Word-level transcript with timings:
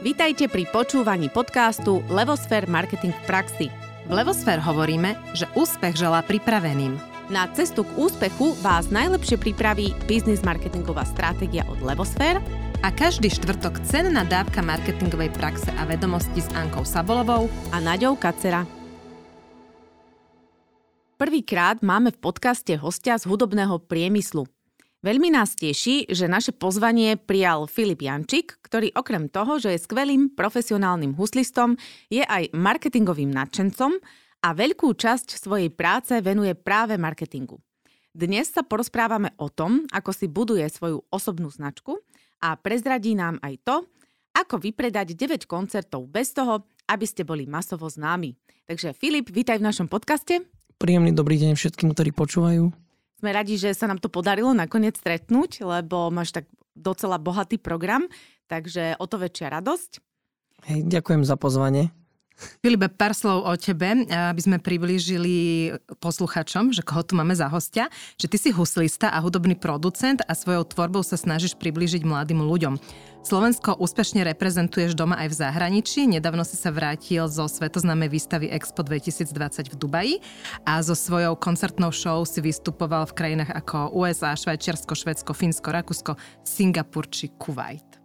Vítajte 0.00 0.48
pri 0.48 0.64
počúvaní 0.64 1.28
podcastu 1.28 2.00
Levosfér 2.08 2.64
Marketing 2.64 3.12
v 3.12 3.22
praxi. 3.28 3.66
V 4.08 4.12
Levosfér 4.16 4.56
hovoríme, 4.56 5.12
že 5.36 5.44
úspech 5.52 5.92
želá 5.92 6.24
pripraveným. 6.24 6.96
Na 7.28 7.44
cestu 7.52 7.84
k 7.84 7.92
úspechu 8.00 8.56
vás 8.64 8.88
najlepšie 8.88 9.36
pripraví 9.36 9.92
biznis 10.08 10.40
marketingová 10.40 11.04
stratégia 11.04 11.68
od 11.68 11.84
Levosfér 11.84 12.40
a 12.80 12.88
každý 12.88 13.28
štvrtok 13.28 13.84
cenná 13.84 14.24
dávka 14.24 14.64
marketingovej 14.64 15.36
praxe 15.36 15.68
a 15.68 15.84
vedomosti 15.84 16.40
s 16.40 16.48
Ankou 16.56 16.88
Sabolovou 16.88 17.52
a 17.68 17.76
Naďou 17.76 18.16
Kacera. 18.16 18.64
Prvýkrát 21.20 21.84
máme 21.84 22.08
v 22.08 22.24
podcaste 22.24 22.72
hostia 22.80 23.20
z 23.20 23.28
hudobného 23.28 23.76
priemyslu. 23.84 24.48
Veľmi 25.00 25.32
nás 25.32 25.56
teší, 25.56 26.12
že 26.12 26.28
naše 26.28 26.52
pozvanie 26.52 27.16
prijal 27.16 27.64
Filip 27.64 28.04
Jančík, 28.04 28.60
ktorý 28.60 28.92
okrem 28.92 29.32
toho, 29.32 29.56
že 29.56 29.72
je 29.72 29.80
skvelým 29.80 30.36
profesionálnym 30.36 31.16
huslistom, 31.16 31.80
je 32.12 32.20
aj 32.20 32.52
marketingovým 32.52 33.32
nadšencom 33.32 33.96
a 34.44 34.48
veľkú 34.52 34.92
časť 34.92 35.40
svojej 35.40 35.72
práce 35.72 36.12
venuje 36.20 36.52
práve 36.52 37.00
marketingu. 37.00 37.64
Dnes 38.12 38.52
sa 38.52 38.60
porozprávame 38.60 39.32
o 39.40 39.48
tom, 39.48 39.88
ako 39.88 40.12
si 40.12 40.28
buduje 40.28 40.68
svoju 40.68 41.00
osobnú 41.08 41.48
značku 41.48 41.96
a 42.44 42.60
prezradí 42.60 43.16
nám 43.16 43.40
aj 43.40 43.56
to, 43.64 43.76
ako 44.36 44.60
vypredať 44.60 45.16
9 45.16 45.48
koncertov 45.48 46.12
bez 46.12 46.36
toho, 46.36 46.68
aby 46.92 47.08
ste 47.08 47.24
boli 47.24 47.48
masovo 47.48 47.88
známi. 47.88 48.36
Takže 48.68 48.92
Filip, 48.92 49.32
vítaj 49.32 49.64
v 49.64 49.64
našom 49.64 49.88
podcaste. 49.88 50.44
Príjemný 50.76 51.16
dobrý 51.16 51.40
deň 51.40 51.56
všetkým, 51.56 51.88
ktorí 51.96 52.12
počúvajú. 52.12 52.89
Sme 53.20 53.36
radi, 53.36 53.60
že 53.60 53.76
sa 53.76 53.84
nám 53.84 54.00
to 54.00 54.08
podarilo 54.08 54.56
nakoniec 54.56 54.96
stretnúť, 54.96 55.60
lebo 55.60 56.08
máš 56.08 56.32
tak 56.32 56.48
docela 56.72 57.20
bohatý 57.20 57.60
program, 57.60 58.08
takže 58.48 58.96
o 58.96 59.04
to 59.04 59.20
väčšia 59.20 59.52
radosť. 59.60 60.00
Hej, 60.72 60.88
ďakujem 60.88 61.28
za 61.28 61.36
pozvanie. 61.36 61.92
Filipe, 62.64 62.88
pár 62.88 63.12
slov 63.12 63.44
o 63.44 63.52
tebe, 63.60 64.08
aby 64.08 64.40
sme 64.40 64.56
priblížili 64.56 65.68
posluchačom, 66.00 66.72
že 66.72 66.80
koho 66.80 67.04
tu 67.04 67.12
máme 67.12 67.36
za 67.36 67.52
hostia, 67.52 67.92
že 68.16 68.32
ty 68.32 68.40
si 68.40 68.48
huslista 68.48 69.12
a 69.12 69.20
hudobný 69.20 69.52
producent 69.52 70.24
a 70.24 70.32
svojou 70.32 70.64
tvorbou 70.64 71.04
sa 71.04 71.20
snažíš 71.20 71.52
priblížiť 71.60 72.00
mladým 72.00 72.40
ľuďom. 72.40 72.80
Slovensko 73.20 73.76
úspešne 73.76 74.24
reprezentuješ 74.24 74.96
doma 74.96 75.20
aj 75.20 75.28
v 75.28 75.38
zahraničí. 75.44 76.08
Nedávno 76.08 76.40
si 76.40 76.56
sa 76.56 76.72
vrátil 76.72 77.28
zo 77.28 77.44
svetoznámej 77.44 78.08
výstavy 78.08 78.48
Expo 78.48 78.80
2020 78.80 79.70
v 79.70 79.76
Dubaji 79.76 80.14
a 80.64 80.80
so 80.80 80.96
svojou 80.96 81.36
koncertnou 81.36 81.92
show 81.92 82.24
si 82.24 82.40
vystupoval 82.40 83.04
v 83.12 83.16
krajinách 83.16 83.52
ako 83.52 83.92
USA, 83.92 84.32
Švajčiarsko, 84.32 84.96
Švedsko, 84.96 85.36
Fínsko, 85.36 85.68
Rakúsko, 85.68 86.12
Singapur 86.40 87.12
či 87.12 87.28
Kuwait. 87.36 88.00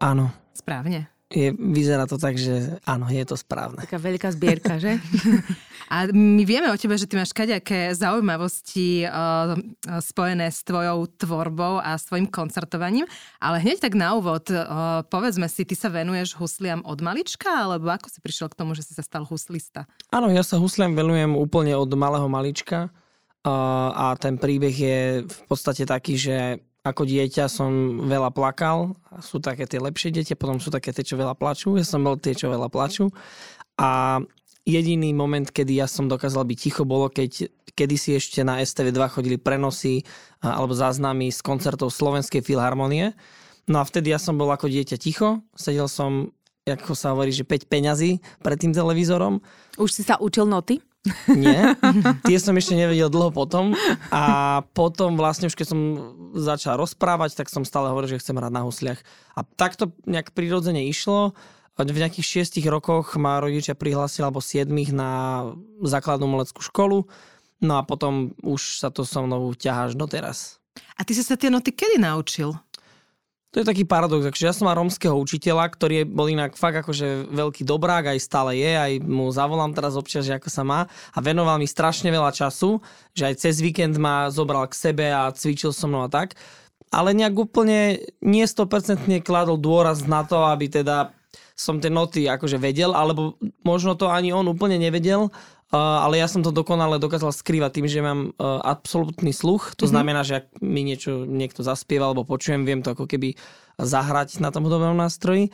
Áno. 0.00 0.32
Správne? 0.56 1.15
Je, 1.26 1.50
vyzerá 1.50 2.06
to 2.06 2.22
tak, 2.22 2.38
že 2.38 2.78
áno, 2.86 3.10
je 3.10 3.26
to 3.26 3.34
správne. 3.34 3.82
Taká 3.82 3.98
veľká 3.98 4.30
zbierka, 4.30 4.78
že? 4.78 5.02
A 5.90 6.06
my 6.10 6.42
vieme 6.42 6.70
o 6.70 6.78
tebe, 6.78 6.98
že 6.98 7.06
ty 7.06 7.14
máš 7.14 7.30
kaďaké 7.30 7.94
zaujímavosti 7.94 9.06
uh, 9.06 9.54
spojené 10.02 10.50
s 10.50 10.66
tvojou 10.66 11.06
tvorbou 11.14 11.78
a 11.78 11.94
s 11.94 12.10
tvojim 12.10 12.26
koncertovaním, 12.26 13.06
ale 13.38 13.62
hneď 13.62 13.86
tak 13.86 13.94
na 13.94 14.18
úvod, 14.18 14.50
uh, 14.50 15.06
povedzme 15.06 15.46
si, 15.46 15.62
ty 15.62 15.78
sa 15.78 15.86
venuješ 15.86 16.34
husliam 16.38 16.82
od 16.82 16.98
malička, 17.02 17.70
alebo 17.70 17.90
ako 17.90 18.10
si 18.10 18.18
prišiel 18.18 18.50
k 18.50 18.58
tomu, 18.58 18.74
že 18.74 18.82
si 18.82 18.98
sa 18.98 19.02
stal 19.02 19.22
huslista? 19.22 19.86
Áno, 20.10 20.26
ja 20.30 20.42
sa 20.42 20.58
husliam 20.58 20.94
venujem 20.94 21.38
úplne 21.38 21.78
od 21.78 21.90
malého 21.94 22.26
malička 22.26 22.90
uh, 23.46 23.90
a 23.94 24.14
ten 24.18 24.42
príbeh 24.42 24.74
je 24.74 24.98
v 25.22 25.40
podstate 25.46 25.86
taký, 25.86 26.18
že 26.18 26.36
ako 26.86 27.02
dieťa 27.02 27.50
som 27.50 27.98
veľa 28.06 28.30
plakal. 28.30 28.94
Sú 29.18 29.42
také 29.42 29.66
tie 29.66 29.82
lepšie 29.82 30.14
deti, 30.14 30.38
potom 30.38 30.62
sú 30.62 30.70
také 30.70 30.94
tie, 30.94 31.02
čo 31.02 31.18
veľa 31.18 31.34
plačú. 31.34 31.74
Ja 31.74 31.82
som 31.82 32.06
bol 32.06 32.14
tie, 32.14 32.38
čo 32.38 32.46
veľa 32.46 32.70
plačú. 32.70 33.10
A 33.74 34.22
jediný 34.62 35.10
moment, 35.10 35.50
kedy 35.50 35.82
ja 35.82 35.90
som 35.90 36.06
dokázal 36.06 36.46
byť 36.46 36.58
ticho, 36.58 36.82
bolo, 36.86 37.10
keď 37.10 37.50
kedysi 37.74 38.16
ešte 38.16 38.46
na 38.46 38.62
STV2 38.62 38.98
chodili 39.10 39.36
prenosy 39.36 40.06
alebo 40.40 40.72
záznamy 40.72 41.34
z 41.34 41.42
koncertov 41.42 41.90
Slovenskej 41.90 42.40
filharmonie. 42.40 43.12
No 43.66 43.82
a 43.82 43.84
vtedy 43.84 44.14
ja 44.14 44.22
som 44.22 44.38
bol 44.38 44.48
ako 44.48 44.70
dieťa 44.70 44.96
ticho. 44.96 45.42
Sedel 45.58 45.90
som, 45.90 46.30
ako 46.64 46.94
sa 46.94 47.12
hovorí, 47.12 47.34
že 47.34 47.42
5 47.42 47.66
peňazí 47.66 48.22
pred 48.40 48.56
tým 48.62 48.70
televízorom. 48.70 49.42
Už 49.76 49.90
si 49.90 50.06
sa 50.06 50.16
učil 50.22 50.46
noty? 50.46 50.78
Nie, 51.32 51.74
tie 52.26 52.38
som 52.42 52.56
ešte 52.58 52.74
nevedel 52.74 53.08
dlho 53.08 53.30
potom 53.30 53.72
a 54.10 54.60
potom 54.74 55.14
vlastne 55.14 55.46
už 55.46 55.54
keď 55.54 55.66
som 55.72 55.80
začal 56.34 56.76
rozprávať, 56.76 57.38
tak 57.38 57.48
som 57.48 57.64
stále 57.64 57.90
hovoril, 57.90 58.16
že 58.16 58.20
chcem 58.20 58.36
hrať 58.36 58.52
na 58.52 58.62
husliach. 58.66 59.00
A 59.38 59.44
takto 59.44 59.94
nejak 60.04 60.34
prirodzene 60.36 60.84
išlo. 60.86 61.32
V 61.76 61.92
nejakých 61.92 62.24
šiestich 62.24 62.64
rokoch 62.72 63.20
ma 63.20 63.36
rodičia 63.36 63.76
prihlásili, 63.76 64.24
alebo 64.24 64.40
siedmých 64.40 64.96
na 64.96 65.44
základnú 65.84 66.24
umeleckú 66.24 66.64
školu. 66.64 67.04
No 67.60 67.72
a 67.76 67.82
potom 67.84 68.32
už 68.40 68.80
sa 68.80 68.88
to 68.88 69.04
so 69.04 69.20
mnou 69.24 69.52
ťahá 69.52 69.92
až 69.92 69.96
doteraz. 69.96 70.56
A 70.96 71.04
ty 71.04 71.12
si 71.12 71.24
sa 71.24 71.36
tie 71.36 71.52
noty 71.52 71.72
kedy 71.72 72.00
naučil? 72.00 72.52
To 73.56 73.64
je 73.64 73.72
taký 73.72 73.88
paradox, 73.88 74.20
takže 74.20 74.44
ja 74.44 74.52
som 74.52 74.68
mal 74.68 74.76
rómskeho 74.76 75.16
učiteľa, 75.16 75.72
ktorý 75.72 76.04
bol 76.04 76.28
inak 76.28 76.60
fakt 76.60 76.76
akože 76.84 77.32
veľký 77.32 77.64
dobrák, 77.64 78.12
aj 78.12 78.20
stále 78.20 78.52
je, 78.52 78.68
aj 78.68 78.92
mu 79.00 79.32
zavolám 79.32 79.72
teraz 79.72 79.96
občas, 79.96 80.28
že 80.28 80.36
ako 80.36 80.52
sa 80.52 80.60
má. 80.60 80.84
A 81.16 81.24
venoval 81.24 81.56
mi 81.56 81.64
strašne 81.64 82.12
veľa 82.12 82.36
času, 82.36 82.84
že 83.16 83.32
aj 83.32 83.40
cez 83.40 83.64
víkend 83.64 83.96
ma 83.96 84.28
zobral 84.28 84.68
k 84.68 84.76
sebe 84.76 85.08
a 85.08 85.32
cvičil 85.32 85.72
so 85.72 85.88
mnou 85.88 86.04
a 86.04 86.12
tak, 86.12 86.36
ale 86.92 87.16
nejak 87.16 87.32
úplne 87.32 88.04
nie 88.20 88.44
100% 88.44 89.24
kladol 89.24 89.56
dôraz 89.56 90.04
na 90.04 90.20
to, 90.20 90.44
aby 90.44 90.68
teda 90.68 91.16
som 91.56 91.80
tie 91.80 91.88
noty 91.88 92.28
akože 92.28 92.60
vedel, 92.60 92.92
alebo 92.92 93.40
možno 93.64 93.96
to 93.96 94.12
ani 94.12 94.36
on 94.36 94.44
úplne 94.52 94.76
nevedel, 94.76 95.32
ale 95.76 96.18
ja 96.20 96.26
som 96.26 96.40
to 96.40 96.50
dokonale 96.54 96.96
dokázal 96.96 97.30
skrývať 97.30 97.70
tým, 97.80 97.86
že 97.86 98.00
mám 98.00 98.20
uh, 98.36 98.60
absolútny 98.64 99.30
sluch. 99.30 99.76
To 99.76 99.84
mm-hmm. 99.84 99.92
znamená, 99.92 100.20
že 100.24 100.44
ak 100.44 100.46
mi 100.64 100.82
niečo 100.82 101.28
niekto 101.28 101.60
zaspieva 101.62 102.08
alebo 102.10 102.26
počujem, 102.26 102.64
viem 102.64 102.80
to 102.80 102.96
ako 102.96 103.04
keby 103.04 103.36
zahrať 103.76 104.40
na 104.40 104.48
tom 104.50 104.64
hudobnom 104.64 104.96
nástroji. 104.96 105.52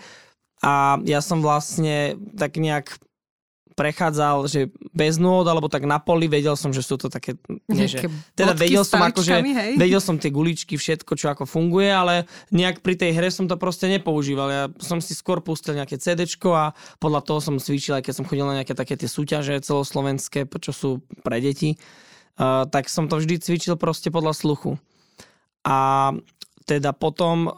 A 0.62 1.02
ja 1.02 1.18
som 1.18 1.42
vlastne 1.42 2.14
tak 2.38 2.54
nejak 2.54 2.94
prechádzal, 3.72 4.46
že 4.46 4.68
bez 4.92 5.16
nôd, 5.16 5.48
alebo 5.48 5.66
tak 5.66 5.88
na 5.88 5.96
poli, 5.98 6.28
vedel 6.28 6.54
som, 6.54 6.70
že 6.70 6.84
sú 6.84 7.00
to 7.00 7.08
také... 7.08 7.36
Nie, 7.66 7.88
že, 7.88 8.06
teda 8.36 8.52
vedel 8.52 8.84
som, 8.84 9.00
ako, 9.00 9.24
že, 9.24 9.40
vedel 9.76 10.00
som 10.00 10.20
tie 10.20 10.28
guličky, 10.28 10.76
všetko, 10.76 11.12
čo 11.16 11.32
ako 11.32 11.44
funguje, 11.48 11.88
ale 11.88 12.28
nejak 12.52 12.84
pri 12.84 12.94
tej 12.94 13.16
hre 13.16 13.28
som 13.32 13.48
to 13.48 13.56
proste 13.56 13.88
nepoužíval. 13.88 14.48
Ja 14.48 14.64
som 14.78 15.00
si 15.00 15.16
skôr 15.16 15.40
pustil 15.40 15.74
nejaké 15.74 15.96
CD 15.96 16.28
a 16.52 16.76
podľa 17.00 17.20
toho 17.24 17.40
som 17.40 17.56
cvičil, 17.56 17.98
aj 17.98 18.04
keď 18.04 18.14
som 18.20 18.28
chodil 18.28 18.46
na 18.46 18.60
nejaké 18.60 18.76
také 18.76 18.94
tie 18.94 19.08
súťaže 19.08 19.58
celoslovenské, 19.64 20.46
čo 20.46 20.72
sú 20.72 20.90
pre 21.24 21.40
deti, 21.40 21.80
uh, 22.38 22.68
tak 22.68 22.92
som 22.92 23.08
to 23.08 23.18
vždy 23.18 23.40
cvičil 23.40 23.74
proste 23.80 24.12
podľa 24.12 24.36
sluchu. 24.36 24.76
A 25.62 26.10
teda 26.66 26.94
potom 26.94 27.50
uh, 27.50 27.52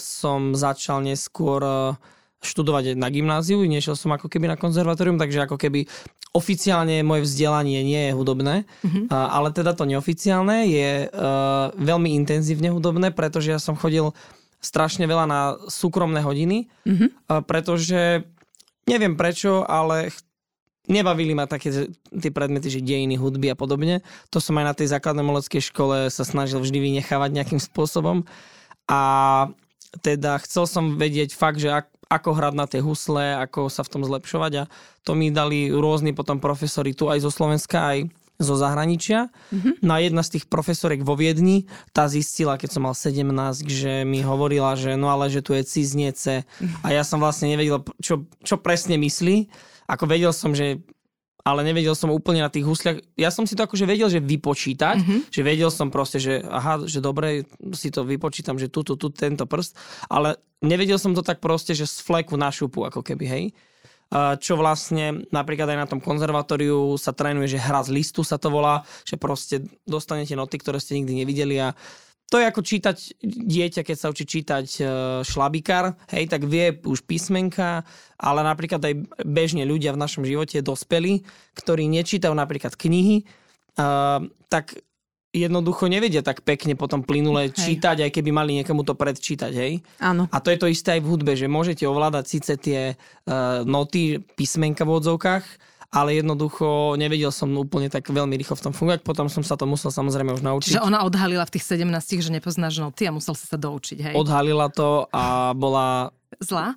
som 0.00 0.56
začal 0.56 1.04
neskôr 1.04 1.60
uh, 1.60 1.96
študovať 2.44 2.94
na 3.00 3.08
gymnáziu, 3.08 3.64
nešiel 3.64 3.96
som 3.96 4.12
ako 4.12 4.28
keby 4.28 4.46
na 4.46 4.60
konzervatórium, 4.60 5.16
takže 5.16 5.48
ako 5.48 5.56
keby 5.56 5.88
oficiálne 6.36 7.00
moje 7.00 7.24
vzdelanie 7.24 7.80
nie 7.80 8.10
je 8.10 8.12
hudobné, 8.12 8.68
mm-hmm. 8.84 9.08
ale 9.08 9.48
teda 9.56 9.72
to 9.72 9.88
neoficiálne 9.88 10.68
je 10.68 11.08
uh, 11.08 11.72
veľmi 11.74 12.12
intenzívne 12.12 12.68
hudobné, 12.68 13.08
pretože 13.10 13.56
ja 13.56 13.60
som 13.60 13.72
chodil 13.72 14.12
strašne 14.60 15.08
veľa 15.08 15.24
na 15.24 15.40
súkromné 15.66 16.20
hodiny, 16.20 16.68
mm-hmm. 16.84 17.08
uh, 17.32 17.40
pretože 17.40 18.28
neviem 18.84 19.16
prečo, 19.16 19.64
ale 19.64 20.12
nebavili 20.86 21.34
ma 21.34 21.50
také 21.50 21.90
tie 21.98 22.30
predmety, 22.30 22.70
že 22.70 22.84
dejiny 22.84 23.18
hudby 23.18 23.50
a 23.50 23.58
podobne. 23.58 24.06
To 24.30 24.38
som 24.38 24.54
aj 24.60 24.64
na 24.64 24.74
tej 24.76 24.92
základnej 24.94 25.26
moleckej 25.26 25.72
škole 25.72 26.12
sa 26.14 26.22
snažil 26.22 26.62
vždy 26.62 26.78
vynechávať 26.78 27.30
nejakým 27.34 27.58
spôsobom. 27.58 28.22
A 28.86 29.00
teda 30.00 30.38
chcel 30.44 30.64
som 30.68 31.00
vedieť 31.00 31.32
fakt, 31.34 31.60
že 31.60 31.72
ak, 31.72 31.86
ako 32.06 32.30
hrať 32.36 32.54
na 32.54 32.66
tie 32.70 32.80
husle, 32.80 33.36
ako 33.40 33.66
sa 33.72 33.82
v 33.82 33.90
tom 33.92 34.02
zlepšovať 34.06 34.52
a 34.62 34.64
to 35.02 35.12
mi 35.18 35.34
dali 35.34 35.72
rôzni 35.72 36.14
potom 36.14 36.38
profesori 36.38 36.94
tu 36.94 37.10
aj 37.10 37.22
zo 37.22 37.30
Slovenska, 37.30 37.78
aj 37.82 37.98
zo 38.36 38.54
zahraničia. 38.54 39.32
Mm-hmm. 39.48 39.72
No 39.80 39.90
a 39.96 39.98
jedna 40.04 40.20
z 40.20 40.38
tých 40.38 40.44
profesoriek 40.46 41.00
vo 41.00 41.16
Viedni, 41.16 41.64
tá 41.96 42.04
zistila, 42.04 42.60
keď 42.60 42.76
som 42.76 42.84
mal 42.84 42.92
17, 42.92 43.24
že 43.64 44.04
mi 44.04 44.20
hovorila, 44.20 44.76
že 44.76 44.94
no 44.94 45.08
ale 45.08 45.32
že 45.32 45.40
tu 45.40 45.56
je 45.56 45.64
ciznece 45.64 46.44
a 46.84 46.88
ja 46.92 47.00
som 47.00 47.16
vlastne 47.16 47.48
nevedel, 47.48 47.80
čo, 48.00 48.28
čo 48.44 48.60
presne 48.60 49.00
myslí. 49.00 49.48
Ako 49.88 50.04
vedel 50.04 50.34
som, 50.36 50.52
že 50.52 50.84
ale 51.46 51.62
nevedel 51.62 51.94
som 51.94 52.10
úplne 52.10 52.42
na 52.42 52.50
tých 52.50 52.66
husliach. 52.66 52.98
Ja 53.14 53.30
som 53.30 53.46
si 53.46 53.54
to 53.54 53.62
akože 53.62 53.86
vedel, 53.86 54.10
že 54.10 54.18
vypočítať, 54.18 54.98
mm-hmm. 54.98 55.20
že 55.30 55.40
vedel 55.46 55.70
som 55.70 55.94
proste, 55.94 56.18
že 56.18 56.42
aha, 56.42 56.82
že 56.82 56.98
dobre, 56.98 57.46
si 57.70 57.94
to 57.94 58.02
vypočítam, 58.02 58.58
že 58.58 58.66
tu, 58.66 58.82
tu, 58.82 58.98
tu, 58.98 59.14
tento 59.14 59.46
prst, 59.46 59.78
ale 60.10 60.42
nevedel 60.58 60.98
som 60.98 61.14
to 61.14 61.22
tak 61.22 61.38
proste, 61.38 61.78
že 61.78 61.86
z 61.86 62.02
fleku 62.02 62.34
na 62.34 62.50
šupu, 62.50 62.82
ako 62.82 63.06
keby, 63.06 63.26
hej. 63.30 63.44
Čo 64.14 64.54
vlastne 64.54 65.26
napríklad 65.34 65.66
aj 65.66 65.78
na 65.82 65.90
tom 65.90 65.98
konzervatóriu 65.98 66.94
sa 66.94 67.10
trénuje, 67.10 67.58
že 67.58 67.62
hra 67.62 67.82
z 67.82 67.90
listu 67.90 68.22
sa 68.22 68.38
to 68.38 68.54
volá, 68.54 68.86
že 69.02 69.18
proste 69.18 69.66
dostanete 69.82 70.38
noty, 70.38 70.62
ktoré 70.62 70.78
ste 70.78 70.98
nikdy 70.98 71.26
nevideli 71.26 71.58
a 71.58 71.74
to 72.26 72.42
je 72.42 72.44
ako 72.50 72.62
čítať 72.62 72.96
dieťa, 73.22 73.86
keď 73.86 73.96
sa 73.96 74.10
učí 74.10 74.26
čítať 74.26 74.66
uh, 74.82 74.86
šlabikár, 75.22 75.94
hej, 76.10 76.26
tak 76.26 76.42
vie 76.42 76.74
už 76.82 77.06
písmenka, 77.06 77.86
ale 78.18 78.40
napríklad 78.42 78.82
aj 78.82 78.94
bežne 79.22 79.62
ľudia 79.62 79.94
v 79.94 80.02
našom 80.02 80.26
živote, 80.26 80.58
dospelí, 80.58 81.22
ktorí 81.54 81.86
nečítajú 81.86 82.34
napríklad 82.34 82.74
knihy, 82.74 83.22
uh, 83.78 84.26
tak 84.50 84.74
jednoducho 85.30 85.86
nevedia 85.86 86.24
tak 86.24 86.42
pekne 86.42 86.74
potom 86.74 87.06
plynule 87.06 87.52
hej. 87.52 87.54
čítať, 87.54 88.08
aj 88.08 88.10
keby 88.10 88.30
mali 88.34 88.58
niekomu 88.58 88.82
to 88.82 88.98
predčítať, 88.98 89.52
hej? 89.54 89.72
Áno. 90.02 90.26
A 90.32 90.36
to 90.42 90.50
je 90.50 90.58
to 90.58 90.66
isté 90.66 90.98
aj 90.98 91.06
v 91.06 91.10
hudbe, 91.12 91.32
že 91.38 91.46
môžete 91.46 91.86
ovládať 91.86 92.24
síce 92.26 92.52
tie 92.58 92.80
uh, 92.98 93.62
noty, 93.62 94.18
písmenka 94.34 94.82
v 94.82 94.98
odzovkách, 94.98 95.44
ale 95.90 96.18
jednoducho 96.18 96.96
nevedel 96.98 97.30
som 97.30 97.50
úplne 97.54 97.90
tak 97.90 98.06
veľmi 98.06 98.34
rýchlo 98.38 98.58
v 98.58 98.64
tom 98.70 98.74
fungovať, 98.74 99.00
potom 99.06 99.26
som 99.30 99.42
sa 99.46 99.54
to 99.54 99.64
musel 99.68 99.90
samozrejme 99.90 100.34
už 100.34 100.42
naučiť. 100.42 100.70
Čiže 100.76 100.86
ona 100.86 101.06
odhalila 101.06 101.46
v 101.46 101.54
tých 101.58 101.64
17, 101.66 101.86
že 102.22 102.30
nepoznáš 102.30 102.78
noty 102.82 103.06
a 103.08 103.14
musel 103.14 103.34
si 103.38 103.46
sa 103.46 103.58
doučiť, 103.58 103.98
hej? 104.10 104.14
Odhalila 104.14 104.70
to 104.70 105.06
a 105.14 105.54
bola... 105.54 106.10
Zlá? 106.42 106.74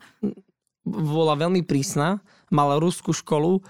Bola 0.86 1.34
veľmi 1.38 1.66
prísna, 1.66 2.22
mala 2.50 2.82
ruskú 2.82 3.14
školu, 3.14 3.62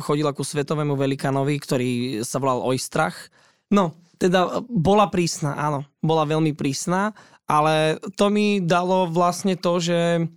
chodila 0.00 0.32
ku 0.32 0.40
svetovému 0.40 0.96
velikanovi, 0.96 1.60
ktorý 1.60 1.90
sa 2.24 2.40
volal 2.40 2.64
Ojstrach 2.64 3.28
No, 3.72 3.96
teda 4.20 4.62
bola 4.68 5.08
prísna, 5.08 5.56
áno. 5.56 5.82
Bola 6.04 6.28
veľmi 6.28 6.52
prísna, 6.52 7.16
ale 7.48 7.98
to 8.14 8.28
mi 8.28 8.60
dalo 8.60 9.08
vlastne 9.08 9.56
to, 9.56 9.80
že 9.80 10.28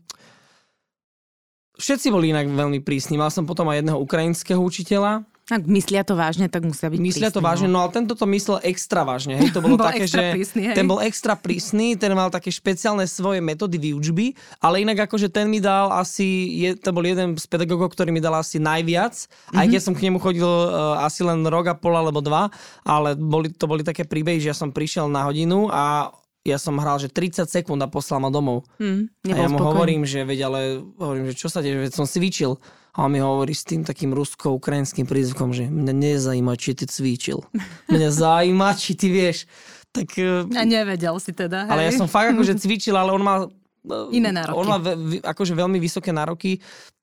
všetci 1.77 2.07
boli 2.09 2.33
inak 2.33 2.49
veľmi 2.49 2.81
prísni. 2.81 3.15
Mal 3.17 3.31
som 3.31 3.45
potom 3.45 3.69
aj 3.69 3.81
jedného 3.81 3.99
ukrajinského 4.01 4.59
učiteľa, 4.59 5.25
ak 5.47 5.63
myslia 5.63 6.03
to 6.03 6.11
vážne, 6.11 6.51
tak 6.51 6.67
musia 6.67 6.91
byť 6.91 6.99
Myslia 6.99 7.31
prísni, 7.31 7.37
to 7.39 7.39
vážne, 7.39 7.69
no. 7.71 7.79
no 7.79 7.87
ale 7.87 7.95
tento 7.95 8.19
to 8.19 8.27
myslel 8.27 8.59
extra 8.67 9.07
vážne. 9.07 9.39
Hej, 9.39 9.55
to 9.55 9.59
bolo 9.63 9.79
bol 9.79 9.87
také, 9.87 10.03
že 10.03 10.35
prísny, 10.35 10.61
hej. 10.67 10.75
ten 10.75 10.83
bol 10.83 10.99
extra 10.99 11.39
prísny, 11.39 11.95
ten 11.95 12.11
mal 12.11 12.27
také 12.27 12.51
špeciálne 12.51 13.07
svoje 13.07 13.39
metódy 13.39 13.79
výučby, 13.79 14.35
ale 14.59 14.83
inak 14.83 15.07
akože 15.07 15.31
ten 15.31 15.47
mi 15.47 15.63
dal 15.63 15.87
asi, 15.95 16.51
je, 16.51 16.75
to 16.75 16.91
bol 16.91 16.99
jeden 16.99 17.39
z 17.39 17.47
pedagógov, 17.47 17.95
ktorý 17.95 18.11
mi 18.11 18.19
dal 18.19 18.35
asi 18.35 18.59
najviac, 18.59 19.15
mm-hmm. 19.15 19.55
aj 19.55 19.65
keď 19.71 19.81
som 19.87 19.95
k 19.95 20.03
nemu 20.11 20.19
chodil 20.19 20.43
uh, 20.43 20.99
asi 21.07 21.23
len 21.23 21.39
rok 21.47 21.71
a 21.71 21.79
pol 21.79 21.95
alebo 21.95 22.19
dva, 22.19 22.51
ale 22.83 23.15
boli, 23.15 23.47
to 23.47 23.71
boli 23.71 23.87
také 23.87 24.03
príbehy, 24.03 24.43
že 24.43 24.51
ja 24.51 24.55
som 24.57 24.75
prišiel 24.75 25.07
na 25.07 25.23
hodinu 25.23 25.71
a 25.71 26.11
ja 26.47 26.55
som 26.55 26.79
hral, 26.79 26.95
že 26.97 27.11
30 27.11 27.51
sekúnd 27.51 27.83
a 27.83 27.91
poslal 27.91 28.23
ma 28.23 28.31
domov. 28.31 28.63
Hmm, 28.79 29.11
a 29.27 29.35
ja 29.35 29.51
mu 29.51 29.59
hovorím, 29.59 30.07
že 30.07 30.23
veď, 30.23 30.39
ale 30.47 30.59
hovorím, 30.95 31.27
že 31.31 31.35
čo 31.35 31.51
sa 31.51 31.59
deje, 31.59 31.75
veď 31.75 31.91
som 31.91 32.07
cvičil. 32.07 32.55
A 32.97 33.05
on 33.05 33.13
mi 33.13 33.21
hovorí 33.21 33.53
s 33.53 33.61
tým 33.61 33.85
takým 33.85 34.09
rusko-ukrajinským 34.15 35.05
prízvukom, 35.05 35.53
že 35.53 35.69
mňa 35.69 35.93
nezajíma, 35.93 36.57
či 36.57 36.73
ty 36.73 36.89
cvičil. 36.89 37.45
Mňa 37.93 38.09
zaujíma, 38.09 38.73
či 38.73 38.97
ty 38.97 39.13
vieš. 39.13 39.45
Tak, 39.93 40.17
e, 40.17 40.49
a 40.57 40.63
nevedel 40.65 41.13
si 41.21 41.29
teda, 41.29 41.69
hej? 41.69 41.71
Ale 41.77 41.81
ja 41.85 41.93
som 41.93 42.09
fakt 42.09 42.33
akože 42.33 42.57
cvičil, 42.65 42.97
ale 42.97 43.13
on 43.13 43.21
má... 43.21 43.45
E, 43.85 44.17
Iné 44.17 44.33
nároky. 44.33 44.57
On 44.57 44.65
má 44.65 44.81
akože 45.21 45.53
veľmi 45.53 45.77
vysoké 45.77 46.09
nároky. 46.09 46.57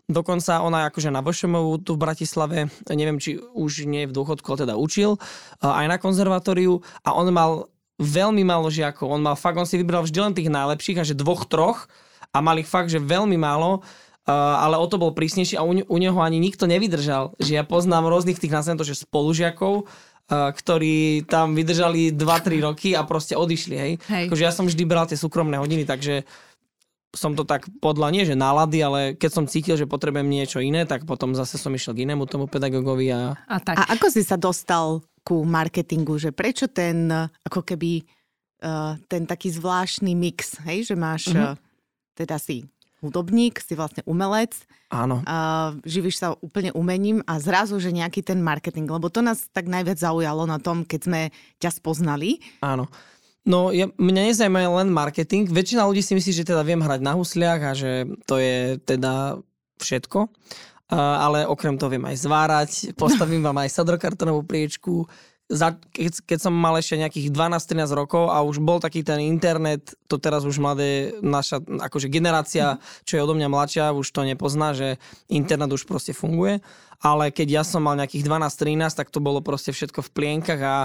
Dokonca 0.04 0.60
ona 0.60 0.92
akože 0.92 1.08
na 1.08 1.24
VŠMU 1.24 1.80
tu 1.80 1.96
v 1.96 2.02
Bratislave, 2.04 2.68
neviem, 2.92 3.16
či 3.16 3.40
už 3.40 3.88
nie 3.88 4.04
v 4.04 4.12
dôchodku, 4.12 4.44
ale 4.52 4.68
teda 4.68 4.74
učil, 4.76 5.16
aj 5.64 5.86
na 5.88 5.96
konzervatóriu 5.96 6.84
a 7.08 7.16
on 7.16 7.32
mal 7.32 7.72
veľmi 8.00 8.42
málo 8.42 8.70
žiakov. 8.70 9.06
On 9.06 9.22
mal 9.22 9.38
fakt, 9.38 9.58
on 9.58 9.68
si 9.68 9.78
vybral 9.78 10.02
vždy 10.02 10.18
len 10.18 10.34
tých 10.34 10.50
najlepších 10.50 10.98
a 11.00 11.06
že 11.06 11.14
dvoch, 11.14 11.46
troch 11.46 11.86
a 12.34 12.42
mal 12.42 12.58
ich 12.58 12.66
fakt, 12.66 12.90
že 12.90 13.02
veľmi 13.02 13.38
málo 13.38 13.84
Uh, 14.24 14.32
ale 14.32 14.80
o 14.80 14.88
to 14.88 14.96
bol 14.96 15.12
prísnejší 15.12 15.60
a 15.60 15.68
u, 15.68 15.84
u 15.84 15.96
neho 16.00 16.16
ani 16.16 16.40
nikto 16.40 16.64
nevydržal. 16.64 17.36
Že 17.36 17.60
ja 17.60 17.64
poznám 17.68 18.08
rôznych 18.08 18.40
tých 18.40 18.56
to, 18.56 18.80
že 18.80 19.04
spolužiakov, 19.04 19.84
uh, 19.84 20.48
ktorí 20.48 21.28
tam 21.28 21.52
vydržali 21.52 22.08
2-3 22.08 22.64
roky 22.64 22.96
a 22.96 23.04
proste 23.04 23.36
odišli, 23.36 23.76
hej. 23.76 23.92
hej. 24.08 24.24
Akože 24.32 24.48
ja 24.48 24.48
som 24.48 24.64
vždy 24.64 24.80
bral 24.88 25.04
tie 25.04 25.20
súkromné 25.20 25.60
hodiny, 25.60 25.84
takže 25.84 26.24
som 27.14 27.32
to 27.38 27.46
tak 27.46 27.66
podľa 27.78 28.08
nie, 28.10 28.22
že 28.26 28.36
nálady, 28.36 28.78
ale 28.82 29.00
keď 29.14 29.30
som 29.30 29.48
cítil, 29.48 29.78
že 29.78 29.88
potrebujem 29.88 30.26
niečo 30.26 30.58
iné, 30.60 30.84
tak 30.84 31.06
potom 31.08 31.32
zase 31.32 31.56
som 31.56 31.72
išiel 31.72 31.94
k 31.94 32.04
inému 32.06 32.26
tomu 32.26 32.50
pedagogovi. 32.50 33.10
A, 33.14 33.38
a, 33.48 33.56
tak. 33.62 33.78
a 33.78 33.82
ako 33.94 34.06
si 34.10 34.22
sa 34.26 34.34
dostal 34.34 35.00
ku 35.24 35.46
marketingu, 35.46 36.20
že 36.20 36.34
prečo 36.34 36.68
ten 36.68 37.08
ako 37.46 37.64
keby 37.64 38.04
uh, 38.60 39.00
ten 39.08 39.24
taký 39.24 39.48
zvláštny 39.54 40.12
mix, 40.12 40.60
hej, 40.68 40.92
že 40.92 40.94
máš 40.98 41.32
uh-huh. 41.32 41.56
uh, 41.56 41.60
teda 42.12 42.36
si 42.36 42.68
hudobník, 43.04 43.60
si 43.60 43.76
vlastne 43.76 44.00
umelec. 44.08 44.56
Áno. 44.88 45.20
A 45.28 45.72
živíš 45.84 46.24
sa 46.24 46.32
úplne 46.40 46.72
umením 46.72 47.20
a 47.28 47.36
zrazu, 47.36 47.76
že 47.76 47.92
nejaký 47.92 48.24
ten 48.24 48.40
marketing, 48.40 48.88
lebo 48.88 49.12
to 49.12 49.20
nás 49.20 49.44
tak 49.52 49.68
najviac 49.68 50.00
zaujalo 50.00 50.48
na 50.48 50.56
tom, 50.56 50.88
keď 50.88 51.00
sme 51.04 51.20
ťa 51.60 51.70
spoznali. 51.76 52.40
Áno. 52.64 52.88
No, 53.44 53.68
ja, 53.76 53.92
mňa 54.00 54.32
nezaujíma 54.32 54.64
len 54.80 54.88
marketing. 54.88 55.52
Väčšina 55.52 55.84
ľudí 55.84 56.00
si 56.00 56.16
myslí, 56.16 56.32
že 56.32 56.48
teda 56.48 56.64
viem 56.64 56.80
hrať 56.80 57.00
na 57.04 57.12
husliach 57.12 57.60
a 57.60 57.72
že 57.76 58.08
to 58.24 58.40
je 58.40 58.80
teda 58.80 59.36
všetko. 59.76 60.32
Uh, 60.84 60.96
ale 60.96 61.48
okrem 61.48 61.76
toho 61.76 61.92
viem 61.92 62.04
aj 62.08 62.16
zvárať, 62.24 62.70
postavím 63.00 63.44
vám 63.44 63.60
aj 63.60 63.72
sadrokartonovú 63.72 64.44
priečku, 64.48 65.04
za, 65.44 65.76
keď, 65.76 66.24
keď 66.24 66.38
som 66.40 66.56
mal 66.56 66.72
ešte 66.80 66.96
nejakých 66.96 67.28
12-13 67.28 67.92
rokov 67.92 68.32
a 68.32 68.40
už 68.40 68.64
bol 68.64 68.80
taký 68.80 69.04
ten 69.04 69.20
internet, 69.20 69.92
to 70.08 70.16
teraz 70.16 70.48
už 70.48 70.56
mladé, 70.56 71.20
naša 71.20 71.60
akože 71.60 72.08
generácia, 72.08 72.80
čo 73.04 73.20
je 73.20 73.24
odo 73.24 73.36
mňa 73.36 73.48
mladšia, 73.52 73.92
už 73.92 74.08
to 74.08 74.24
nepozná, 74.24 74.72
že 74.72 74.96
internet 75.28 75.68
už 75.68 75.84
proste 75.84 76.16
funguje. 76.16 76.64
Ale 77.02 77.34
keď 77.34 77.48
ja 77.60 77.62
som 77.66 77.82
mal 77.82 77.98
nejakých 77.98 78.26
12-13, 78.26 78.94
tak 78.94 79.08
to 79.10 79.18
bolo 79.18 79.40
proste 79.40 79.74
všetko 79.74 80.04
v 80.04 80.12
plienkach 80.14 80.60
a 80.62 80.76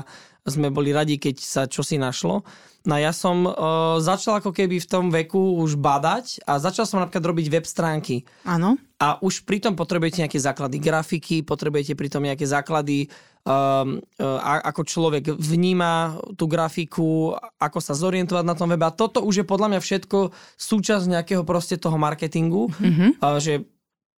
sme 0.48 0.74
boli 0.74 0.90
radi, 0.96 1.22
keď 1.22 1.36
sa 1.40 1.62
čosi 1.70 2.00
našlo. 2.00 2.42
No 2.88 2.96
ja 2.96 3.12
som 3.12 3.44
uh, 3.44 4.00
začal 4.00 4.40
ako 4.40 4.56
keby 4.56 4.80
v 4.80 4.88
tom 4.88 5.12
veku 5.12 5.60
už 5.60 5.76
badať 5.76 6.48
a 6.48 6.58
začal 6.64 6.88
som 6.88 7.04
napríklad 7.04 7.28
robiť 7.28 7.48
web 7.52 7.66
stránky. 7.68 8.24
Áno. 8.48 8.80
A 9.00 9.20
už 9.20 9.44
pritom 9.44 9.76
potrebujete 9.76 10.24
nejaké 10.24 10.40
základy 10.40 10.80
grafiky, 10.80 11.44
potrebujete 11.44 11.96
pritom 11.96 12.24
nejaké 12.24 12.48
základy, 12.48 13.12
um, 13.44 14.00
uh, 14.20 14.64
ako 14.64 14.82
človek 14.88 15.24
vníma 15.36 16.24
tú 16.40 16.48
grafiku, 16.48 17.36
ako 17.60 17.80
sa 17.84 17.96
zorientovať 17.96 18.44
na 18.48 18.56
tom 18.56 18.72
webe. 18.72 18.88
A 18.88 18.96
toto 18.96 19.24
už 19.28 19.44
je 19.44 19.46
podľa 19.48 19.76
mňa 19.76 19.82
všetko 19.84 20.32
súčasť 20.56 21.06
nejakého 21.20 21.44
proste 21.44 21.76
toho 21.76 22.00
marketingu, 22.00 22.72
mm-hmm. 22.72 23.20
uh, 23.20 23.40
že 23.44 23.68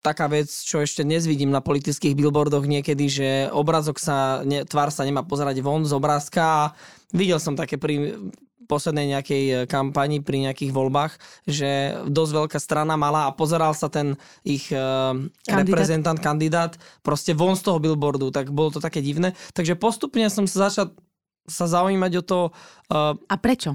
taká 0.01 0.29
vec, 0.33 0.49
čo 0.49 0.81
ešte 0.81 1.05
dnes 1.05 1.29
vidím 1.29 1.53
na 1.53 1.61
politických 1.61 2.17
billboardoch 2.17 2.65
niekedy, 2.65 3.05
že 3.07 3.29
obrazok 3.53 4.01
sa, 4.01 4.41
ne, 4.49 4.65
tvár 4.65 4.89
sa 4.89 5.05
nemá 5.05 5.21
pozerať 5.25 5.61
von 5.61 5.85
z 5.85 5.93
obrázka 5.93 6.73
videl 7.13 7.39
som 7.43 7.59
také 7.59 7.77
pri 7.79 8.17
poslednej 8.71 9.19
nejakej 9.19 9.43
e, 9.51 9.55
kampani 9.67 10.23
pri 10.23 10.47
nejakých 10.47 10.71
voľbách, 10.71 11.19
že 11.43 11.99
dosť 12.07 12.33
veľká 12.39 12.59
strana 12.63 12.95
mala 12.95 13.27
a 13.27 13.35
pozeral 13.35 13.75
sa 13.75 13.91
ten 13.91 14.15
ich 14.47 14.71
uh, 14.71 15.11
kandidát. 15.43 15.67
reprezentant, 15.67 16.19
kandidát 16.23 16.73
proste 17.03 17.35
von 17.35 17.59
z 17.59 17.67
toho 17.67 17.83
billboardu, 17.83 18.31
tak 18.31 18.55
bolo 18.55 18.71
to 18.71 18.79
také 18.79 19.03
divné. 19.03 19.35
Takže 19.59 19.75
postupne 19.75 20.23
som 20.31 20.47
sa 20.47 20.71
začal 20.71 20.95
sa 21.51 21.67
zaujímať 21.67 22.13
o 22.15 22.23
to. 22.23 22.39
Uh, 22.87 23.19
a 23.27 23.35
prečo? 23.43 23.75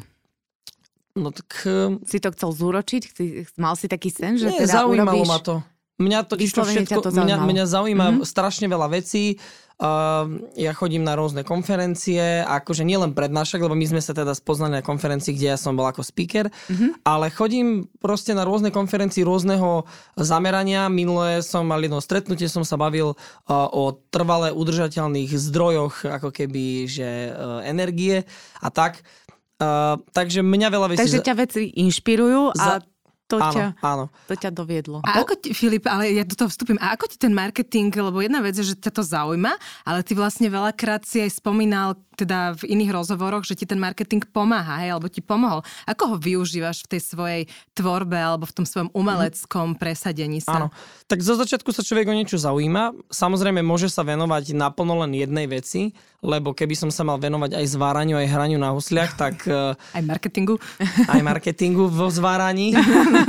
No 1.20 1.36
tak... 1.36 1.67
Uh, 1.67 2.00
si 2.08 2.24
to 2.24 2.32
chcel 2.32 2.55
zúročiť? 2.55 3.20
Mal 3.60 3.75
si 3.75 3.91
taký 3.91 4.08
sen, 4.15 4.39
že 4.39 4.48
nie, 4.48 4.63
teda 4.63 4.79
zaujímalo 4.79 5.27
urobíš... 5.27 5.27
ma 5.27 5.39
to. 5.44 5.55
Mňa 5.96 6.28
to, 6.28 6.36
všetko, 6.36 7.00
to 7.00 7.12
mňa, 7.16 7.40
mňa 7.40 7.66
zaujíma 7.72 8.08
mm-hmm. 8.12 8.28
strašne 8.28 8.68
veľa 8.68 8.92
vecí. 8.92 9.40
Uh, 9.75 10.40
ja 10.56 10.72
chodím 10.72 11.04
na 11.04 11.20
rôzne 11.20 11.44
konferencie, 11.44 12.44
akože 12.48 12.88
nielen 12.88 13.12
prednášak, 13.12 13.60
lebo 13.60 13.75
my 13.75 13.84
sme 13.84 14.00
sa 14.00 14.16
teda 14.16 14.32
spoznali 14.32 14.80
na 14.80 14.84
konferencii, 14.84 15.36
kde 15.36 15.52
ja 15.52 15.60
som 15.60 15.75
bol 15.75 15.84
ako 15.84 16.00
speaker, 16.00 16.48
mm-hmm. 16.48 17.04
ale 17.04 17.28
chodím 17.28 17.92
proste 18.00 18.32
na 18.32 18.48
rôzne 18.48 18.72
konferencii 18.72 19.28
rôzneho 19.28 19.84
zamerania. 20.16 20.88
Minulé 20.88 21.44
som 21.44 21.68
mal 21.68 21.84
jedno 21.84 22.00
stretnutie, 22.00 22.48
som 22.48 22.64
sa 22.64 22.80
bavil 22.80 23.16
uh, 23.16 23.68
o 23.68 24.00
trvale 24.12 24.56
udržateľných 24.56 25.32
zdrojoch, 25.32 26.08
ako 26.08 26.32
keby, 26.32 26.88
že 26.88 27.36
uh, 27.36 27.60
energie 27.68 28.24
a 28.64 28.72
tak. 28.72 29.04
Uh, 29.60 30.00
takže 30.16 30.40
mňa 30.40 30.68
veľa 30.72 30.88
vecí... 30.96 31.04
Takže 31.04 31.20
ťa 31.20 31.36
veci 31.36 31.62
inšpirujú 31.75 32.56
a 32.56 32.60
za 32.60 32.75
to, 33.25 33.41
áno, 33.41 33.53
ťa, 33.53 33.65
áno. 33.82 34.05
to 34.29 34.34
ťa 34.38 34.50
doviedlo. 34.53 35.01
A 35.01 35.25
ako 35.25 35.34
ti, 35.41 35.50
Filip, 35.58 35.89
ale 35.89 36.13
ja 36.13 36.22
do 36.22 36.38
toho 36.38 36.50
vstúpim, 36.50 36.77
a 36.77 36.94
ako 36.94 37.10
ti 37.10 37.17
ten 37.17 37.34
marketing, 37.34 37.89
lebo 37.89 38.22
jedna 38.22 38.38
vec 38.46 38.53
je, 38.53 38.74
že 38.74 38.75
ťa 38.77 38.91
to 38.94 39.01
zaujíma, 39.01 39.58
ale 39.82 40.00
ty 40.05 40.13
vlastne 40.13 40.46
veľakrát 40.46 41.01
si 41.10 41.25
aj 41.25 41.41
spomínal 41.41 41.98
teda 42.15 42.55
v 42.57 42.75
iných 42.75 42.91
rozhovoroch, 42.95 43.43
že 43.43 43.60
ti 43.60 43.67
ten 43.67 43.77
marketing 43.77 44.25
pomáha, 44.31 44.81
hej, 44.81 44.95
alebo 44.95 45.12
ti 45.12 45.19
pomohol. 45.19 45.62
Ako 45.86 46.15
ho 46.15 46.17
využívaš 46.17 46.88
v 46.88 46.98
tej 46.98 47.01
svojej 47.03 47.41
tvorbe 47.75 48.15
alebo 48.15 48.48
v 48.48 48.55
tom 48.55 48.65
svojom 48.65 48.89
umeleckom 48.95 49.75
presadení 49.75 50.39
sa? 50.39 50.57
Áno. 50.57 50.67
Tak 51.05 51.22
zo 51.22 51.38
začiatku 51.38 51.69
sa 51.69 51.86
človek 51.86 52.10
o 52.10 52.17
niečo 52.17 52.39
zaujíma. 52.41 53.12
Samozrejme 53.12 53.62
môže 53.62 53.91
sa 53.91 54.01
venovať 54.01 54.55
naplno 54.55 55.05
len 55.05 55.13
jednej 55.13 55.45
veci, 55.45 55.93
lebo 56.25 56.57
keby 56.57 56.74
som 56.74 56.89
sa 56.89 57.05
mal 57.05 57.22
venovať 57.22 57.53
aj 57.53 57.65
zváraniu, 57.69 58.17
aj 58.17 58.31
hraniu 58.31 58.57
na 58.57 58.74
husliach, 58.74 59.13
tak... 59.24 59.45
aj 59.93 60.01
marketingu. 60.01 60.57
Aj 61.05 61.22
marketingu 61.22 61.91
vo 61.91 62.10
zváraní. 62.17 62.74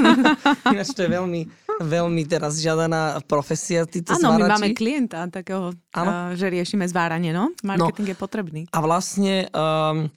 Ináč 0.73 0.97
to 0.97 1.05
je 1.05 1.11
veľmi 1.11 1.67
veľmi 1.77 2.25
teraz 2.25 2.57
žiadaná 2.57 3.21
profesia, 3.29 3.85
títo 3.85 4.17
Áno, 4.17 4.41
my 4.41 4.49
máme 4.49 4.73
klienta 4.73 5.29
takého, 5.29 5.77
ano? 5.93 6.33
že 6.33 6.49
riešime 6.49 6.89
zváranie, 6.89 7.37
no. 7.37 7.53
Marketing 7.61 8.09
no. 8.09 8.13
je 8.13 8.17
potrebný. 8.17 8.63
A 8.77 8.79
vlastne 8.85 9.49
um, 9.57 10.13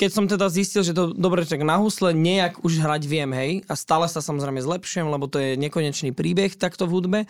keď 0.00 0.10
som 0.10 0.24
teda 0.24 0.48
zistil, 0.48 0.80
že 0.80 0.96
to 0.96 1.12
dobre, 1.12 1.44
tak 1.44 1.60
na 1.60 1.76
husle 1.76 2.16
nejak 2.16 2.64
už 2.64 2.80
hrať 2.80 3.02
viem, 3.04 3.28
hej, 3.36 3.52
a 3.68 3.76
stále 3.76 4.08
sa 4.08 4.24
samozrejme 4.24 4.56
zlepšujem, 4.64 5.04
lebo 5.04 5.28
to 5.28 5.36
je 5.36 5.60
nekonečný 5.60 6.16
príbeh 6.16 6.56
takto 6.56 6.88
v 6.88 6.92
hudbe, 6.96 7.20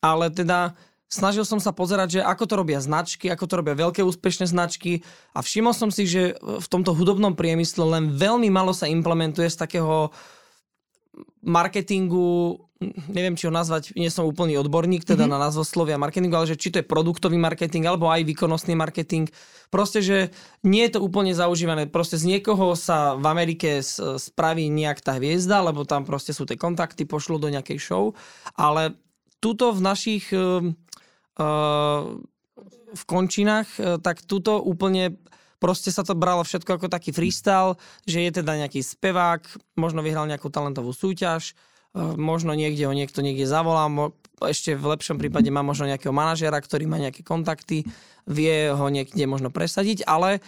ale 0.00 0.32
teda 0.32 0.72
snažil 1.12 1.44
som 1.44 1.60
sa 1.60 1.76
pozerať, 1.76 2.18
že 2.18 2.20
ako 2.24 2.44
to 2.48 2.54
robia 2.56 2.80
značky, 2.80 3.28
ako 3.28 3.44
to 3.44 3.54
robia 3.60 3.76
veľké 3.76 4.00
úspešné 4.00 4.48
značky. 4.48 5.04
A 5.36 5.44
všimol 5.44 5.76
som 5.76 5.92
si, 5.92 6.08
že 6.08 6.32
v 6.40 6.66
tomto 6.66 6.96
hudobnom 6.96 7.36
priemysle 7.36 7.84
len 7.84 8.16
veľmi 8.16 8.48
malo 8.48 8.72
sa 8.72 8.88
implementuje 8.88 9.52
z 9.52 9.60
takého 9.60 10.16
marketingu, 11.44 12.56
neviem, 13.08 13.38
či 13.38 13.48
ho 13.48 13.52
nazvať, 13.54 13.94
nie 13.96 14.12
som 14.12 14.28
úplný 14.28 14.60
odborník 14.60 15.06
teda 15.06 15.24
mm-hmm. 15.24 15.32
na 15.32 15.44
názvoslovia 15.48 15.96
marketingu, 15.96 16.36
ale 16.36 16.50
že 16.50 16.60
či 16.60 16.68
to 16.74 16.82
je 16.82 16.86
produktový 16.86 17.40
marketing 17.40 17.88
alebo 17.88 18.10
aj 18.10 18.26
výkonnostný 18.26 18.74
marketing. 18.76 19.30
Proste, 19.72 20.04
že 20.04 20.18
nie 20.66 20.84
je 20.84 20.98
to 20.98 21.00
úplne 21.00 21.32
zaužívané. 21.32 21.88
Proste 21.88 22.20
z 22.20 22.28
niekoho 22.28 22.76
sa 22.76 23.16
v 23.16 23.24
Amerike 23.24 23.80
spraví 24.18 24.68
nejak 24.68 25.00
tá 25.00 25.16
hviezda, 25.16 25.64
lebo 25.64 25.88
tam 25.88 26.04
proste 26.04 26.36
sú 26.36 26.44
tie 26.44 26.60
kontakty, 26.60 27.08
pošlo 27.08 27.40
do 27.40 27.48
nejakej 27.48 27.80
show, 27.80 28.12
ale 28.58 28.98
tuto 29.40 29.72
v 29.72 29.80
našich 29.80 30.28
uh, 30.34 30.60
v 32.94 33.02
končinách, 33.08 33.68
uh, 33.80 33.98
tak 33.98 34.22
tuto 34.22 34.60
úplne 34.60 35.16
Proste 35.64 35.88
sa 35.88 36.04
to 36.04 36.12
bralo 36.12 36.44
všetko 36.44 36.76
ako 36.76 36.92
taký 36.92 37.08
freestyle, 37.08 37.80
že 38.04 38.20
je 38.20 38.44
teda 38.44 38.52
nejaký 38.60 38.84
spevák, 38.84 39.40
možno 39.80 40.04
vyhral 40.04 40.28
nejakú 40.28 40.52
talentovú 40.52 40.92
súťaž, 40.92 41.56
možno 41.94 42.52
niekde 42.58 42.90
ho 42.90 42.94
niekto 42.94 43.22
niekde 43.22 43.46
zavolá, 43.46 43.86
ešte 44.42 44.74
v 44.74 44.98
lepšom 44.98 45.16
prípade 45.16 45.48
má 45.48 45.62
možno 45.62 45.86
nejakého 45.86 46.10
manažera, 46.10 46.58
ktorý 46.58 46.90
má 46.90 46.98
nejaké 46.98 47.22
kontakty, 47.22 47.86
vie 48.26 48.56
ho 48.74 48.86
niekde 48.90 49.24
možno 49.30 49.54
presadiť, 49.54 50.02
ale 50.04 50.42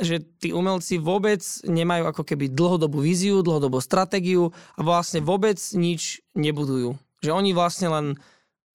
že 0.00 0.20
tí 0.40 0.52
umelci 0.52 0.96
vôbec 0.96 1.40
nemajú 1.64 2.08
ako 2.08 2.22
keby 2.24 2.52
dlhodobú 2.52 3.04
víziu, 3.04 3.44
dlhodobú 3.44 3.80
stratégiu 3.84 4.52
a 4.76 4.80
vlastne 4.80 5.20
vôbec 5.20 5.60
nič 5.76 6.24
nebudujú. 6.32 6.96
Že 7.20 7.30
oni 7.36 7.50
vlastne 7.52 7.88
len 7.92 8.06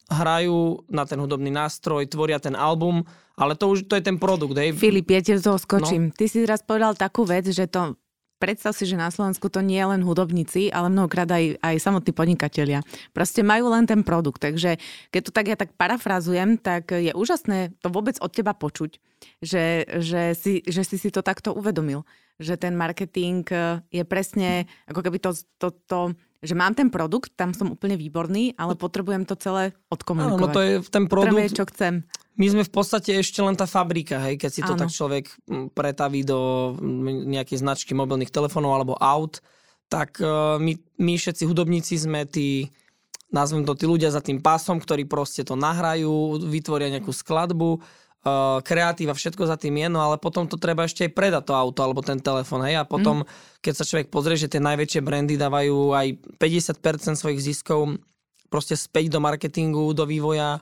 hrajú 0.05 0.85
na 0.85 1.01
ten 1.09 1.17
hudobný 1.17 1.49
nástroj, 1.49 2.05
tvoria 2.05 2.37
ten 2.37 2.53
album 2.53 3.09
ale 3.35 3.53
to 3.59 3.75
už 3.75 3.91
to 3.91 3.99
je 3.99 4.03
ten 4.03 4.15
produkt. 4.15 4.55
Hej. 4.55 4.79
Filip, 4.79 5.11
ja 5.11 5.19
ti 5.19 5.35
toho 5.35 5.59
skočím. 5.59 6.11
No. 6.11 6.15
Ty 6.15 6.25
si 6.31 6.47
raz 6.47 6.63
povedal 6.63 6.95
takú 6.95 7.27
vec, 7.27 7.51
že 7.51 7.67
to 7.67 7.99
predstav 8.37 8.75
si, 8.75 8.85
že 8.85 8.99
na 8.99 9.09
Slovensku 9.09 9.47
to 9.47 9.63
nie 9.63 9.79
je 9.79 9.89
len 9.89 10.01
hudobníci, 10.03 10.69
ale 10.69 10.91
mnohokrát 10.91 11.29
aj, 11.31 11.59
aj 11.59 11.75
samotní 11.79 12.11
podnikatelia. 12.11 12.83
Proste 13.15 13.41
majú 13.41 13.71
len 13.71 13.87
ten 13.87 14.03
produkt. 14.03 14.43
Takže 14.43 14.77
keď 15.09 15.21
to 15.23 15.31
tak 15.31 15.45
ja 15.47 15.57
tak 15.57 15.73
parafrazujem, 15.75 16.59
tak 16.59 16.91
je 16.91 17.11
úžasné 17.15 17.75
to 17.79 17.87
vôbec 17.89 18.19
od 18.19 18.31
teba 18.31 18.51
počuť, 18.53 18.99
že, 19.39 19.87
že, 19.99 20.35
si, 20.35 20.61
že 20.65 20.81
si 20.83 20.95
si 20.99 21.09
to 21.09 21.23
takto 21.25 21.55
uvedomil. 21.55 22.03
Že 22.35 22.67
ten 22.67 22.73
marketing 22.75 23.47
je 23.87 24.03
presne 24.03 24.67
ako 24.91 24.99
keby 25.07 25.23
to, 25.23 25.31
to, 25.55 25.71
to 25.87 25.99
že 26.45 26.55
mám 26.57 26.73
ten 26.77 26.93
produkt, 26.93 27.33
tam 27.33 27.51
som 27.51 27.73
úplne 27.73 27.97
výborný, 27.99 28.55
ale 28.55 28.77
potrebujem 28.77 29.25
to 29.25 29.35
celé 29.35 29.73
odkomunikovať. 29.89 30.39
Áno, 30.39 30.49
no 30.49 30.55
to 30.55 30.61
je 30.61 30.73
ten 30.87 31.05
produkt. 31.09 31.35
Potrebujem, 31.35 31.51
čo 31.51 31.65
chcem. 31.69 31.93
My 32.35 32.45
sme 32.51 32.63
v 32.67 32.71
podstate 32.71 33.15
ešte 33.15 33.39
len 33.39 33.55
tá 33.55 33.63
fabrika, 33.63 34.19
hej, 34.27 34.35
keď 34.35 34.51
si 34.51 34.61
to 34.61 34.75
Áno. 34.75 34.81
tak 34.83 34.91
človek 34.91 35.25
pretaví 35.71 36.27
do 36.27 36.73
nejakej 37.31 37.63
značky 37.63 37.95
mobilných 37.95 38.31
telefónov 38.31 38.75
alebo 38.75 38.99
aut, 38.99 39.39
tak 39.87 40.19
uh, 40.19 40.59
my, 40.59 40.75
my 40.99 41.13
všetci 41.15 41.47
hudobníci 41.47 41.95
sme 41.95 42.27
tí, 42.27 42.67
nazvem 43.31 43.63
to 43.63 43.71
tí 43.71 43.87
ľudia 43.87 44.11
za 44.11 44.19
tým 44.19 44.43
pásom, 44.43 44.83
ktorí 44.83 45.07
proste 45.07 45.47
to 45.47 45.55
nahrajú, 45.55 46.43
vytvoria 46.43 46.91
nejakú 46.91 47.15
skladbu, 47.15 47.79
kreatíva, 48.65 49.13
všetko 49.13 49.45
za 49.45 49.53
tým 49.53 49.77
je, 49.77 49.87
no 49.93 50.01
ale 50.01 50.17
potom 50.17 50.49
to 50.49 50.57
treba 50.57 50.89
ešte 50.89 51.05
aj 51.05 51.13
predať 51.13 51.43
to 51.45 51.53
auto 51.53 51.85
alebo 51.85 52.01
ten 52.01 52.17
telefón, 52.17 52.65
hej, 52.65 52.81
a 52.81 52.83
potom, 52.83 53.21
mm. 53.21 53.61
keď 53.61 53.73
sa 53.77 53.85
človek 53.85 54.09
pozrie, 54.09 54.33
že 54.33 54.49
tie 54.49 54.57
najväčšie 54.57 55.05
brandy 55.05 55.37
dávajú 55.37 55.93
aj 55.93 56.07
50% 56.41 57.21
svojich 57.21 57.41
ziskov 57.45 58.01
proste 58.49 58.73
späť 58.73 59.13
do 59.13 59.21
marketingu, 59.21 59.93
do 59.93 60.09
vývoja, 60.09 60.57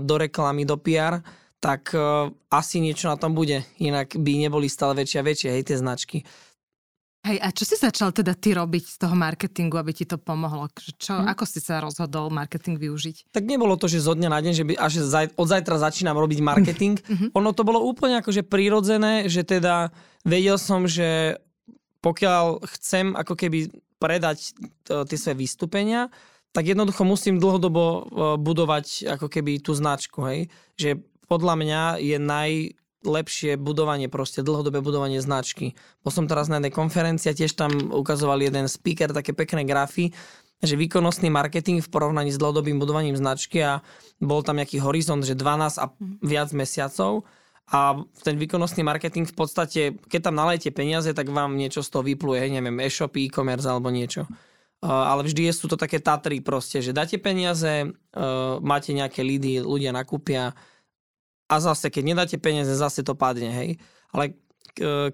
do 0.00 0.14
reklamy, 0.16 0.64
do 0.64 0.80
PR, 0.80 1.20
tak 1.60 1.92
asi 2.48 2.76
niečo 2.80 3.12
na 3.12 3.20
tom 3.20 3.36
bude. 3.36 3.68
Inak 3.76 4.16
by 4.16 4.48
neboli 4.48 4.72
stále 4.72 4.96
väčšie 4.96 5.18
a 5.20 5.26
väčšie, 5.26 5.48
hej, 5.52 5.62
tie 5.68 5.76
značky. 5.76 6.18
Hej, 7.20 7.36
a 7.36 7.52
čo 7.52 7.68
si 7.68 7.76
začal 7.76 8.16
teda 8.16 8.32
ty 8.32 8.56
robiť 8.56 8.96
z 8.96 8.96
toho 8.96 9.12
marketingu, 9.12 9.76
aby 9.76 9.92
ti 9.92 10.08
to 10.08 10.16
pomohlo? 10.16 10.72
Čo, 10.72 11.20
hmm. 11.20 11.28
Ako 11.28 11.44
si 11.44 11.60
sa 11.60 11.84
rozhodol 11.84 12.32
marketing 12.32 12.80
využiť? 12.80 13.28
Tak 13.28 13.44
nebolo 13.44 13.76
to, 13.76 13.92
že 13.92 14.00
zo 14.00 14.16
dňa 14.16 14.32
na 14.32 14.40
deň, 14.40 14.52
že 14.56 14.64
by, 14.64 14.72
až 14.80 15.04
zaj, 15.04 15.36
od 15.36 15.44
zajtra 15.44 15.76
začínam 15.84 16.16
robiť 16.16 16.40
marketing. 16.40 16.96
Mm-hmm. 16.96 17.36
Ono 17.36 17.50
to 17.52 17.60
bolo 17.60 17.84
úplne 17.84 18.24
akože 18.24 18.40
prírodzené, 18.40 19.28
že 19.28 19.44
teda 19.44 19.92
vedel 20.24 20.56
som, 20.56 20.88
že 20.88 21.36
pokiaľ 22.00 22.64
chcem 22.64 23.12
ako 23.12 23.36
keby 23.36 23.68
predať 24.00 24.56
tie 24.88 25.18
svoje 25.20 25.36
vystúpenia, 25.36 26.08
tak 26.56 26.72
jednoducho 26.72 27.04
musím 27.04 27.36
dlhodobo 27.36 27.84
e, 27.84 28.00
budovať 28.40 29.12
ako 29.20 29.28
keby 29.28 29.60
tú 29.60 29.76
značku, 29.76 30.24
hej. 30.24 30.48
Že 30.80 31.04
podľa 31.28 31.54
mňa 31.60 31.82
je 32.00 32.16
najlepšie 33.00 33.56
budovanie, 33.56 34.08
proste 34.12 34.44
dlhodobé 34.44 34.84
budovanie 34.84 35.20
značky. 35.20 35.72
Bol 36.04 36.12
som 36.12 36.28
teraz 36.28 36.52
na 36.52 36.60
jednej 36.60 36.74
konferencii 36.74 37.32
a 37.32 37.38
tiež 37.38 37.56
tam 37.56 37.72
ukazoval 37.92 38.40
jeden 38.40 38.68
speaker 38.68 39.10
také 39.12 39.32
pekné 39.32 39.64
grafy, 39.64 40.12
že 40.60 40.76
výkonnostný 40.76 41.32
marketing 41.32 41.80
v 41.80 41.88
porovnaní 41.88 42.28
s 42.28 42.36
dlhodobým 42.36 42.76
budovaním 42.76 43.16
značky 43.16 43.64
a 43.64 43.80
bol 44.20 44.44
tam 44.44 44.60
nejaký 44.60 44.84
horizont, 44.84 45.24
že 45.24 45.32
12 45.32 45.80
a 45.80 45.88
mhm. 45.88 46.20
viac 46.20 46.48
mesiacov 46.52 47.24
a 47.70 48.02
ten 48.26 48.34
výkonnostný 48.34 48.82
marketing 48.82 49.30
v 49.30 49.36
podstate, 49.36 49.80
keď 50.10 50.20
tam 50.28 50.34
nalejete 50.34 50.74
peniaze, 50.74 51.08
tak 51.14 51.30
vám 51.30 51.54
niečo 51.54 51.86
z 51.86 51.88
toho 51.88 52.02
vypluje, 52.02 52.50
neviem, 52.50 52.82
e-shop, 52.82 53.14
e-commerce 53.14 53.64
alebo 53.70 53.94
niečo 53.94 54.26
ale 54.80 55.28
vždy 55.28 55.52
sú 55.52 55.68
to 55.68 55.76
také 55.76 56.00
Tatry 56.00 56.40
proste, 56.40 56.80
že 56.80 56.96
dáte 56.96 57.20
peniaze, 57.20 57.92
máte 58.64 58.96
nejaké 58.96 59.20
lídy, 59.20 59.60
ľudia 59.60 59.92
nakúpia 59.92 60.56
a 61.50 61.54
zase, 61.58 61.90
keď 61.90 62.02
nedáte 62.14 62.36
peniaze, 62.38 62.70
zase 62.78 63.02
to 63.02 63.18
padne, 63.18 63.50
hej. 63.50 63.70
Ale 64.14 64.38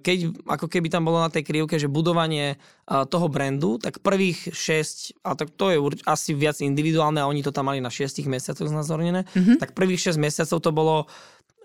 keď 0.04 0.36
ako 0.44 0.68
keby 0.68 0.92
tam 0.92 1.08
bolo 1.08 1.16
na 1.20 1.32
tej 1.32 1.48
krivke, 1.48 1.80
že 1.80 1.88
budovanie 1.88 2.60
toho 2.86 3.26
brandu, 3.32 3.80
tak 3.80 4.04
prvých 4.04 4.52
6, 4.52 5.24
a 5.24 5.32
tak 5.32 5.48
to 5.56 5.72
je 5.72 5.78
asi 6.04 6.36
viac 6.36 6.60
individuálne 6.60 7.18
a 7.18 7.28
oni 7.28 7.40
to 7.40 7.50
tam 7.50 7.72
mali 7.72 7.80
na 7.80 7.88
6 7.88 8.20
mesiacoch 8.28 8.68
znázornené, 8.68 9.24
mm-hmm. 9.24 9.56
tak 9.56 9.72
prvých 9.72 10.12
6 10.12 10.20
mesiacov 10.20 10.58
to 10.60 10.70
bolo 10.70 10.96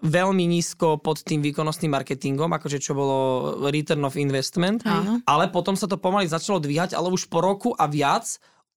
veľmi 0.02 0.50
nízko 0.50 0.98
pod 0.98 1.22
tým 1.22 1.46
výkonnostným 1.46 1.94
marketingom, 1.94 2.50
akože 2.50 2.82
čo 2.82 2.98
bolo 2.98 3.18
return 3.70 4.02
of 4.02 4.18
investment, 4.18 4.82
Áno. 4.82 5.22
ale 5.30 5.54
potom 5.54 5.78
sa 5.78 5.86
to 5.86 6.02
pomaly 6.02 6.26
začalo 6.26 6.58
dvíhať, 6.58 6.98
ale 6.98 7.14
už 7.14 7.30
po 7.30 7.44
roku 7.44 7.78
a 7.78 7.86
viac 7.86 8.26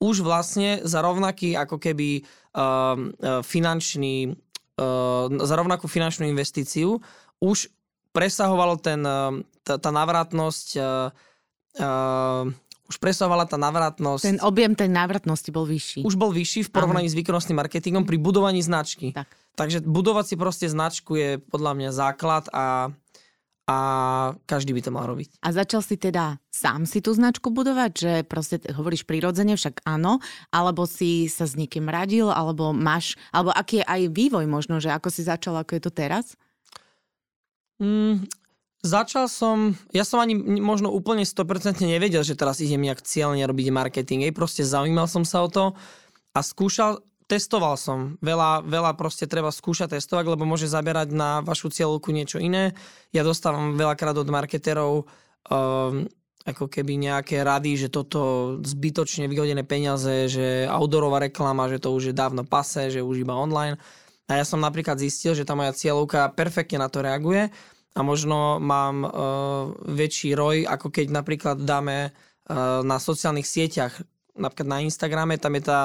už 0.04 0.20
vlastne 0.20 0.84
za 0.84 1.00
rovnaký 1.00 1.56
ako 1.56 1.80
keby 1.80 2.20
uh, 2.20 3.40
finančný, 3.40 4.28
uh, 4.28 4.36
za 5.45 5.54
rovnakú 5.54 5.87
finančnú 5.87 6.26
investíciu 6.26 6.99
už 7.38 7.71
presahovalo 8.14 8.78
ten, 8.78 9.02
uh, 9.02 9.38
tá, 9.66 9.78
tá 9.78 9.90
návratnosť 9.90 10.66
uh, 10.78 11.11
uh, 11.78 12.50
už 12.85 13.00
presahovala 13.00 13.49
tá 13.49 13.57
návratnosť. 13.57 14.25
Ten 14.28 14.40
objem 14.45 14.76
tej 14.76 14.93
návratnosti 14.93 15.49
bol 15.49 15.64
vyšší. 15.64 16.04
Už 16.04 16.21
bol 16.21 16.31
vyšší 16.37 16.69
v 16.69 16.71
porovnaní 16.71 17.09
Aha. 17.09 17.14
s 17.16 17.19
výkonnostným 17.19 17.57
marketingom 17.57 18.04
pri 18.04 18.21
budovaní 18.21 18.61
značky. 18.61 19.16
Tak. 19.16 19.25
Takže 19.57 19.87
budovať 19.87 20.25
si 20.28 20.35
proste 20.37 20.66
značku 20.69 21.16
je 21.16 21.40
podľa 21.40 21.73
mňa 21.81 21.90
základ 21.95 22.45
a, 22.52 22.93
a 23.64 23.78
každý 24.44 24.76
by 24.76 24.83
to 24.85 24.92
mal 24.92 25.09
robiť. 25.09 25.40
A 25.40 25.49
začal 25.49 25.80
si 25.80 25.97
teda 25.97 26.37
sám 26.52 26.85
si 26.85 27.00
tú 27.00 27.16
značku 27.16 27.49
budovať, 27.49 27.92
že 27.97 28.12
proste 28.28 28.61
hovoríš 28.61 29.09
prirodzene, 29.09 29.56
však 29.56 29.80
áno, 29.88 30.21
alebo 30.52 30.85
si 30.85 31.33
sa 31.33 31.49
s 31.49 31.56
niekým 31.56 31.88
radil, 31.88 32.28
alebo 32.28 32.76
máš, 32.76 33.16
alebo 33.33 33.56
aký 33.56 33.80
je 33.80 33.88
aj 33.88 34.00
vývoj 34.12 34.44
možno, 34.44 34.85
že 34.85 34.92
ako 34.92 35.09
si 35.09 35.25
začal, 35.25 35.56
ako 35.56 35.80
je 35.80 35.83
to 35.83 35.92
teraz? 35.97 36.37
Mm, 37.80 38.28
začal 38.85 39.33
som, 39.33 39.73
ja 39.97 40.04
som 40.04 40.21
ani 40.21 40.37
možno 40.61 40.92
úplne 40.92 41.25
100% 41.25 41.80
nevedel, 41.88 42.21
že 42.21 42.37
teraz 42.37 42.61
idem 42.61 42.85
nejak 42.85 43.00
cieľne 43.00 43.49
robiť 43.49 43.73
marketing, 43.73 44.28
Ej, 44.28 44.37
proste 44.37 44.61
zaujímal 44.61 45.09
som 45.09 45.25
sa 45.25 45.40
o 45.40 45.49
to 45.49 45.73
a 46.37 46.40
skúšal, 46.44 47.00
testoval 47.26 47.75
som. 47.81 48.21
Veľa, 48.21 48.64
veľa 48.64 48.93
proste 48.95 49.25
treba 49.25 49.49
skúšať 49.49 49.97
testovať, 49.97 50.25
lebo 50.28 50.45
môže 50.49 50.69
zaberať 50.69 51.12
na 51.12 51.40
vašu 51.40 51.73
cieľovku 51.73 52.12
niečo 52.12 52.38
iné. 52.40 52.76
Ja 53.11 53.25
dostávam 53.25 53.76
veľakrát 53.76 54.16
od 54.16 54.28
marketerov 54.28 55.04
um, 55.49 56.04
ako 56.45 56.69
keby 56.69 57.00
nejaké 57.00 57.40
rady, 57.40 57.88
že 57.88 57.88
toto 57.88 58.54
zbytočne 58.61 59.25
vyhodené 59.33 59.64
peniaze, 59.64 60.28
že 60.28 60.69
outdoorová 60.69 61.25
reklama, 61.33 61.73
že 61.73 61.81
to 61.81 61.97
už 61.97 62.12
je 62.12 62.14
dávno 62.14 62.45
pase, 62.45 62.93
že 62.93 63.00
už 63.00 63.25
iba 63.25 63.33
online. 63.33 63.81
A 64.28 64.40
ja 64.40 64.45
som 64.45 64.61
napríklad 64.61 65.00
zistil, 65.00 65.33
že 65.33 65.49
tá 65.49 65.57
moja 65.57 65.73
cieľovka 65.73 66.33
perfektne 66.37 66.85
na 66.85 66.88
to 66.93 67.00
reaguje 67.00 67.49
a 67.97 68.00
možno 68.04 68.61
mám 68.61 69.04
uh, 69.04 69.11
väčší 69.88 70.37
roj, 70.37 70.69
ako 70.69 70.93
keď 70.93 71.07
napríklad 71.12 71.57
dáme 71.64 72.12
uh, 72.12 72.85
na 72.85 73.00
sociálnych 73.00 73.49
sieťach, 73.49 74.04
napríklad 74.37 74.69
na 74.69 74.78
Instagrame, 74.85 75.40
tam 75.40 75.57
je 75.57 75.64
tá 75.64 75.81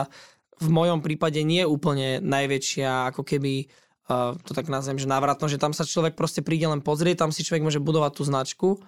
v 0.60 0.70
mojom 0.70 1.00
prípade 1.00 1.40
nie 1.42 1.64
je 1.64 1.72
úplne 1.72 2.20
najväčšia 2.20 3.16
ako 3.16 3.24
keby 3.24 3.72
uh, 4.12 4.36
to 4.44 4.52
tak 4.52 4.68
nazvem, 4.68 5.00
že 5.00 5.08
návratno, 5.08 5.48
že 5.48 5.62
tam 5.62 5.72
sa 5.72 5.88
človek 5.88 6.20
proste 6.20 6.44
príde 6.44 6.68
len 6.68 6.84
pozrieť, 6.84 7.24
tam 7.24 7.32
si 7.32 7.48
človek 7.48 7.64
môže 7.64 7.80
budovať 7.80 8.12
tú 8.20 8.24
značku, 8.28 8.70
uh, 8.76 8.80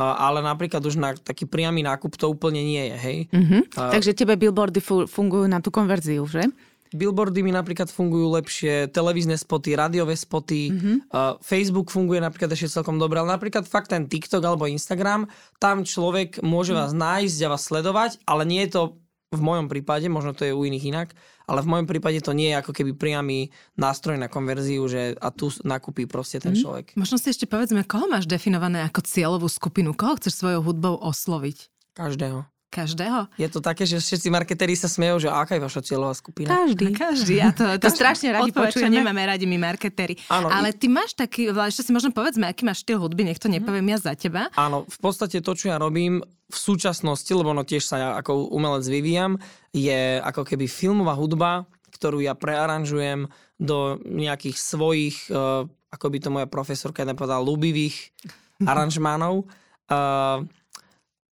ale 0.00 0.40
napríklad 0.40 0.80
už 0.80 0.96
na 0.96 1.12
taký 1.12 1.44
priamy 1.44 1.84
nákup 1.84 2.16
to 2.16 2.32
úplne 2.32 2.64
nie 2.64 2.84
je, 2.90 2.96
hej. 2.96 3.18
Uh-huh. 3.30 3.60
Uh, 3.76 3.92
Takže 3.92 4.16
tebe 4.16 4.34
billboardy 4.40 4.80
fungujú 5.06 5.44
na 5.44 5.60
tú 5.60 5.68
konverziu, 5.68 6.24
že? 6.24 6.48
Billboardy 6.90 7.46
mi 7.46 7.54
napríklad 7.54 7.86
fungujú 7.86 8.34
lepšie, 8.34 8.90
televízne 8.90 9.38
spoty, 9.38 9.78
rádiové 9.78 10.18
spoty, 10.18 10.74
mm-hmm. 10.74 10.96
uh, 11.14 11.38
Facebook 11.38 11.86
funguje 11.86 12.18
napríklad 12.18 12.50
ešte 12.50 12.82
celkom 12.82 12.98
dobre, 12.98 13.22
ale 13.22 13.30
napríklad 13.30 13.62
fakt 13.62 13.94
ten 13.94 14.10
TikTok 14.10 14.42
alebo 14.42 14.66
Instagram, 14.66 15.30
tam 15.62 15.86
človek 15.86 16.42
môže 16.42 16.74
vás 16.74 16.90
nájsť 16.90 17.38
a 17.46 17.52
vás 17.54 17.62
sledovať, 17.62 18.18
ale 18.26 18.42
nie 18.42 18.66
je 18.66 18.74
to 18.74 18.82
v 19.30 19.38
mojom 19.38 19.70
prípade, 19.70 20.10
možno 20.10 20.34
to 20.34 20.42
je 20.42 20.50
u 20.50 20.66
iných 20.66 20.90
inak, 20.90 21.08
ale 21.46 21.62
v 21.62 21.70
mojom 21.70 21.86
prípade 21.86 22.18
to 22.18 22.34
nie 22.34 22.50
je 22.50 22.58
ako 22.58 22.74
keby 22.74 22.98
priamy 22.98 23.54
nástroj 23.78 24.18
na 24.18 24.26
konverziu, 24.26 24.82
že 24.90 25.14
a 25.22 25.30
tu 25.30 25.54
nakúpi 25.62 26.10
proste 26.10 26.42
ten 26.42 26.58
mm. 26.58 26.58
človek. 26.58 26.86
Možno 26.98 27.14
si 27.14 27.30
ešte 27.30 27.46
povedzme, 27.46 27.86
koho 27.86 28.10
máš 28.10 28.26
definované 28.26 28.82
ako 28.82 29.06
cieľovú 29.06 29.46
skupinu, 29.46 29.94
koho 29.94 30.18
chceš 30.18 30.42
svojou 30.42 30.66
hudbou 30.66 30.98
osloviť? 30.98 31.70
Každého. 31.94 32.42
Každého? 32.70 33.26
Je 33.34 33.50
to 33.50 33.58
také, 33.58 33.82
že 33.82 33.98
všetci 33.98 34.30
marketéri 34.30 34.78
sa 34.78 34.86
smejú, 34.86 35.26
že 35.26 35.28
aká 35.28 35.58
je 35.58 35.62
vaša 35.66 35.82
cieľová 35.82 36.14
skupina? 36.14 36.54
Každý. 36.54 36.94
Každý. 37.02 37.34
Ja 37.42 37.50
to, 37.50 37.66
to, 37.82 37.90
strašne 37.90 38.30
radi 38.30 38.54
počujeme. 38.54 39.02
nemáme 39.02 39.26
radi 39.26 39.42
my 39.42 39.58
marketéri. 39.58 40.14
Áno. 40.30 40.46
Ale 40.46 40.70
ty 40.70 40.86
máš 40.86 41.18
taký, 41.18 41.50
ešte 41.50 41.82
si 41.82 41.90
možno 41.90 42.14
povedzme, 42.14 42.46
aký 42.46 42.62
máš 42.62 42.86
štýl 42.86 43.02
hudby, 43.02 43.26
nech 43.26 43.42
to 43.42 43.50
nepoviem 43.50 43.90
ja 43.90 43.98
za 43.98 44.14
teba. 44.14 44.54
Áno, 44.54 44.86
v 44.86 44.98
podstate 45.02 45.42
to, 45.42 45.50
čo 45.58 45.74
ja 45.74 45.82
robím 45.82 46.22
v 46.22 46.56
súčasnosti, 46.56 47.30
lebo 47.34 47.50
no 47.50 47.66
tiež 47.66 47.82
sa 47.82 47.96
ja 47.98 48.08
ako 48.14 48.54
umelec 48.54 48.86
vyvíjam, 48.86 49.42
je 49.74 50.22
ako 50.22 50.46
keby 50.46 50.70
filmová 50.70 51.18
hudba, 51.18 51.66
ktorú 51.90 52.22
ja 52.22 52.38
prearanžujem 52.38 53.26
do 53.58 53.98
nejakých 54.06 54.56
svojich, 54.56 55.26
uh, 55.26 55.66
ako 55.90 56.06
by 56.06 56.18
to 56.22 56.30
moja 56.30 56.46
profesorka 56.46 57.02
nepovedala, 57.02 57.42
ľúbivých 57.42 58.14
aranžmánov. 58.70 59.50
Uh, 59.90 60.46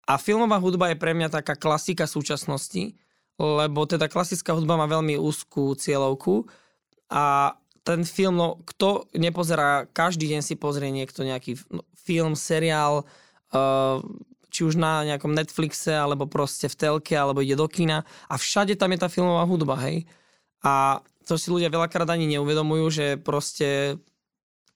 a 0.04 0.20
filmová 0.20 0.60
hudba 0.60 0.92
je 0.92 1.00
pre 1.00 1.16
mňa 1.16 1.32
taká 1.32 1.56
klasika 1.56 2.04
súčasnosti, 2.04 2.96
lebo 3.40 3.88
teda 3.88 4.12
klasická 4.12 4.54
hudba 4.54 4.76
má 4.76 4.86
veľmi 4.86 5.16
úzkú 5.16 5.74
cieľovku 5.80 6.46
a 7.10 7.56
ten 7.84 8.08
film, 8.08 8.40
no 8.40 8.48
kto 8.64 9.12
nepozerá, 9.16 9.88
každý 9.92 10.32
deň 10.32 10.42
si 10.44 10.56
pozrie 10.56 10.88
niekto 10.88 11.28
nejaký 11.28 11.60
no, 11.68 11.84
film, 12.00 12.32
seriál, 12.36 13.04
uh, 13.52 14.00
či 14.48 14.64
už 14.64 14.80
na 14.80 15.04
nejakom 15.04 15.36
Netflixe, 15.36 15.92
alebo 15.92 16.30
proste 16.30 16.72
v 16.72 16.80
telke, 16.80 17.16
alebo 17.18 17.44
ide 17.44 17.60
do 17.60 17.68
kina 17.68 18.08
a 18.32 18.36
všade 18.40 18.80
tam 18.80 18.96
je 18.96 19.00
tá 19.04 19.10
filmová 19.12 19.44
hudba, 19.44 19.76
hej. 19.84 20.08
A 20.64 21.04
to 21.28 21.36
si 21.36 21.52
ľudia 21.52 21.68
veľakrát 21.68 22.08
ani 22.08 22.28
neuvedomujú, 22.38 22.86
že 22.88 23.06
proste 23.20 24.00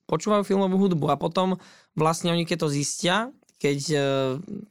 počúvajú 0.07 0.43
filmovú 0.43 0.87
hudbu 0.87 1.11
a 1.11 1.19
potom 1.19 1.59
vlastne 1.95 2.31
oni 2.31 2.43
keď 2.43 2.67
to 2.67 2.69
zistia, 2.71 3.31
keď 3.57 3.79
e, 3.89 3.97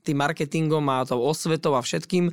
tým 0.07 0.17
marketingom 0.19 0.83
a 0.89 1.07
tou 1.07 1.23
osvetou 1.23 1.75
a 1.75 1.83
všetkým 1.83 2.31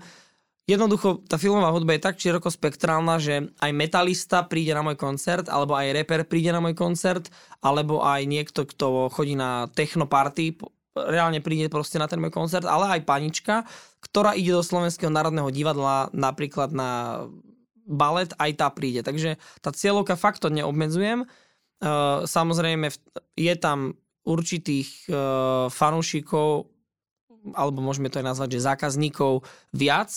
Jednoducho, 0.63 1.19
tá 1.27 1.35
filmová 1.35 1.75
hudba 1.75 1.91
je 1.99 2.07
tak 2.07 2.15
široko 2.15 2.47
spektrálna, 2.47 3.19
že 3.19 3.51
aj 3.59 3.71
metalista 3.75 4.47
príde 4.47 4.71
na 4.71 4.79
môj 4.79 4.95
koncert, 4.95 5.51
alebo 5.51 5.75
aj 5.75 5.91
rapper 5.91 6.23
príde 6.23 6.55
na 6.55 6.63
môj 6.63 6.71
koncert, 6.71 7.27
alebo 7.59 7.99
aj 7.99 8.23
niekto, 8.23 8.63
kto 8.63 9.11
chodí 9.11 9.35
na 9.35 9.67
technoparty, 9.75 10.55
reálne 10.95 11.43
príde 11.43 11.67
proste 11.67 11.99
na 11.99 12.07
ten 12.07 12.15
môj 12.15 12.31
koncert, 12.31 12.63
ale 12.63 12.95
aj 12.95 13.03
panička, 13.03 13.67
ktorá 13.99 14.39
ide 14.39 14.55
do 14.55 14.63
Slovenského 14.63 15.11
národného 15.11 15.51
divadla 15.51 16.07
napríklad 16.15 16.71
na 16.71 17.27
balet, 17.83 18.31
aj 18.39 18.51
tá 18.55 18.71
príde. 18.71 19.03
Takže 19.03 19.35
tá 19.59 19.75
cieľovka 19.75 20.15
fakt 20.15 20.39
to 20.39 20.47
neobmedzujem. 20.47 21.27
Uh, 21.83 22.23
samozrejme, 22.23 22.87
je 23.35 23.53
tam 23.59 23.99
určitých 24.23 25.11
uh, 25.11 25.67
fanúšikov, 25.67 26.71
alebo 27.51 27.83
môžeme 27.83 28.07
to 28.07 28.23
aj 28.23 28.35
nazvať, 28.35 28.49
že 28.55 28.67
zákazníkov 28.67 29.43
viac. 29.75 30.11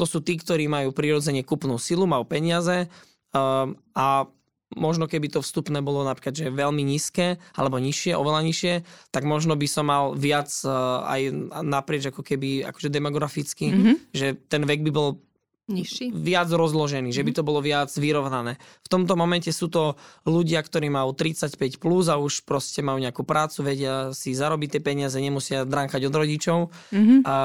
To 0.00 0.08
sú 0.08 0.24
tí, 0.24 0.40
ktorí 0.40 0.72
majú 0.72 0.96
prirodzene 0.96 1.44
kupnú 1.44 1.76
silu, 1.76 2.08
majú 2.08 2.24
peniaze 2.24 2.88
um, 3.36 3.76
a 3.92 4.24
možno 4.72 5.04
keby 5.04 5.28
to 5.28 5.44
vstupné 5.44 5.84
bolo 5.84 6.00
napríklad, 6.00 6.32
že 6.32 6.48
veľmi 6.48 6.80
nízke 6.80 7.36
alebo 7.52 7.76
nižšie, 7.76 8.16
oveľa 8.16 8.40
nižšie, 8.48 8.74
tak 9.12 9.28
možno 9.28 9.52
by 9.52 9.68
som 9.68 9.92
mal 9.92 10.16
viac 10.16 10.48
uh, 10.64 11.04
aj 11.04 11.20
naprieč 11.60 12.08
ako 12.08 12.24
keby 12.24 12.64
akože 12.64 12.88
demograficky, 12.88 13.68
mm-hmm. 13.68 13.94
že 14.16 14.40
ten 14.48 14.64
vek 14.64 14.80
by 14.80 14.90
bol 14.92 15.20
Nižší? 15.70 16.10
viac 16.10 16.50
rozložený, 16.50 17.14
že 17.14 17.22
by 17.22 17.30
mhm. 17.30 17.38
to 17.38 17.46
bolo 17.46 17.60
viac 17.62 17.90
vyrovnané. 17.94 18.58
V 18.82 18.88
tomto 18.90 19.14
momente 19.14 19.48
sú 19.54 19.70
to 19.70 19.94
ľudia, 20.26 20.58
ktorí 20.58 20.90
majú 20.90 21.14
35 21.14 21.78
plus 21.78 22.10
a 22.10 22.18
už 22.18 22.42
proste 22.42 22.82
majú 22.82 22.98
nejakú 22.98 23.22
prácu, 23.22 23.62
vedia 23.62 24.10
si 24.10 24.34
zarobiť 24.34 24.78
tie 24.78 24.82
peniaze, 24.82 25.14
nemusia 25.14 25.62
dránkať 25.62 26.02
od 26.10 26.14
rodičov 26.14 26.58
mm-hmm. 26.90 27.20
a, 27.22 27.36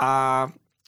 a, 0.00 0.12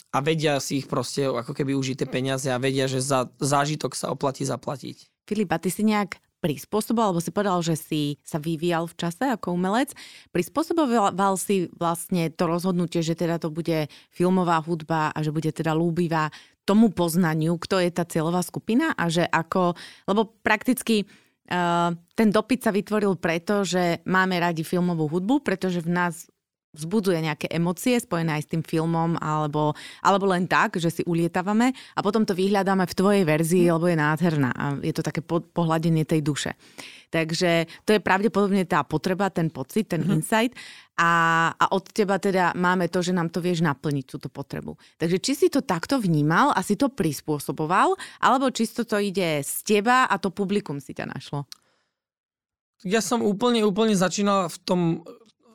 a 0.08 0.18
vedia 0.24 0.56
si 0.64 0.80
ich 0.80 0.88
proste 0.88 1.28
ako 1.28 1.52
keby 1.52 1.76
užiť 1.76 2.04
tie 2.04 2.08
peniaze 2.08 2.48
a 2.48 2.56
vedia, 2.56 2.88
že 2.88 3.04
za 3.04 3.28
zážitok 3.36 3.92
sa 3.92 4.08
oplatí 4.08 4.48
zaplatiť. 4.48 5.28
Filip, 5.28 5.52
a 5.52 5.60
ty 5.60 5.68
si 5.68 5.84
nejak 5.84 6.16
prispôsoboval, 6.38 7.12
alebo 7.12 7.22
si 7.22 7.34
povedal, 7.34 7.58
že 7.66 7.74
si 7.74 8.02
sa 8.22 8.38
vyvíjal 8.38 8.86
v 8.86 8.94
čase 8.94 9.26
ako 9.26 9.58
umelec. 9.58 9.92
Prispôsoboval 10.30 11.34
si 11.34 11.66
vlastne 11.74 12.30
to 12.30 12.46
rozhodnutie, 12.46 13.02
že 13.02 13.18
teda 13.18 13.42
to 13.42 13.50
bude 13.50 13.90
filmová 14.14 14.62
hudba 14.62 15.10
a 15.10 15.18
že 15.20 15.34
bude 15.34 15.50
teda 15.50 15.74
lúbivá 15.74 16.30
tomu 16.68 16.92
poznaniu, 16.92 17.56
kto 17.56 17.80
je 17.80 17.88
tá 17.88 18.04
cieľová 18.04 18.44
skupina 18.44 18.92
a 18.92 19.08
že 19.08 19.24
ako, 19.24 19.72
lebo 20.04 20.36
prakticky 20.44 21.08
uh, 21.48 21.96
ten 22.12 22.28
dopyt 22.28 22.68
sa 22.68 22.72
vytvoril 22.76 23.16
preto, 23.16 23.64
že 23.64 24.04
máme 24.04 24.36
radi 24.36 24.60
filmovú 24.60 25.08
hudbu, 25.08 25.40
pretože 25.40 25.80
v 25.80 25.88
nás 25.88 26.28
vzbudzuje 26.76 27.18
nejaké 27.24 27.46
emócie 27.48 27.96
spojené 27.96 28.38
aj 28.38 28.42
s 28.44 28.50
tým 28.52 28.62
filmom, 28.62 29.16
alebo, 29.18 29.72
alebo 30.04 30.28
len 30.28 30.44
tak, 30.44 30.76
že 30.76 30.92
si 30.92 31.02
ulietávame 31.08 31.72
a 31.96 32.00
potom 32.04 32.28
to 32.28 32.36
vyhľadáme 32.36 32.84
v 32.84 32.96
tvojej 32.98 33.24
verzii, 33.24 33.72
lebo 33.72 33.88
je 33.88 33.96
nádherná 33.96 34.50
a 34.52 34.64
je 34.84 34.92
to 34.92 35.00
také 35.00 35.24
po, 35.24 35.40
pohľadenie 35.40 36.04
tej 36.04 36.20
duše. 36.20 36.52
Takže 37.08 37.64
to 37.88 37.96
je 37.96 38.04
pravdepodobne 38.04 38.68
tá 38.68 38.84
potreba, 38.84 39.32
ten 39.32 39.48
pocit, 39.48 39.88
ten 39.88 40.04
mm. 40.04 40.12
insight 40.12 40.52
a, 41.00 41.48
a 41.56 41.64
od 41.72 41.88
teba 41.88 42.20
teda 42.20 42.52
máme 42.52 42.92
to, 42.92 43.00
že 43.00 43.16
nám 43.16 43.32
to 43.32 43.40
vieš 43.40 43.64
naplniť, 43.64 44.04
túto 44.04 44.28
potrebu. 44.28 44.76
Takže 45.00 45.16
či 45.16 45.32
si 45.32 45.46
to 45.48 45.64
takto 45.64 45.96
vnímal 45.96 46.52
a 46.52 46.60
si 46.60 46.76
to 46.76 46.92
prispôsoboval, 46.92 47.96
alebo 48.20 48.52
čisto 48.52 48.84
to 48.84 49.00
ide 49.00 49.40
z 49.40 49.54
teba 49.64 50.04
a 50.04 50.14
to 50.20 50.28
publikum 50.28 50.84
si 50.84 50.92
ťa 50.92 51.08
našlo? 51.08 51.48
Ja 52.86 53.02
som 53.02 53.24
úplne, 53.24 53.64
úplne 53.66 53.96
začínal 53.96 54.52
v 54.52 54.58
tom 54.62 54.80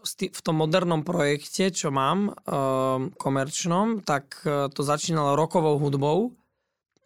v 0.03 0.41
tom 0.43 0.59
modernom 0.59 1.07
projekte, 1.07 1.71
čo 1.71 1.87
mám, 1.87 2.35
ehm, 2.35 3.15
komerčnom, 3.15 4.03
tak 4.03 4.43
e, 4.43 4.67
to 4.67 4.83
začínalo 4.83 5.39
rokovou 5.39 5.79
hudbou, 5.79 6.35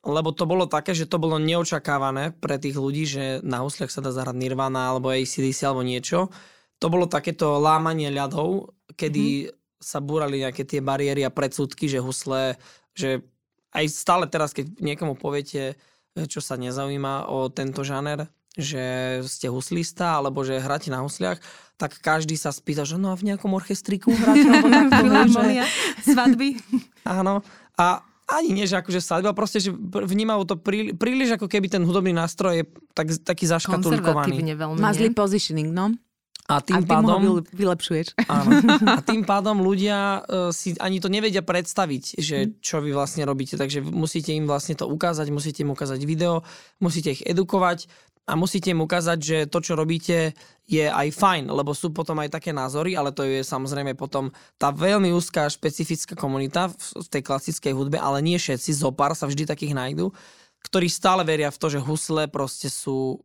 lebo 0.02 0.30
to 0.34 0.50
bolo 0.50 0.66
také, 0.66 0.98
že 0.98 1.06
to 1.06 1.22
bolo 1.22 1.38
neočakávané 1.38 2.34
pre 2.42 2.58
tých 2.58 2.74
ľudí, 2.80 3.04
že 3.06 3.24
na 3.46 3.62
husliach 3.62 3.94
sa 3.94 4.02
dá 4.02 4.10
zahrať 4.10 4.34
Nirvana 4.34 4.90
alebo 4.90 5.14
ACDC 5.14 5.60
alebo 5.68 5.86
niečo. 5.86 6.34
To 6.82 6.88
bolo 6.90 7.06
takéto 7.06 7.62
lámanie 7.62 8.10
ľadov, 8.10 8.74
kedy 8.98 9.46
mm. 9.46 9.50
sa 9.78 10.02
búrali 10.02 10.42
nejaké 10.42 10.66
tie 10.66 10.82
bariéry 10.82 11.22
a 11.22 11.34
predsudky, 11.34 11.86
že 11.86 12.02
husle, 12.02 12.58
že 12.98 13.22
aj 13.78 13.86
stále 13.94 14.26
teraz, 14.26 14.58
keď 14.58 14.74
niekomu 14.82 15.14
poviete, 15.20 15.78
e, 16.18 16.26
čo 16.26 16.42
sa 16.42 16.58
nezaujíma 16.58 17.30
o 17.30 17.54
tento 17.54 17.86
žáner, 17.86 18.26
že 18.58 18.84
ste 19.30 19.48
huslista 19.48 20.18
alebo 20.18 20.42
že 20.42 20.58
hráte 20.58 20.90
na 20.90 21.06
husliach, 21.06 21.38
tak 21.78 22.02
každý 22.02 22.34
sa 22.34 22.50
spýta, 22.50 22.84
že 22.84 22.98
no 22.98 23.14
a 23.14 23.16
v 23.16 23.32
nejakom 23.32 23.54
orchestriku 23.54 24.10
hráte 24.10 24.50
alebo 24.50 24.68
takto, 24.76 25.06
že... 25.30 25.64
svadby. 26.10 26.50
Áno. 27.22 27.46
A 27.78 28.02
ani 28.28 28.52
nie, 28.52 28.68
že 28.68 28.76
akože 28.76 29.00
svadba, 29.00 29.32
proste, 29.32 29.64
že 29.64 29.72
vnímajú 29.80 30.44
to 30.44 30.56
prí, 30.60 30.92
príliš 30.92 31.40
ako 31.40 31.48
keby 31.48 31.72
ten 31.72 31.80
hudobný 31.88 32.12
nástroj 32.12 32.60
je 32.60 32.66
tak, 32.92 33.08
taký 33.24 33.48
zaškatulkovaný. 33.48 34.44
Má 34.76 34.92
zlý 34.92 35.16
positioning, 35.16 35.72
no. 35.72 35.96
A 36.48 36.64
tým 36.64 36.80
a 36.80 36.88
pádom... 36.88 37.44
Vylepšuješ. 37.44 38.16
Áno. 38.32 38.52
A 38.88 39.04
tým 39.04 39.28
pádom 39.28 39.60
ľudia 39.60 40.24
uh, 40.24 40.48
si 40.56 40.72
ani 40.80 41.04
to 41.04 41.12
nevedia 41.12 41.44
predstaviť, 41.44 42.04
že 42.24 42.56
čo 42.64 42.80
vy 42.80 42.96
vlastne 42.96 43.28
robíte. 43.28 43.60
Takže 43.60 43.84
musíte 43.84 44.32
im 44.32 44.48
vlastne 44.48 44.80
to 44.80 44.88
ukázať, 44.88 45.28
musíte 45.28 45.68
im 45.68 45.76
ukázať 45.76 46.00
video, 46.08 46.48
musíte 46.80 47.12
ich 47.12 47.24
edukovať 47.28 47.92
a 48.28 48.36
musíte 48.36 48.76
im 48.76 48.84
ukázať, 48.84 49.20
že 49.24 49.38
to, 49.48 49.64
čo 49.64 49.80
robíte, 49.80 50.36
je 50.68 50.84
aj 50.84 51.16
fajn, 51.16 51.48
lebo 51.48 51.72
sú 51.72 51.96
potom 51.96 52.20
aj 52.20 52.36
také 52.36 52.52
názory, 52.52 53.00
ale 53.00 53.16
to 53.16 53.24
je 53.24 53.40
samozrejme 53.40 53.96
potom 53.96 54.36
tá 54.60 54.76
veľmi 54.76 55.16
úzká 55.16 55.48
špecifická 55.48 56.12
komunita 56.20 56.68
v 56.76 57.08
tej 57.08 57.24
klasickej 57.24 57.72
hudbe, 57.72 57.96
ale 57.96 58.20
nie 58.20 58.36
všetci, 58.36 58.76
zopár 58.76 59.16
sa 59.16 59.32
vždy 59.32 59.48
takých 59.48 59.72
nájdu, 59.72 60.12
ktorí 60.68 60.92
stále 60.92 61.24
veria 61.24 61.48
v 61.48 61.56
to, 61.56 61.72
že 61.72 61.80
husle 61.80 62.28
proste 62.28 62.68
sú 62.68 63.24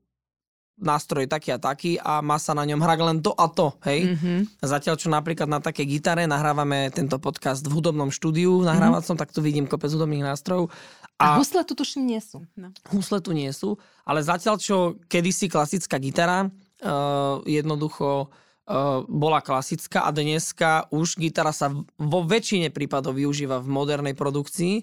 nástroj 0.82 1.28
taký 1.28 1.52
a 1.52 1.58
taký 1.60 2.00
a 2.00 2.24
má 2.24 2.40
sa 2.40 2.56
na 2.56 2.64
ňom 2.64 2.80
hrať 2.80 2.98
len 3.04 3.18
to 3.20 3.30
a 3.36 3.46
to, 3.50 3.74
hej. 3.86 4.16
Mhm. 4.16 4.62
Zatiaľ, 4.62 4.94
čo 4.98 5.08
napríklad 5.12 5.46
na 5.50 5.62
takej 5.62 5.86
gitare 5.98 6.24
nahrávame 6.24 6.90
tento 6.94 7.18
podcast 7.22 7.62
v 7.66 7.74
hudobnom 7.76 8.08
štúdiu 8.10 8.62
nahrávacom, 8.64 9.18
tak 9.18 9.30
tu 9.30 9.44
vidím 9.44 9.68
kopec 9.68 9.92
hudobných 9.92 10.26
nástrojov. 10.26 10.72
A 11.20 11.36
A, 11.36 11.38
husle 11.38 11.62
tu 11.62 11.76
tuším 11.76 12.08
nie 12.08 12.20
sú. 12.20 12.42
No. 12.58 12.72
husle 12.90 13.20
tu 13.22 13.30
nie 13.36 13.52
sú, 13.54 13.78
ale 14.02 14.24
zatiaľ, 14.24 14.58
čo 14.58 14.98
kedysi 15.06 15.46
klasická 15.46 16.00
gitara 16.02 16.48
uh, 16.48 17.38
jednoducho 17.46 18.26
uh, 18.26 19.06
bola 19.06 19.38
klasická 19.38 20.02
a 20.02 20.10
dneska 20.10 20.90
už 20.90 21.20
gitara 21.20 21.54
sa 21.54 21.70
v- 21.70 21.86
vo 22.00 22.26
väčšine 22.26 22.74
prípadov 22.74 23.14
využíva 23.20 23.62
v 23.62 23.70
modernej 23.70 24.14
produkcii, 24.18 24.82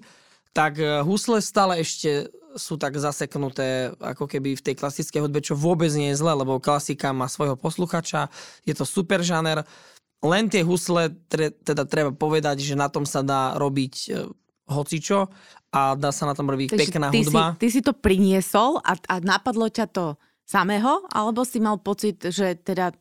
tak 0.55 0.79
uh, 0.79 1.03
husle 1.03 1.43
stále 1.43 1.83
ešte 1.83 2.31
sú 2.57 2.81
tak 2.81 2.97
zaseknuté 2.97 3.93
ako 4.01 4.25
keby 4.25 4.57
v 4.57 4.65
tej 4.65 4.75
klasickej 4.79 5.21
hudbe, 5.21 5.43
čo 5.43 5.53
vôbec 5.53 5.93
nie 5.93 6.09
je 6.15 6.19
zle, 6.23 6.33
lebo 6.33 6.57
klasika 6.57 7.13
má 7.13 7.29
svojho 7.29 7.53
posluchača, 7.53 8.31
je 8.65 8.73
to 8.73 8.89
super 8.89 9.21
žáner. 9.21 9.61
Len 10.19 10.49
tie 10.49 10.65
husle, 10.65 11.13
tre, 11.29 11.53
teda 11.53 11.85
treba 11.85 12.11
povedať, 12.11 12.59
že 12.59 12.73
na 12.73 12.89
tom 12.89 13.05
sa 13.05 13.21
dá 13.21 13.53
robiť 13.55 13.93
hocičo 14.69 15.27
a 15.73 15.97
dá 15.97 16.13
sa 16.13 16.29
na 16.29 16.37
tom 16.37 16.49
robiť 16.49 16.73
Takže 16.73 16.81
pekná 16.81 17.07
ty 17.09 17.25
hudba. 17.25 17.57
Si, 17.57 17.65
ty 17.65 17.67
si 17.73 17.81
to 17.81 17.93
priniesol 17.93 18.81
a, 18.81 18.93
a 19.09 19.15
napadlo 19.21 19.69
ťa 19.69 19.85
to 19.89 20.15
samého? 20.45 21.05
Alebo 21.09 21.45
si 21.45 21.57
mal 21.61 21.77
pocit, 21.81 22.21
že 22.29 22.57
teda 22.57 22.93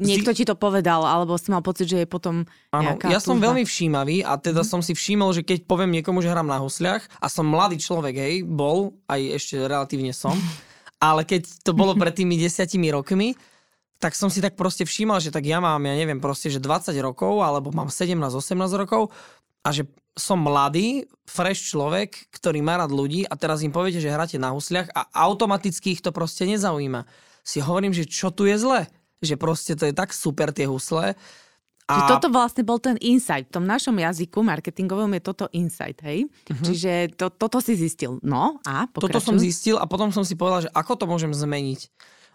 niekto 0.00 0.32
ti 0.32 0.48
to 0.48 0.56
povedal, 0.56 1.04
alebo 1.04 1.36
si 1.36 1.52
mal 1.52 1.60
pocit, 1.60 1.84
že 1.84 2.02
je 2.02 2.08
potom 2.08 2.48
Áno, 2.72 2.96
ja 3.04 3.20
som 3.20 3.36
túžba? 3.36 3.52
veľmi 3.52 3.64
všímavý 3.68 4.24
a 4.24 4.40
teda 4.40 4.64
som 4.64 4.80
si 4.80 4.96
všimol, 4.96 5.36
že 5.36 5.44
keď 5.44 5.68
poviem 5.68 5.92
niekomu, 6.00 6.24
že 6.24 6.32
hrám 6.32 6.48
na 6.48 6.56
husliach 6.56 7.04
a 7.20 7.26
som 7.28 7.44
mladý 7.44 7.76
človek, 7.76 8.16
hej, 8.16 8.34
bol, 8.48 8.96
aj 9.12 9.20
ešte 9.36 9.60
relatívne 9.60 10.16
som, 10.16 10.32
ale 11.08 11.28
keď 11.28 11.44
to 11.60 11.76
bolo 11.76 11.92
pred 11.92 12.16
tými 12.16 12.40
desiatimi 12.40 12.88
rokmi, 12.88 13.36
tak 14.00 14.16
som 14.16 14.32
si 14.32 14.40
tak 14.40 14.56
proste 14.56 14.88
všímal, 14.88 15.20
že 15.20 15.28
tak 15.28 15.44
ja 15.44 15.60
mám, 15.60 15.84
ja 15.84 15.92
neviem, 15.92 16.24
proste, 16.24 16.48
že 16.48 16.56
20 16.56 16.96
rokov, 17.04 17.44
alebo 17.44 17.68
mám 17.68 17.92
17-18 17.92 18.40
rokov 18.80 19.12
a 19.60 19.68
že 19.76 19.84
som 20.20 20.36
mladý, 20.36 21.08
fresh 21.24 21.72
človek, 21.72 22.28
ktorý 22.30 22.60
má 22.60 22.76
rád 22.76 22.92
ľudí 22.92 23.24
a 23.24 23.34
teraz 23.34 23.64
im 23.64 23.70
poviete, 23.70 23.98
že 23.98 24.06
hráte 24.06 24.36
na 24.36 24.52
husliach 24.52 24.92
a 24.92 25.08
automaticky 25.24 25.96
ich 25.96 26.00
to 26.00 26.12
proste 26.12 26.44
nezaujíma. 26.44 27.08
Si 27.40 27.58
hovorím, 27.58 27.90
že 27.90 28.04
čo 28.04 28.28
tu 28.28 28.44
je 28.44 28.54
zle? 28.54 28.84
Že 29.18 29.34
proste 29.34 29.72
to 29.72 29.88
je 29.88 29.94
tak 29.96 30.12
super 30.12 30.52
tie 30.52 30.68
husle. 30.68 31.16
Čiže 31.82 32.06
toto 32.06 32.28
vlastne 32.30 32.62
bol 32.62 32.78
ten 32.78 32.94
insight. 33.00 33.50
V 33.50 33.58
tom 33.58 33.66
našom 33.66 33.90
jazyku 33.92 34.38
marketingovom 34.40 35.10
je 35.10 35.22
toto 35.24 35.50
insight, 35.50 35.98
hej? 36.00 36.30
Čiže 36.46 37.18
to, 37.18 37.34
toto 37.34 37.58
si 37.58 37.74
zistil. 37.74 38.22
No 38.22 38.62
a 38.62 38.86
Mhm. 38.86 38.94
Toto 38.94 39.10
pokračuj. 39.10 39.26
som 39.26 39.36
zistil 39.36 39.74
a 39.74 39.90
potom 39.90 40.14
som 40.14 40.22
si 40.22 40.38
povedal, 40.38 40.68
že 40.68 40.70
ako 40.70 40.92
to 40.94 41.04
môžem 41.04 41.34
zmeniť. 41.34 41.90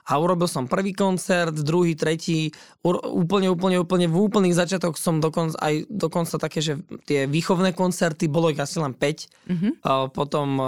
A 0.05 0.21
urobil 0.21 0.45
som 0.45 0.69
prvý 0.69 0.93
koncert, 0.93 1.57
druhý, 1.65 1.97
tretí, 1.97 2.53
úplne, 2.85 3.49
úplne, 3.49 3.81
úplne 3.81 4.05
v 4.05 4.17
úplných 4.29 4.53
začiatok 4.53 5.01
som 5.01 5.17
dokonca 5.17 5.57
aj 5.57 5.89
dokonca 5.89 6.37
také, 6.37 6.61
že 6.61 6.77
tie 7.09 7.25
výchovné 7.25 7.73
koncerty, 7.73 8.29
bolo 8.29 8.53
ich 8.53 8.61
asi 8.61 8.77
len 8.77 8.93
5. 8.93 9.49
Mhm. 9.49 9.69
A 9.81 10.05
potom 10.13 10.47
uh, 10.61 10.67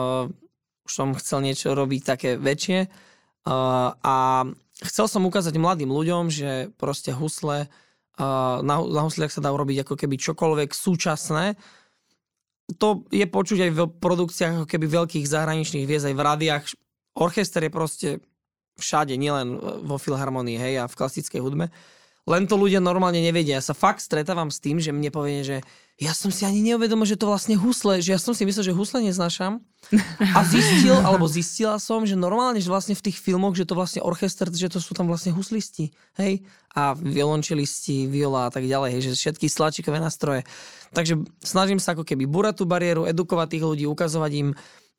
už 0.89 0.91
som 0.91 1.13
chcel 1.13 1.45
niečo 1.45 1.77
robiť 1.77 2.01
také 2.01 2.29
väčšie. 2.41 2.89
Uh, 3.45 3.93
a 4.01 4.47
chcel 4.81 5.05
som 5.05 5.21
ukázať 5.29 5.53
mladým 5.61 5.93
ľuďom, 5.93 6.33
že 6.33 6.73
proste 6.81 7.13
husle, 7.13 7.69
uh, 7.69 8.57
na, 8.65 8.75
na 8.81 9.01
husliach 9.05 9.29
sa 9.29 9.45
dá 9.45 9.53
urobiť 9.53 9.85
ako 9.85 10.01
keby 10.01 10.17
čokoľvek 10.17 10.73
súčasné. 10.73 11.53
To 12.81 13.05
je 13.13 13.23
počuť 13.29 13.69
aj 13.69 13.71
v 13.71 13.79
produkciách 14.01 14.53
ako 14.59 14.67
keby 14.67 14.85
veľkých 14.89 15.29
zahraničných 15.29 15.85
hviezd, 15.85 16.09
aj 16.09 16.15
v 16.17 16.25
rádiách. 16.25 16.63
Orchester 17.15 17.61
je 17.63 17.71
proste 17.71 18.09
všade, 18.77 19.17
nielen 19.17 19.57
vo 19.83 19.97
filharmonii, 19.97 20.57
hej, 20.57 20.73
a 20.81 20.89
v 20.89 20.97
klasickej 20.97 21.41
hudbe. 21.41 21.73
Len 22.27 22.43
to 22.43 22.59
ľudia 22.59 22.83
normálne 22.83 23.23
nevedia. 23.23 23.57
Ja 23.57 23.63
sa 23.63 23.71
fakt 23.71 24.03
stretávam 24.03 24.51
s 24.51 24.59
tým, 24.59 24.83
že 24.83 24.91
mne 24.91 25.07
povie, 25.15 25.47
že 25.47 25.57
ja 25.95 26.11
som 26.11 26.27
si 26.27 26.43
ani 26.43 26.59
neuvedomil, 26.59 27.07
že 27.07 27.15
to 27.15 27.25
vlastne 27.25 27.55
husle, 27.55 28.03
že 28.03 28.13
ja 28.13 28.19
som 28.19 28.35
si 28.35 28.43
myslel, 28.43 28.69
že 28.69 28.75
husle 28.75 28.99
neznášam. 28.99 29.63
A 30.35 30.43
zistil, 30.43 30.93
alebo 30.93 31.23
zistila 31.25 31.79
som, 31.79 32.03
že 32.03 32.19
normálne, 32.19 32.59
že 32.59 32.67
vlastne 32.67 32.99
v 32.99 33.09
tých 33.09 33.17
filmoch, 33.17 33.55
že 33.55 33.63
to 33.63 33.79
vlastne 33.79 34.03
orchester, 34.03 34.51
že 34.51 34.67
to 34.67 34.83
sú 34.83 34.91
tam 34.91 35.07
vlastne 35.07 35.31
huslisti, 35.31 35.95
hej, 36.19 36.43
a 36.75 36.93
violončelisti, 36.93 38.11
viola 38.11 38.45
a 38.45 38.51
tak 38.51 38.67
ďalej, 38.67 38.89
hej, 38.93 39.01
že 39.07 39.11
všetky 39.15 39.47
sláčikové 39.47 40.03
nástroje. 40.03 40.43
Takže 40.91 41.23
snažím 41.39 41.79
sa 41.79 41.95
ako 41.95 42.03
keby 42.03 42.27
burať 42.27 42.61
tú 42.61 42.65
bariéru, 42.67 43.07
edukovať 43.07 43.55
tých 43.55 43.63
ľudí, 43.63 43.85
ukazovať 43.87 44.31
im 44.35 44.49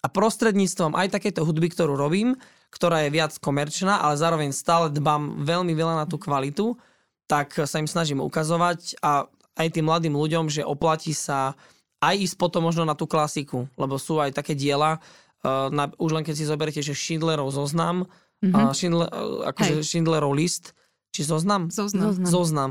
a 0.00 0.06
prostredníctvom 0.08 0.96
aj 0.96 1.12
takéto 1.12 1.44
hudby, 1.44 1.70
ktorú 1.70 1.92
robím, 1.92 2.40
ktorá 2.68 3.04
je 3.06 3.14
viac 3.14 3.32
komerčná, 3.40 4.00
ale 4.00 4.20
zároveň 4.20 4.50
stále 4.52 4.92
dbám 4.92 5.44
veľmi 5.44 5.72
veľa 5.72 6.04
na 6.04 6.06
tú 6.06 6.20
kvalitu, 6.20 6.76
tak 7.28 7.52
sa 7.52 7.80
im 7.80 7.88
snažím 7.88 8.24
ukazovať 8.24 9.00
a 9.04 9.28
aj 9.58 9.68
tým 9.74 9.90
mladým 9.90 10.14
ľuďom, 10.14 10.48
že 10.48 10.64
oplatí 10.64 11.12
sa 11.12 11.58
aj 11.98 12.14
ísť 12.14 12.36
potom 12.38 12.62
možno 12.62 12.86
na 12.86 12.94
tú 12.94 13.10
klasiku, 13.10 13.66
lebo 13.74 13.98
sú 13.98 14.22
aj 14.22 14.30
také 14.30 14.54
diela, 14.54 15.02
uh, 15.42 15.66
na, 15.68 15.90
už 15.98 16.14
len 16.14 16.22
keď 16.22 16.34
si 16.38 16.46
zoberiete, 16.46 16.80
že 16.80 16.94
Schindlerov 16.94 17.50
zoznam, 17.50 18.06
mm-hmm. 18.40 18.54
uh, 18.54 18.72
Schindler, 18.72 19.08
uh, 19.10 19.50
akože 19.50 19.82
Hej. 19.82 19.84
Schindlerov 19.84 20.32
list, 20.32 20.78
či 21.10 21.26
zoznam? 21.26 21.68
Zoznam. 21.74 22.14
Zoznam. 22.14 22.30
Zoznam. 22.30 22.70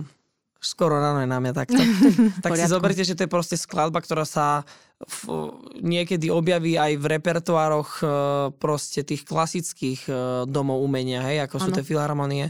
Skoro 0.58 0.98
ráno 0.98 1.22
je 1.22 1.30
na 1.30 1.38
mňa 1.38 1.54
takto. 1.54 1.78
tak 2.46 2.58
si 2.58 2.65
zoberte, 2.65 3.04
že 3.06 3.13
to 3.13 3.26
je 3.26 3.32
proste 3.32 3.58
skladba, 3.58 4.02
ktorá 4.02 4.26
sa 4.26 4.65
v, 4.98 5.54
niekedy 5.86 6.34
objaví 6.34 6.74
aj 6.74 6.98
v 6.98 7.06
repertoároch 7.06 7.89
e, 8.02 8.06
proste 8.58 9.06
tých 9.06 9.22
klasických 9.30 10.10
e, 10.10 10.12
domov 10.50 10.82
umenia, 10.82 11.22
hej, 11.30 11.46
ako 11.46 11.62
sú 11.62 11.70
Áno. 11.70 11.78
tie 11.78 11.86
filharmonie. 11.86 12.50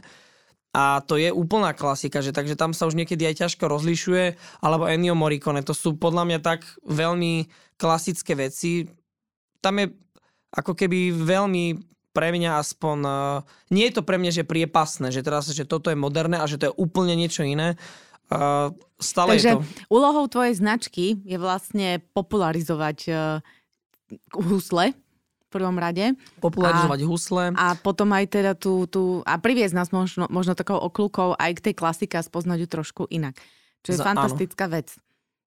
A 0.71 1.03
to 1.03 1.17
je 1.17 1.33
úplná 1.33 1.73
klasika, 1.73 2.23
že 2.23 2.31
takže 2.31 2.55
tam 2.55 2.71
sa 2.71 2.87
už 2.87 2.95
niekedy 2.95 3.27
aj 3.27 3.47
ťažko 3.47 3.67
rozlišuje, 3.67 4.37
alebo 4.63 4.87
Ennio 4.87 5.17
Morricone, 5.17 5.65
to 5.65 5.75
sú 5.75 5.97
podľa 5.97 6.23
mňa 6.23 6.39
tak 6.39 6.63
veľmi 6.85 7.49
klasické 7.75 8.37
veci. 8.37 8.87
Tam 9.59 9.81
je 9.81 9.91
ako 10.53 10.77
keby 10.77 11.11
veľmi 11.11 11.96
pre 12.17 12.33
mňa 12.33 12.57
aspoň, 12.57 12.97
uh, 13.05 13.45
nie 13.69 13.85
je 13.85 13.93
to 13.93 14.01
pre 14.01 14.17
mňa, 14.17 14.41
že 14.41 14.49
priepasné, 14.49 15.13
že 15.13 15.21
teraz, 15.21 15.45
že 15.53 15.69
toto 15.69 15.93
je 15.93 15.97
moderné 15.97 16.41
a 16.41 16.49
že 16.49 16.57
to 16.57 16.73
je 16.73 16.73
úplne 16.73 17.13
niečo 17.13 17.45
iné. 17.45 17.77
Uh, 18.33 18.73
stále 18.97 19.37
Takže 19.37 19.53
je 19.53 19.55
to. 19.55 19.93
úlohou 19.93 20.25
tvojej 20.25 20.57
značky 20.57 21.21
je 21.21 21.37
vlastne 21.37 22.01
popularizovať 22.17 22.97
uh, 23.07 23.39
husle 24.33 24.97
v 25.47 25.47
prvom 25.47 25.79
rade 25.79 26.11
Popularizovať 26.43 26.99
husle. 27.07 27.55
a 27.55 27.79
potom 27.79 28.11
aj 28.11 28.25
teda 28.27 28.51
tú, 28.51 28.83
tú 28.89 29.23
a 29.23 29.39
priviesť 29.39 29.71
nás 29.77 29.89
možno, 29.95 30.27
možno 30.27 30.59
takou 30.59 30.75
okľukou 30.75 31.39
aj 31.39 31.51
k 31.55 31.63
tej 31.71 31.75
klasike 31.79 32.19
a 32.19 32.25
spoznať 32.25 32.57
ju 32.65 32.67
trošku 32.67 33.01
inak. 33.07 33.39
Čo 33.85 33.95
je 33.95 33.97
Za- 34.01 34.11
áno. 34.11 34.25
fantastická 34.25 34.67
vec. 34.67 34.91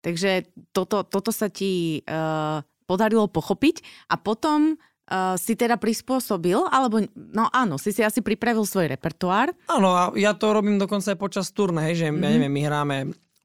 Takže 0.01 0.49
toto, 0.73 1.05
toto 1.05 1.29
sa 1.37 1.53
ti 1.53 2.01
uh, 2.09 2.65
podarilo 2.89 3.29
pochopiť 3.29 4.09
a 4.09 4.17
potom 4.17 4.81
uh, 5.11 5.35
si 5.35 5.53
teda 5.53 5.75
prispôsobil, 5.75 6.57
alebo 6.71 7.03
no 7.15 7.51
áno, 7.51 7.77
si 7.77 7.91
si 7.91 8.01
asi 8.01 8.23
pripravil 8.23 8.63
svoj 8.63 8.89
repertoár. 8.89 9.51
Áno, 9.67 9.91
a 9.93 10.03
ja 10.15 10.33
to 10.33 10.55
robím 10.55 10.79
dokonca 10.79 11.13
aj 11.13 11.19
počas 11.19 11.51
turné, 11.51 11.93
že 11.93 12.09
Mhm. 12.09 12.17
ja 12.17 12.31
neviem, 12.31 12.53
my 12.53 12.63
hráme 12.65 12.97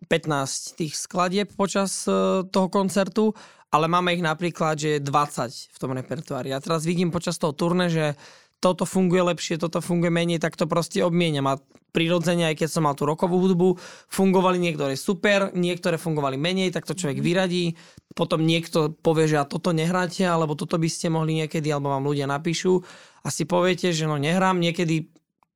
15 0.05 0.77
tých 0.77 0.93
skladieb 0.93 1.49
počas 1.57 2.05
uh, 2.05 2.45
toho 2.45 2.69
koncertu, 2.69 3.33
ale 3.73 3.89
máme 3.89 4.13
ich 4.13 4.21
napríklad, 4.21 4.77
že 4.77 4.89
je 4.97 4.99
20 5.01 5.73
v 5.73 5.77
tom 5.81 5.91
repertoári. 5.91 6.53
Ja 6.53 6.61
teraz 6.61 6.85
vidím 6.85 7.09
počas 7.09 7.35
toho 7.35 7.51
turné, 7.51 7.89
že 7.89 8.13
toto 8.63 8.83
funguje 8.87 9.21
lepšie, 9.35 9.61
toto 9.61 9.79
funguje 9.83 10.09
menej, 10.09 10.41
tak 10.41 10.57
to 10.57 10.65
proste 10.65 11.01
obmieniam. 11.05 11.45
A 11.51 11.59
prirodzene, 11.95 12.51
aj 12.51 12.59
keď 12.59 12.69
som 12.71 12.83
mal 12.83 12.95
tú 12.99 13.07
rokovú 13.07 13.39
hudbu, 13.39 13.79
fungovali 14.11 14.59
niektoré 14.59 14.99
super, 14.99 15.55
niektoré 15.55 15.95
fungovali 15.95 16.35
menej, 16.35 16.75
tak 16.75 16.83
to 16.83 16.91
človek 16.91 17.23
vyradí. 17.23 17.79
Potom 18.11 18.43
niekto 18.43 18.91
povie, 18.99 19.31
že 19.31 19.39
a 19.39 19.47
toto 19.47 19.71
nehráte, 19.71 20.27
alebo 20.27 20.59
toto 20.59 20.75
by 20.75 20.91
ste 20.91 21.07
mohli 21.07 21.39
niekedy, 21.39 21.71
alebo 21.71 21.95
vám 21.95 22.03
ľudia 22.03 22.27
napíšu. 22.27 22.83
A 23.23 23.31
si 23.31 23.47
poviete, 23.47 23.95
že 23.95 24.03
no 24.03 24.19
nehrám, 24.19 24.59
niekedy 24.59 25.07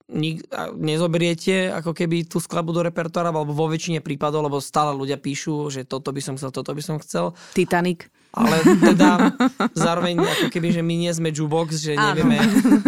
nik- 0.10 0.46
nezoberiete 0.76 1.70
ako 1.72 1.94
keby 1.94 2.26
tú 2.26 2.42
skladbu 2.42 2.74
do 2.74 2.82
repertoára, 2.86 3.30
alebo 3.30 3.54
vo 3.54 3.70
väčšine 3.70 4.02
prípadov, 4.02 4.46
lebo 4.46 4.58
stále 4.58 4.92
ľudia 4.98 5.22
píšu, 5.22 5.70
že 5.70 5.86
toto 5.86 6.10
by 6.10 6.22
som 6.22 6.36
chcel, 6.36 6.50
toto 6.50 6.74
by 6.74 6.82
som 6.82 6.98
chcel. 6.98 7.38
Titanic. 7.54 8.10
Ale 8.30 8.62
teda 8.62 9.34
zároveň 9.74 10.22
ako 10.22 10.54
keby, 10.54 10.70
že 10.70 10.82
my 10.86 10.96
nie 11.02 11.12
sme 11.14 11.34
jukebox, 11.34 11.82
že 11.82 11.94
Áno. 11.98 12.14
nevieme... 12.14 12.38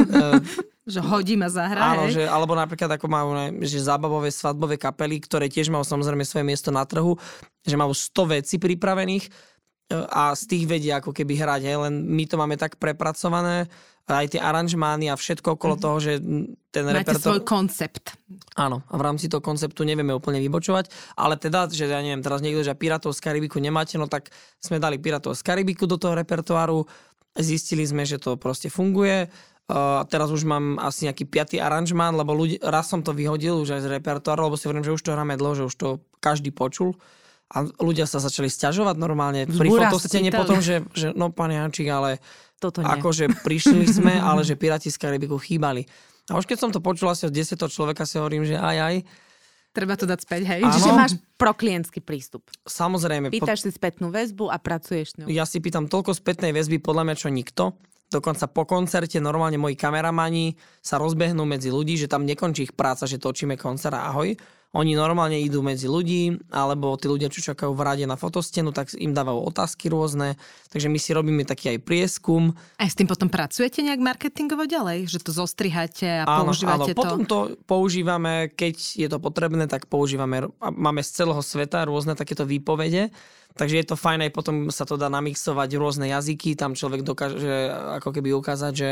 Uh, 0.10 0.42
Že 0.82 0.98
hodím 1.14 1.46
a 1.46 1.50
zahra, 1.54 1.94
áno, 1.94 2.10
že, 2.10 2.26
alebo 2.26 2.58
napríklad 2.58 2.98
ako 2.98 3.06
majú 3.06 3.38
ne, 3.38 3.54
že 3.70 3.78
zábavové 3.86 4.34
svadbové 4.34 4.82
kapely, 4.82 5.22
ktoré 5.22 5.46
tiež 5.46 5.70
majú 5.70 5.86
samozrejme 5.86 6.26
svoje 6.26 6.42
miesto 6.42 6.74
na 6.74 6.82
trhu, 6.90 7.22
že 7.62 7.78
majú 7.78 7.94
100 7.94 8.42
vecí 8.42 8.56
pripravených 8.58 9.30
e, 9.30 9.32
a 10.10 10.34
z 10.34 10.44
tých 10.50 10.66
vedia 10.66 10.98
ako 10.98 11.14
keby 11.14 11.38
hrať, 11.38 11.70
hej, 11.70 11.78
len 11.86 12.02
my 12.02 12.26
to 12.26 12.34
máme 12.34 12.58
tak 12.58 12.82
prepracované, 12.82 13.70
aj 14.08 14.38
tie 14.38 14.42
aranžmány 14.42 15.12
a 15.12 15.16
všetko 15.16 15.56
okolo 15.60 15.76
toho, 15.78 15.98
že 16.02 16.12
ten 16.72 16.84
Máte 16.88 17.04
repertoár... 17.04 17.38
svoj 17.38 17.42
koncept. 17.44 18.16
Áno, 18.56 18.82
a 18.88 18.96
v 18.96 19.04
rámci 19.04 19.28
toho 19.28 19.44
konceptu 19.44 19.84
nevieme 19.84 20.16
úplne 20.16 20.40
vybočovať, 20.42 21.16
ale 21.20 21.36
teda, 21.38 21.68
že 21.70 21.88
ja 21.88 22.00
neviem, 22.00 22.24
teraz 22.24 22.40
niekto, 22.40 22.64
že 22.64 22.76
Pirátov 22.76 23.14
z 23.14 23.22
Karibiku 23.24 23.60
nemáte, 23.60 24.00
no 24.00 24.08
tak 24.08 24.32
sme 24.58 24.80
dali 24.80 24.98
Pirátov 24.98 25.36
z 25.38 25.44
Karibiku 25.44 25.86
do 25.86 26.00
toho 26.00 26.16
repertoáru, 26.16 26.88
zistili 27.36 27.84
sme, 27.88 28.08
že 28.08 28.18
to 28.18 28.40
proste 28.40 28.72
funguje, 28.72 29.28
Uh, 29.72 30.04
teraz 30.04 30.28
už 30.36 30.44
mám 30.44 30.76
asi 30.84 31.08
nejaký 31.08 31.32
piatý 31.32 31.56
aranžmán, 31.64 32.12
lebo 32.20 32.36
ľudí, 32.36 32.60
raz 32.60 32.92
som 32.92 33.00
to 33.00 33.16
vyhodil 33.16 33.56
už 33.64 33.80
aj 33.80 33.88
z 33.88 33.92
repertoáru, 34.04 34.52
lebo 34.52 34.60
si 34.60 34.68
hovorím, 34.68 34.84
že 34.84 34.92
už 34.92 35.00
to 35.00 35.16
hráme 35.16 35.40
dlho, 35.40 35.64
že 35.64 35.68
už 35.72 35.76
to 35.80 35.90
každý 36.20 36.52
počul. 36.52 37.00
A 37.52 37.68
ľudia 37.84 38.08
sa 38.08 38.24
začali 38.24 38.48
stiažovať 38.48 38.96
normálne 38.96 39.44
pri 39.44 39.68
fotostene 39.68 40.32
potom, 40.32 40.64
že, 40.64 40.88
že 40.96 41.12
no 41.12 41.36
pán 41.36 41.52
Jančík, 41.52 41.92
ale 41.92 42.24
Toto 42.64 42.80
nie. 42.80 42.88
akože 42.88 43.44
prišli 43.44 43.84
sme, 43.92 44.16
ale 44.16 44.48
že 44.48 44.56
Piráti 44.56 44.88
z 44.88 44.96
Karibiku 44.96 45.36
chýbali. 45.36 45.84
A 46.32 46.40
už 46.40 46.48
keď 46.48 46.58
som 46.64 46.72
to 46.72 46.80
počul 46.80 47.12
asi 47.12 47.28
od 47.28 47.36
10 47.36 47.60
človeka, 47.68 48.08
si 48.08 48.16
hovorím, 48.16 48.48
že 48.48 48.56
aj 48.56 48.78
aj. 48.80 48.96
Treba 49.72 49.96
to 49.96 50.04
dať 50.04 50.20
späť, 50.28 50.42
hej? 50.48 50.62
Áno. 50.64 50.76
Čiže 50.76 50.92
máš 50.92 51.14
proklientský 51.40 52.04
prístup. 52.04 52.44
Samozrejme. 52.68 53.32
Pýtaš 53.32 53.68
si 53.68 53.72
spätnú 53.72 54.12
väzbu 54.12 54.52
a 54.52 54.60
pracuješ 54.60 55.16
s 55.16 55.24
ňou. 55.24 55.28
Ja 55.32 55.48
si 55.48 55.64
pýtam 55.64 55.88
toľko 55.88 56.12
spätnej 56.12 56.52
väzby, 56.52 56.84
podľa 56.84 57.08
mňa 57.08 57.16
čo 57.16 57.32
nikto. 57.32 57.64
Dokonca 58.12 58.52
po 58.52 58.68
koncerte 58.68 59.24
normálne 59.24 59.56
moji 59.56 59.80
kameramani 59.80 60.60
sa 60.84 61.00
rozbehnú 61.00 61.48
medzi 61.48 61.72
ľudí, 61.72 61.96
že 61.96 62.12
tam 62.12 62.28
nekončí 62.28 62.68
ich 62.68 62.76
práca, 62.76 63.08
že 63.08 63.16
točíme 63.16 63.56
koncert 63.56 63.96
a 63.96 64.12
ahoj. 64.12 64.36
Oni 64.72 64.96
normálne 64.96 65.36
idú 65.36 65.60
medzi 65.60 65.92
ľudí, 65.92 66.40
alebo 66.48 66.96
tí 66.96 67.12
ľudia, 67.12 67.28
čo 67.28 67.44
čakajú 67.44 67.76
v 67.76 67.84
rade 67.84 68.06
na 68.08 68.16
fotostenu, 68.16 68.72
tak 68.72 68.96
im 68.96 69.12
dávajú 69.12 69.52
otázky 69.52 69.92
rôzne. 69.92 70.40
Takže 70.72 70.88
my 70.88 70.96
si 70.96 71.12
robíme 71.12 71.44
taký 71.44 71.76
aj 71.76 71.84
prieskum. 71.84 72.56
Aj 72.80 72.88
s 72.88 72.96
tým 72.96 73.04
potom 73.04 73.28
pracujete 73.28 73.84
nejak 73.84 74.00
marketingovo 74.00 74.64
ďalej? 74.64 75.12
Že 75.12 75.20
to 75.28 75.32
zostriháte 75.36 76.08
a 76.08 76.24
Áno, 76.24 76.56
áno, 76.56 76.56
používate 76.56 76.92
to? 76.96 77.00
potom 77.04 77.20
to 77.28 77.38
používame, 77.68 78.48
keď 78.48 78.76
je 78.96 79.08
to 79.12 79.20
potrebné, 79.20 79.68
tak 79.68 79.92
používame, 79.92 80.48
a 80.64 80.68
máme 80.72 81.04
z 81.04 81.20
celého 81.20 81.44
sveta 81.44 81.84
rôzne 81.84 82.16
takéto 82.16 82.48
výpovede, 82.48 83.12
takže 83.60 83.76
je 83.76 83.86
to 83.92 84.00
fajn 84.00 84.24
aj 84.24 84.32
potom 84.32 84.72
sa 84.72 84.88
to 84.88 84.96
dá 84.96 85.12
namixovať 85.12 85.70
rôzne 85.76 86.08
jazyky, 86.08 86.56
tam 86.56 86.80
človek 86.80 87.04
dokáže 87.04 87.68
ako 88.00 88.16
keby 88.16 88.32
ukázať, 88.40 88.72
že 88.72 88.90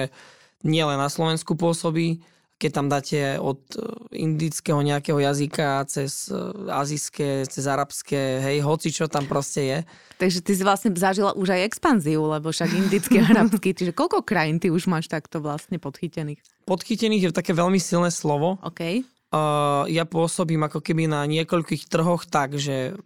nie 0.68 0.84
len 0.84 1.00
na 1.00 1.08
Slovensku 1.08 1.56
pôsobí, 1.56 2.20
keď 2.60 2.72
tam 2.76 2.92
dáte 2.92 3.40
od 3.40 3.64
e, 3.74 3.80
indického 4.20 4.84
nejakého 4.84 5.16
jazyka 5.16 5.88
cez 5.88 6.28
e, 6.28 6.36
azijské, 6.68 7.48
cez 7.48 7.64
arabské, 7.64 8.44
hej, 8.44 8.60
hoci 8.60 8.92
čo 8.92 9.08
tam 9.08 9.24
proste 9.24 9.62
je. 9.64 9.80
Takže 10.20 10.44
ty 10.44 10.52
si 10.60 10.64
vlastne 10.68 10.92
zažila 10.92 11.32
už 11.40 11.56
aj 11.56 11.72
expanziu, 11.72 12.20
lebo 12.28 12.52
však 12.52 12.70
indický, 12.76 13.24
arabský, 13.32 13.72
čiže 13.72 13.96
koľko 13.96 14.28
krajín 14.28 14.60
ty 14.60 14.68
už 14.68 14.92
máš 14.92 15.08
takto 15.08 15.40
vlastne 15.40 15.80
podchytených? 15.80 16.44
Podchytených 16.68 17.32
je 17.32 17.32
také 17.32 17.56
veľmi 17.56 17.80
silné 17.80 18.12
slovo, 18.12 18.60
OK. 18.60 19.08
Uh, 19.30 19.86
ja 19.88 20.10
pôsobím 20.10 20.66
ako 20.66 20.82
keby 20.82 21.06
na 21.06 21.22
niekoľkých 21.30 21.86
trhoch 21.86 22.26
tak, 22.26 22.58
že 22.58 22.98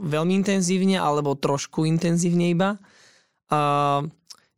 veľmi 0.00 0.40
intenzívne 0.40 0.96
alebo 0.96 1.36
trošku 1.36 1.84
intenzívne 1.84 2.48
iba. 2.48 2.80
Uh, 3.52 4.08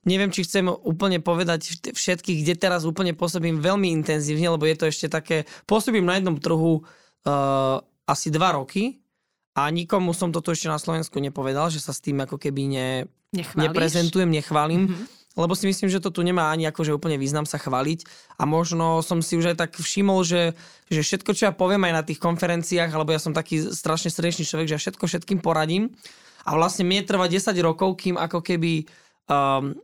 neviem, 0.08 0.32
či 0.32 0.48
chcem 0.48 0.64
úplne 0.64 1.20
povedať 1.20 1.92
všetkých, 1.92 2.40
kde 2.40 2.54
teraz 2.56 2.88
úplne 2.88 3.12
pôsobím 3.12 3.60
veľmi 3.60 3.92
intenzívne, 3.92 4.48
lebo 4.48 4.64
je 4.64 4.76
to 4.80 4.86
ešte 4.88 5.06
také... 5.12 5.44
Pôsobím 5.68 6.08
na 6.08 6.16
jednom 6.16 6.40
trhu 6.40 6.80
uh, 6.80 7.76
asi 8.08 8.32
dva 8.32 8.56
roky 8.56 9.04
a 9.52 9.68
nikomu 9.68 10.16
som 10.16 10.32
toto 10.32 10.56
ešte 10.56 10.72
na 10.72 10.80
Slovensku 10.80 11.20
nepovedal, 11.20 11.68
že 11.68 11.84
sa 11.84 11.92
s 11.92 12.00
tým 12.00 12.24
ako 12.24 12.40
keby 12.40 12.62
ne, 12.72 12.90
neprezentujem, 13.34 14.30
nechválim. 14.30 14.88
Mm-hmm. 14.88 15.16
Lebo 15.38 15.54
si 15.54 15.70
myslím, 15.70 15.86
že 15.86 16.02
to 16.02 16.10
tu 16.10 16.26
nemá 16.26 16.50
ani 16.50 16.66
akože 16.66 16.90
úplne 16.90 17.14
význam 17.14 17.46
sa 17.46 17.62
chváliť. 17.62 18.02
A 18.38 18.46
možno 18.48 19.06
som 19.06 19.22
si 19.22 19.38
už 19.38 19.54
aj 19.54 19.56
tak 19.62 19.70
všimol, 19.78 20.26
že, 20.26 20.58
že 20.90 20.98
všetko, 21.06 21.30
čo 21.30 21.46
ja 21.46 21.52
poviem 21.54 21.86
aj 21.86 21.94
na 21.94 22.02
tých 22.02 22.18
konferenciách, 22.18 22.90
alebo 22.90 23.14
ja 23.14 23.22
som 23.22 23.30
taký 23.30 23.70
strašne 23.70 24.10
srdečný 24.10 24.42
človek, 24.42 24.66
že 24.66 24.74
ja 24.74 24.82
všetko 24.82 25.04
všetkým 25.06 25.38
poradím. 25.38 25.94
A 26.42 26.58
vlastne 26.58 26.82
mne 26.82 27.06
trvá 27.06 27.30
10 27.30 27.54
rokov, 27.62 28.02
kým 28.02 28.18
ako 28.18 28.42
keby 28.42 28.90
um, 29.30 29.78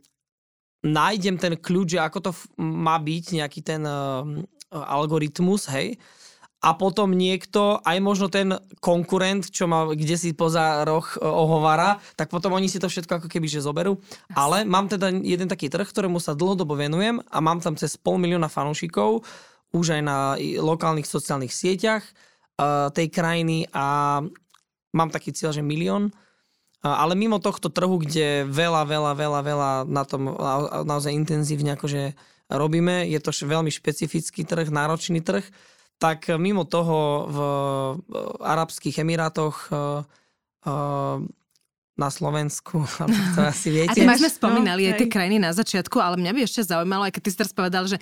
nájdem 0.83 1.39
ten 1.39 1.55
kľúč, 1.55 1.95
že 1.95 2.03
ako 2.03 2.19
to 2.19 2.31
má 2.59 2.99
byť, 2.99 3.25
nejaký 3.39 3.59
ten 3.63 3.81
um, 3.85 4.43
algoritmus, 4.71 5.69
hej. 5.71 5.95
A 6.65 6.73
potom 6.73 7.13
niekto, 7.13 7.77
aj 7.85 7.97
možno 8.01 8.25
ten 8.25 8.57
konkurent, 8.81 9.53
čo 9.53 9.69
ma 9.69 9.85
kde 9.85 10.17
si 10.17 10.33
poza 10.33 10.81
roh 10.81 11.05
e, 11.05 11.21
ohovára, 11.21 12.01
tak 12.17 12.33
potom 12.33 12.57
oni 12.57 12.65
si 12.65 12.81
to 12.81 12.89
všetko 12.89 13.21
ako 13.21 13.27
keby 13.29 13.45
že 13.45 13.61
zoberú. 13.61 14.01
Ale 14.33 14.65
mám 14.65 14.89
teda 14.89 15.13
jeden 15.13 15.45
taký 15.45 15.69
trh, 15.69 15.85
ktorému 15.85 16.17
sa 16.17 16.33
dlhodobo 16.33 16.73
venujem 16.73 17.21
a 17.29 17.37
mám 17.37 17.61
tam 17.61 17.77
cez 17.77 17.93
pol 18.01 18.17
milióna 18.17 18.49
fanúšikov, 18.49 19.21
už 19.77 19.93
aj 19.93 20.01
na 20.01 20.17
lokálnych 20.57 21.05
sociálnych 21.05 21.53
sieťach 21.53 22.01
uh, 22.01 22.89
tej 22.89 23.13
krajiny 23.13 23.69
a 23.69 24.23
mám 24.95 25.09
taký 25.13 25.35
cieľ, 25.35 25.53
že 25.53 25.61
milión. 25.61 26.15
A- 26.85 27.01
Ale 27.01 27.17
mimo 27.17 27.41
tohto 27.41 27.67
trhu, 27.67 27.97
kde 27.97 28.45
veľa, 28.45 28.85
veľa, 28.85 29.11
veľa, 29.17 29.39
veľa 29.41 29.69
na 29.89 30.03
tom 30.05 30.29
na- 30.29 30.85
naozaj 30.85 31.09
intenzívne 31.11 31.73
akože 31.73 32.13
robíme, 32.47 33.09
je 33.09 33.17
to 33.17 33.33
veľmi 33.33 33.73
špecifický 33.73 34.45
trh, 34.45 34.69
náročný 34.69 35.17
trh, 35.19 35.41
tak 35.97 36.29
mimo 36.29 36.61
toho 36.61 36.97
v 37.25 37.37
Arabských 38.37 39.01
Emirátoch 39.01 39.65
eh, 39.67 40.05
eh, 40.63 41.17
na 41.95 42.09
Slovensku, 42.11 42.83
to 43.33 43.41
asi 43.41 43.71
A 43.71 43.73
viete. 43.73 43.95
ty 43.95 44.03
my 44.03 44.13
sme 44.13 44.29
spomínali 44.29 44.85
No, 44.85 44.89
aj 44.91 44.99
tie 44.99 45.09
krajiny 45.09 45.39
na 45.39 45.51
začiatku, 45.51 45.97
ale 45.97 46.19
mňa 46.19 46.31
by 46.31 46.39
ešte 46.43 46.61
zaujímalo, 46.61 47.07
aj 47.07 47.13
keď 47.15 47.21
ty 47.23 47.29
si 47.31 47.37
teraz 47.39 47.53
povedal, 47.55 47.83
že 47.87 47.97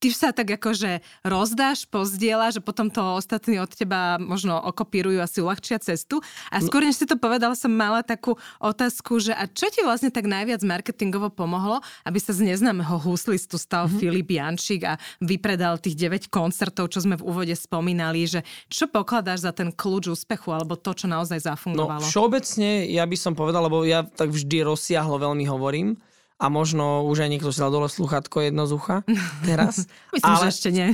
ty 0.00 0.08
sa 0.08 0.32
tak 0.32 0.48
akože 0.56 1.04
rozdáš, 1.20 1.84
pozdieľa, 1.84 2.56
že 2.56 2.60
potom 2.64 2.88
to 2.88 3.04
ostatní 3.20 3.60
od 3.60 3.68
teba 3.68 4.16
možno 4.16 4.56
okopírujú 4.56 5.20
a 5.20 5.28
si 5.28 5.44
uľahčia 5.44 5.76
cestu. 5.76 6.24
A 6.48 6.64
skôr, 6.64 6.80
než 6.80 6.96
si 6.96 7.06
to 7.06 7.20
povedal, 7.20 7.52
som 7.52 7.68
mala 7.68 8.00
takú 8.00 8.40
otázku, 8.56 9.20
že 9.20 9.36
a 9.36 9.44
čo 9.44 9.68
ti 9.68 9.84
vlastne 9.84 10.08
tak 10.08 10.24
najviac 10.24 10.64
marketingovo 10.64 11.28
pomohlo, 11.28 11.84
aby 12.08 12.16
sa 12.16 12.32
z 12.32 12.48
neznámeho 12.48 12.96
huslistu 13.04 13.60
stal 13.60 13.86
mm-hmm. 13.86 14.00
Filip 14.00 14.28
Jančík 14.32 14.82
a 14.88 14.96
vypredal 15.20 15.76
tých 15.76 16.00
9 16.00 16.32
koncertov, 16.32 16.88
čo 16.88 17.04
sme 17.04 17.20
v 17.20 17.26
úvode 17.28 17.52
spomínali, 17.52 18.24
že 18.24 18.40
čo 18.72 18.88
pokladáš 18.88 19.44
za 19.44 19.52
ten 19.52 19.68
kľúč 19.68 20.08
úspechu, 20.16 20.48
alebo 20.56 20.80
to, 20.80 20.96
čo 20.96 21.04
naozaj 21.04 21.40
No, 21.40 21.46
zafungovalo? 21.56 22.04
všeobecne 22.04 22.88
ja 22.88 23.04
by 23.04 23.16
som 23.16 23.32
povedal, 23.36 23.64
lebo 23.64 23.84
ja 23.84 24.04
tak 24.04 24.32
vždy 24.32 24.64
rozsiahlo 24.64 25.20
veľmi 25.20 25.44
hovorím 25.48 25.96
a 26.40 26.46
možno 26.48 27.04
už 27.04 27.28
aj 27.28 27.30
niekto 27.30 27.52
si 27.52 27.60
dal 27.60 27.68
dole 27.68 27.92
sluchátko 27.92 28.40
jedno 28.40 28.64
z 28.64 28.72
ucha 28.72 28.96
teraz. 29.48 29.84
Myslím, 30.16 30.32
ale, 30.32 30.40
že 30.40 30.48
ešte 30.48 30.68
nie. 30.72 30.88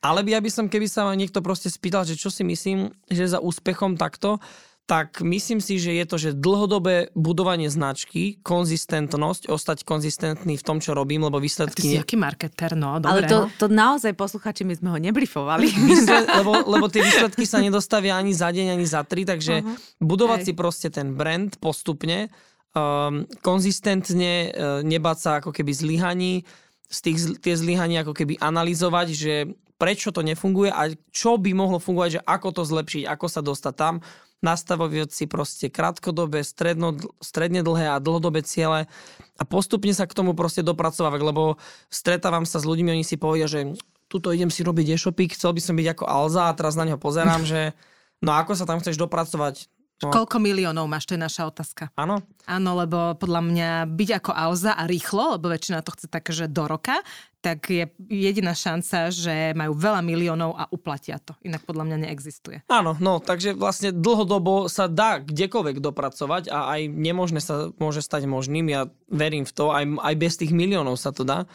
ale 0.00 0.24
by, 0.24 0.30
ja 0.32 0.40
by 0.40 0.50
som, 0.50 0.64
keby 0.72 0.88
sa 0.88 1.04
ma 1.04 1.12
niekto 1.12 1.44
proste 1.44 1.68
spýtal, 1.68 2.08
že 2.08 2.16
čo 2.16 2.32
si 2.32 2.40
myslím, 2.42 2.88
že 3.12 3.28
za 3.28 3.38
úspechom 3.44 4.00
takto, 4.00 4.40
tak 4.86 5.18
myslím 5.18 5.58
si, 5.58 5.82
že 5.82 5.98
je 5.98 6.04
to, 6.06 6.16
že 6.16 6.30
dlhodobé 6.38 7.10
budovanie 7.18 7.66
značky, 7.66 8.38
konzistentnosť, 8.46 9.50
ostať 9.50 9.82
konzistentný 9.82 10.54
v 10.54 10.62
tom, 10.62 10.78
čo 10.78 10.94
robím, 10.94 11.26
lebo 11.26 11.42
Ty 11.42 11.44
výsledky... 11.50 11.82
si 11.82 11.98
ne- 11.98 12.06
aký 12.06 12.14
marketer, 12.14 12.78
no, 12.78 13.02
Ale 13.02 13.26
dobre. 13.26 13.26
to, 13.26 13.38
to 13.58 13.66
naozaj 13.66 14.14
posluchači, 14.14 14.62
my 14.62 14.78
sme 14.78 14.88
ho 14.94 14.98
nebrifovali. 15.02 15.66
Výsled, 15.90 16.30
lebo, 16.30 16.62
lebo 16.70 16.86
tie 16.86 17.02
výsledky 17.02 17.42
sa 17.50 17.58
nedostavia 17.58 18.14
ani 18.14 18.30
za 18.30 18.54
deň, 18.54 18.78
ani 18.78 18.86
za 18.86 19.02
tri, 19.02 19.26
takže 19.26 19.66
uh-huh. 19.66 20.06
budovať 20.06 20.38
Hej. 20.38 20.46
si 20.46 20.52
proste 20.54 20.88
ten 20.94 21.18
brand 21.18 21.50
postupne, 21.58 22.30
um, 22.76 23.24
konzistentne, 23.40 24.52
uh, 24.52 24.84
nebáť 24.84 25.18
sa 25.18 25.30
ako 25.40 25.56
keby 25.56 25.72
zlyhaní, 25.72 26.44
z 26.86 26.98
tých, 27.02 27.18
tie 27.42 27.54
zlyhania 27.58 28.06
ako 28.06 28.14
keby 28.14 28.38
analyzovať, 28.38 29.08
že 29.10 29.34
prečo 29.76 30.14
to 30.14 30.24
nefunguje 30.24 30.72
a 30.72 30.92
čo 31.12 31.36
by 31.36 31.52
mohlo 31.52 31.76
fungovať, 31.82 32.20
že 32.20 32.24
ako 32.24 32.48
to 32.54 32.62
zlepšiť, 32.64 33.02
ako 33.04 33.26
sa 33.28 33.40
dostať 33.44 33.74
tam, 33.76 33.94
nastavovať 34.40 35.10
si 35.12 35.24
proste 35.28 35.66
krátkodobé, 35.72 36.44
stredno, 36.44 36.96
stredne 37.20 37.64
dlhé 37.64 37.92
a 37.92 38.02
dlhodobé 38.02 38.44
ciele 38.44 38.88
a 39.36 39.42
postupne 39.44 39.92
sa 39.92 40.08
k 40.08 40.16
tomu 40.16 40.32
proste 40.32 40.64
dopracovať, 40.64 41.20
lebo 41.20 41.60
stretávam 41.88 42.44
sa 42.44 42.60
s 42.60 42.68
ľuďmi, 42.68 42.92
oni 42.92 43.04
si 43.04 43.20
povedia, 43.20 43.48
že 43.48 43.76
tuto 44.06 44.30
idem 44.30 44.52
si 44.52 44.62
robiť 44.62 44.96
e-shopy, 44.96 45.32
chcel 45.34 45.56
by 45.56 45.60
som 45.60 45.74
byť 45.76 45.86
ako 45.96 46.04
Alza 46.06 46.48
a 46.48 46.56
teraz 46.56 46.78
na 46.78 46.86
neho 46.86 47.00
pozerám, 47.00 47.42
že 47.50 47.76
no 48.22 48.32
ako 48.32 48.56
sa 48.56 48.64
tam 48.64 48.80
chceš 48.80 48.96
dopracovať? 48.96 49.68
No, 49.96 50.12
Koľko 50.12 50.36
miliónov 50.44 50.84
máš, 50.92 51.08
to 51.08 51.16
je 51.16 51.24
naša 51.24 51.48
otázka. 51.48 51.88
áno, 51.96 52.20
Áno, 52.44 52.70
lebo 52.76 53.16
podľa 53.16 53.42
mňa 53.48 53.70
byť 53.88 54.10
ako 54.20 54.30
Alza 54.36 54.76
a 54.76 54.84
rýchlo, 54.84 55.40
lebo 55.40 55.48
väčšina 55.48 55.80
to 55.80 55.96
chce 55.96 56.06
tak, 56.12 56.28
že 56.28 56.52
do 56.52 56.68
roka, 56.68 57.00
tak 57.40 57.64
je 57.72 57.88
jediná 58.12 58.52
šanca, 58.52 59.08
že 59.08 59.56
majú 59.56 59.72
veľa 59.72 60.04
miliónov 60.04 60.52
a 60.52 60.68
uplatia 60.68 61.16
to. 61.16 61.32
Inak 61.40 61.64
podľa 61.64 61.88
mňa 61.88 61.96
neexistuje. 62.06 62.60
áno, 62.68 62.92
no, 63.00 63.24
takže 63.24 63.56
vlastne 63.56 63.88
dlhodobo 63.88 64.68
sa 64.68 64.84
dá 64.84 65.16
kdekoľvek 65.24 65.80
dopracovať 65.80 66.52
a 66.52 66.76
aj 66.76 66.80
nemožné 66.92 67.40
sa 67.40 67.72
môže 67.80 68.04
stať 68.04 68.28
možným, 68.28 68.68
ja 68.68 68.92
verím 69.08 69.48
v 69.48 69.52
to, 69.56 69.72
aj, 69.72 69.96
aj 69.96 70.14
bez 70.20 70.36
tých 70.36 70.52
miliónov 70.52 71.00
sa 71.00 71.08
to 71.08 71.24
dá. 71.24 71.48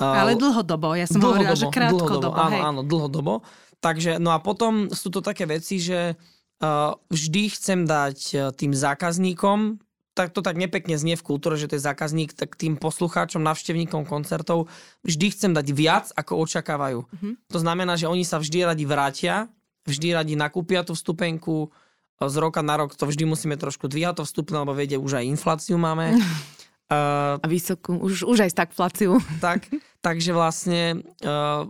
Ale 0.00 0.34
dlhodobo, 0.40 0.96
ja 0.96 1.04
som 1.06 1.20
hovorila, 1.22 1.54
že 1.54 1.68
krátkodobo. 1.68 2.32
dlhodobo, 2.32 2.40
áno, 2.40 2.56
hej. 2.56 2.62
áno, 2.64 2.80
dlhodobo. 2.82 3.34
Takže, 3.78 4.16
no 4.16 4.32
a 4.32 4.40
potom 4.40 4.88
sú 4.88 5.12
to 5.12 5.20
také 5.20 5.44
veci, 5.44 5.78
že 5.78 6.16
vždy 7.10 7.42
chcem 7.50 7.84
dať 7.84 8.18
uh, 8.34 8.38
tým 8.54 8.72
zákazníkom, 8.72 9.82
tak 10.14 10.30
to 10.30 10.46
tak 10.46 10.54
nepekne 10.54 10.94
znie 10.94 11.18
v 11.18 11.26
kultúre, 11.26 11.58
že 11.58 11.66
to 11.66 11.74
je 11.74 11.82
zákazník, 11.82 12.38
tak 12.38 12.54
tým 12.54 12.78
poslucháčom, 12.78 13.42
navštevníkom 13.42 14.06
koncertov 14.06 14.70
vždy 15.02 15.34
chcem 15.34 15.50
dať 15.50 15.66
viac, 15.74 16.06
ako 16.14 16.38
očakávajú. 16.46 17.00
Mhm. 17.10 17.30
To 17.50 17.58
znamená, 17.58 17.98
že 17.98 18.06
oni 18.06 18.22
sa 18.22 18.38
vždy 18.38 18.70
radi 18.70 18.84
vrátia, 18.86 19.50
vždy 19.84 20.14
radi 20.14 20.34
nakúpia 20.38 20.86
tú 20.86 20.94
vstupenku, 20.94 21.74
z 22.22 22.36
roka 22.38 22.62
na 22.62 22.78
rok 22.78 22.94
to 22.94 23.10
vždy 23.10 23.26
musíme 23.26 23.58
trošku 23.58 23.90
dvíhať 23.90 24.22
to 24.22 24.24
vstupné, 24.24 24.62
lebo 24.62 24.72
vedie, 24.72 24.94
už 24.94 25.18
aj 25.18 25.28
infláciu 25.34 25.76
máme. 25.76 26.14
Uh, 26.86 27.36
A 27.44 27.46
vysokú, 27.50 27.98
už, 27.98 28.22
už 28.22 28.46
aj 28.46 28.54
stagfláciu. 28.54 29.18
tak, 29.42 29.66
takže 29.98 30.30
vlastne 30.30 31.02
uh, 31.26 31.66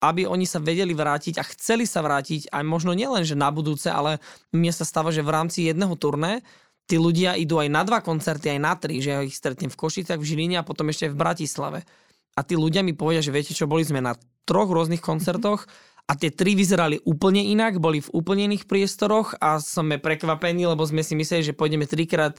aby 0.00 0.24
oni 0.24 0.48
sa 0.48 0.58
vedeli 0.60 0.96
vrátiť 0.96 1.36
a 1.36 1.44
chceli 1.44 1.84
sa 1.84 2.00
vrátiť 2.00 2.48
aj 2.48 2.64
možno 2.64 2.96
nielen, 2.96 3.22
že 3.22 3.36
na 3.36 3.52
budúce, 3.52 3.92
ale 3.92 4.16
mne 4.50 4.72
sa 4.72 4.88
stáva, 4.88 5.12
že 5.12 5.20
v 5.20 5.32
rámci 5.32 5.68
jedného 5.68 5.92
turné 6.00 6.40
tí 6.88 6.96
ľudia 6.96 7.36
idú 7.36 7.60
aj 7.60 7.68
na 7.68 7.86
dva 7.86 8.02
koncerty, 8.02 8.56
aj 8.56 8.60
na 8.60 8.74
tri, 8.74 8.98
že 8.98 9.10
ja 9.14 9.20
ich 9.22 9.36
stretnem 9.36 9.70
v 9.70 9.78
Košicach, 9.78 10.18
v 10.18 10.26
Žiline 10.26 10.56
a 10.58 10.66
potom 10.66 10.90
ešte 10.90 11.12
v 11.12 11.20
Bratislave. 11.20 11.86
A 12.34 12.40
tí 12.42 12.58
ľudia 12.58 12.82
mi 12.82 12.96
povedia, 12.96 13.22
že 13.22 13.30
viete 13.30 13.54
čo, 13.54 13.70
boli 13.70 13.86
sme 13.86 14.02
na 14.02 14.18
troch 14.48 14.66
rôznych 14.66 15.04
koncertoch 15.04 15.68
a 16.10 16.18
tie 16.18 16.34
tri 16.34 16.58
vyzerali 16.58 16.98
úplne 17.06 17.46
inak, 17.46 17.78
boli 17.78 18.02
v 18.02 18.10
úplne 18.10 18.50
iných 18.50 18.66
priestoroch 18.66 19.38
a 19.38 19.62
sme 19.62 20.02
prekvapení, 20.02 20.66
lebo 20.66 20.82
sme 20.82 21.06
si 21.06 21.14
mysleli, 21.14 21.46
že 21.46 21.54
pôjdeme 21.54 21.86
trikrát 21.86 22.34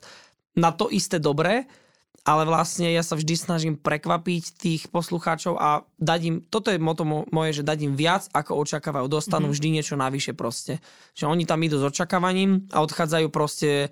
na 0.57 0.75
to 0.75 0.91
isté 0.91 1.21
dobré 1.21 1.69
ale 2.21 2.45
vlastne 2.45 2.85
ja 2.93 3.01
sa 3.01 3.17
vždy 3.17 3.33
snažím 3.33 3.75
prekvapiť 3.81 4.43
tých 4.53 4.81
poslucháčov 4.93 5.57
a 5.57 5.89
dať 5.97 6.19
im, 6.21 6.35
toto 6.45 6.69
je 6.69 6.77
moto 6.77 7.01
moje, 7.05 7.61
že 7.61 7.65
dať 7.65 7.89
im 7.89 7.97
viac, 7.97 8.29
ako 8.29 8.61
očakávajú. 8.61 9.09
Dostanú 9.09 9.49
mm-hmm. 9.49 9.57
vždy 9.57 9.67
niečo 9.73 9.95
navyše 9.97 10.37
proste. 10.37 10.77
Že 11.17 11.33
oni 11.33 11.49
tam 11.49 11.65
idú 11.65 11.81
s 11.81 11.89
očakávaním 11.89 12.69
a 12.69 12.85
odchádzajú 12.85 13.27
proste 13.33 13.89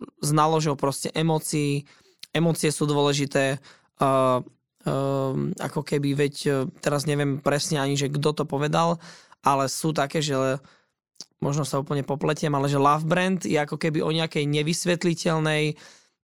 s 0.00 0.30
náložou 0.32 0.80
proste 0.80 1.12
emócií. 1.12 1.84
Emócie 2.32 2.72
sú 2.72 2.88
dôležité. 2.88 3.60
Uh, 4.00 4.40
uh, 4.88 5.36
ako 5.60 5.84
keby, 5.84 6.16
veď 6.16 6.64
teraz 6.80 7.04
neviem 7.04 7.36
presne 7.44 7.84
ani, 7.84 8.00
že 8.00 8.08
kto 8.08 8.32
to 8.32 8.44
povedal, 8.48 8.96
ale 9.44 9.68
sú 9.68 9.92
také, 9.92 10.24
že 10.24 10.56
možno 11.44 11.68
sa 11.68 11.84
úplne 11.84 12.00
popletiem, 12.00 12.50
ale 12.56 12.72
že 12.72 12.80
love 12.80 13.04
brand 13.04 13.44
je 13.44 13.60
ako 13.60 13.76
keby 13.76 14.00
o 14.00 14.08
nejakej 14.08 14.48
nevysvetliteľnej 14.48 15.76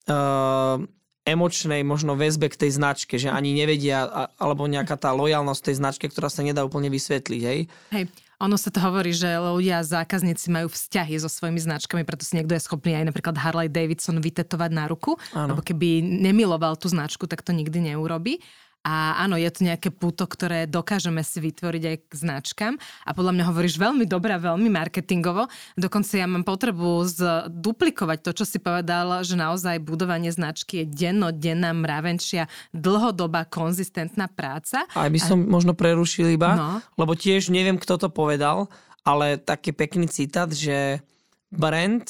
uh, 0.06 0.78
emočnej 1.22 1.86
možno 1.86 2.18
väzbe 2.18 2.50
k 2.50 2.66
tej 2.66 2.82
značke, 2.82 3.14
že 3.14 3.30
ani 3.30 3.54
nevedia, 3.54 4.28
alebo 4.42 4.66
nejaká 4.66 4.98
tá 4.98 5.14
lojalnosť 5.14 5.62
tej 5.62 5.76
značke, 5.78 6.06
ktorá 6.10 6.26
sa 6.26 6.42
nedá 6.42 6.66
úplne 6.66 6.90
vysvetliť, 6.90 7.42
hej? 7.46 7.60
Hej, 7.94 8.04
ono 8.42 8.58
sa 8.58 8.74
to 8.74 8.82
hovorí, 8.82 9.14
že 9.14 9.38
ľudia, 9.38 9.86
zákazníci 9.86 10.50
majú 10.50 10.66
vzťahy 10.66 11.14
so 11.22 11.30
svojimi 11.30 11.62
značkami, 11.62 12.02
preto 12.02 12.26
si 12.26 12.34
niekto 12.34 12.58
je 12.58 12.66
schopný 12.66 12.98
aj 12.98 13.14
napríklad 13.14 13.38
Harley 13.38 13.70
Davidson 13.70 14.18
vytetovať 14.18 14.70
na 14.74 14.90
ruku, 14.90 15.14
ano. 15.30 15.54
lebo 15.54 15.62
keby 15.62 16.02
nemiloval 16.02 16.74
tú 16.74 16.90
značku, 16.90 17.30
tak 17.30 17.46
to 17.46 17.54
nikdy 17.54 17.78
neurobi. 17.78 18.42
A 18.82 19.22
áno, 19.22 19.38
je 19.38 19.46
to 19.46 19.62
nejaké 19.62 19.94
puto, 19.94 20.26
ktoré 20.26 20.66
dokážeme 20.66 21.22
si 21.22 21.38
vytvoriť 21.38 21.82
aj 21.86 21.96
k 22.02 22.12
značkám. 22.18 22.74
A 23.06 23.10
podľa 23.14 23.38
mňa 23.38 23.44
hovoríš 23.54 23.78
veľmi 23.78 24.10
dobre, 24.10 24.34
veľmi 24.34 24.66
marketingovo. 24.66 25.46
Dokonca 25.78 26.12
ja 26.18 26.26
mám 26.26 26.42
potrebu 26.42 27.06
zduplikovať 27.06 28.18
to, 28.26 28.30
čo 28.42 28.44
si 28.44 28.58
povedal, 28.58 29.22
že 29.22 29.38
naozaj 29.38 29.78
budovanie 29.86 30.34
značky 30.34 30.82
je 30.82 30.90
dennodenná, 30.90 31.70
mravenčia, 31.70 32.50
dlhodobá, 32.74 33.46
konzistentná 33.46 34.26
práca. 34.26 34.82
Aj 34.98 35.06
by 35.06 35.20
som 35.22 35.38
a... 35.38 35.46
možno 35.46 35.78
prerušil 35.78 36.34
iba, 36.34 36.58
no. 36.58 36.70
lebo 36.98 37.14
tiež 37.14 37.54
neviem, 37.54 37.78
kto 37.78 38.02
to 38.02 38.08
povedal, 38.10 38.66
ale 39.06 39.38
taký 39.38 39.70
pekný 39.70 40.10
citát, 40.10 40.50
že 40.50 41.06
brand 41.54 42.02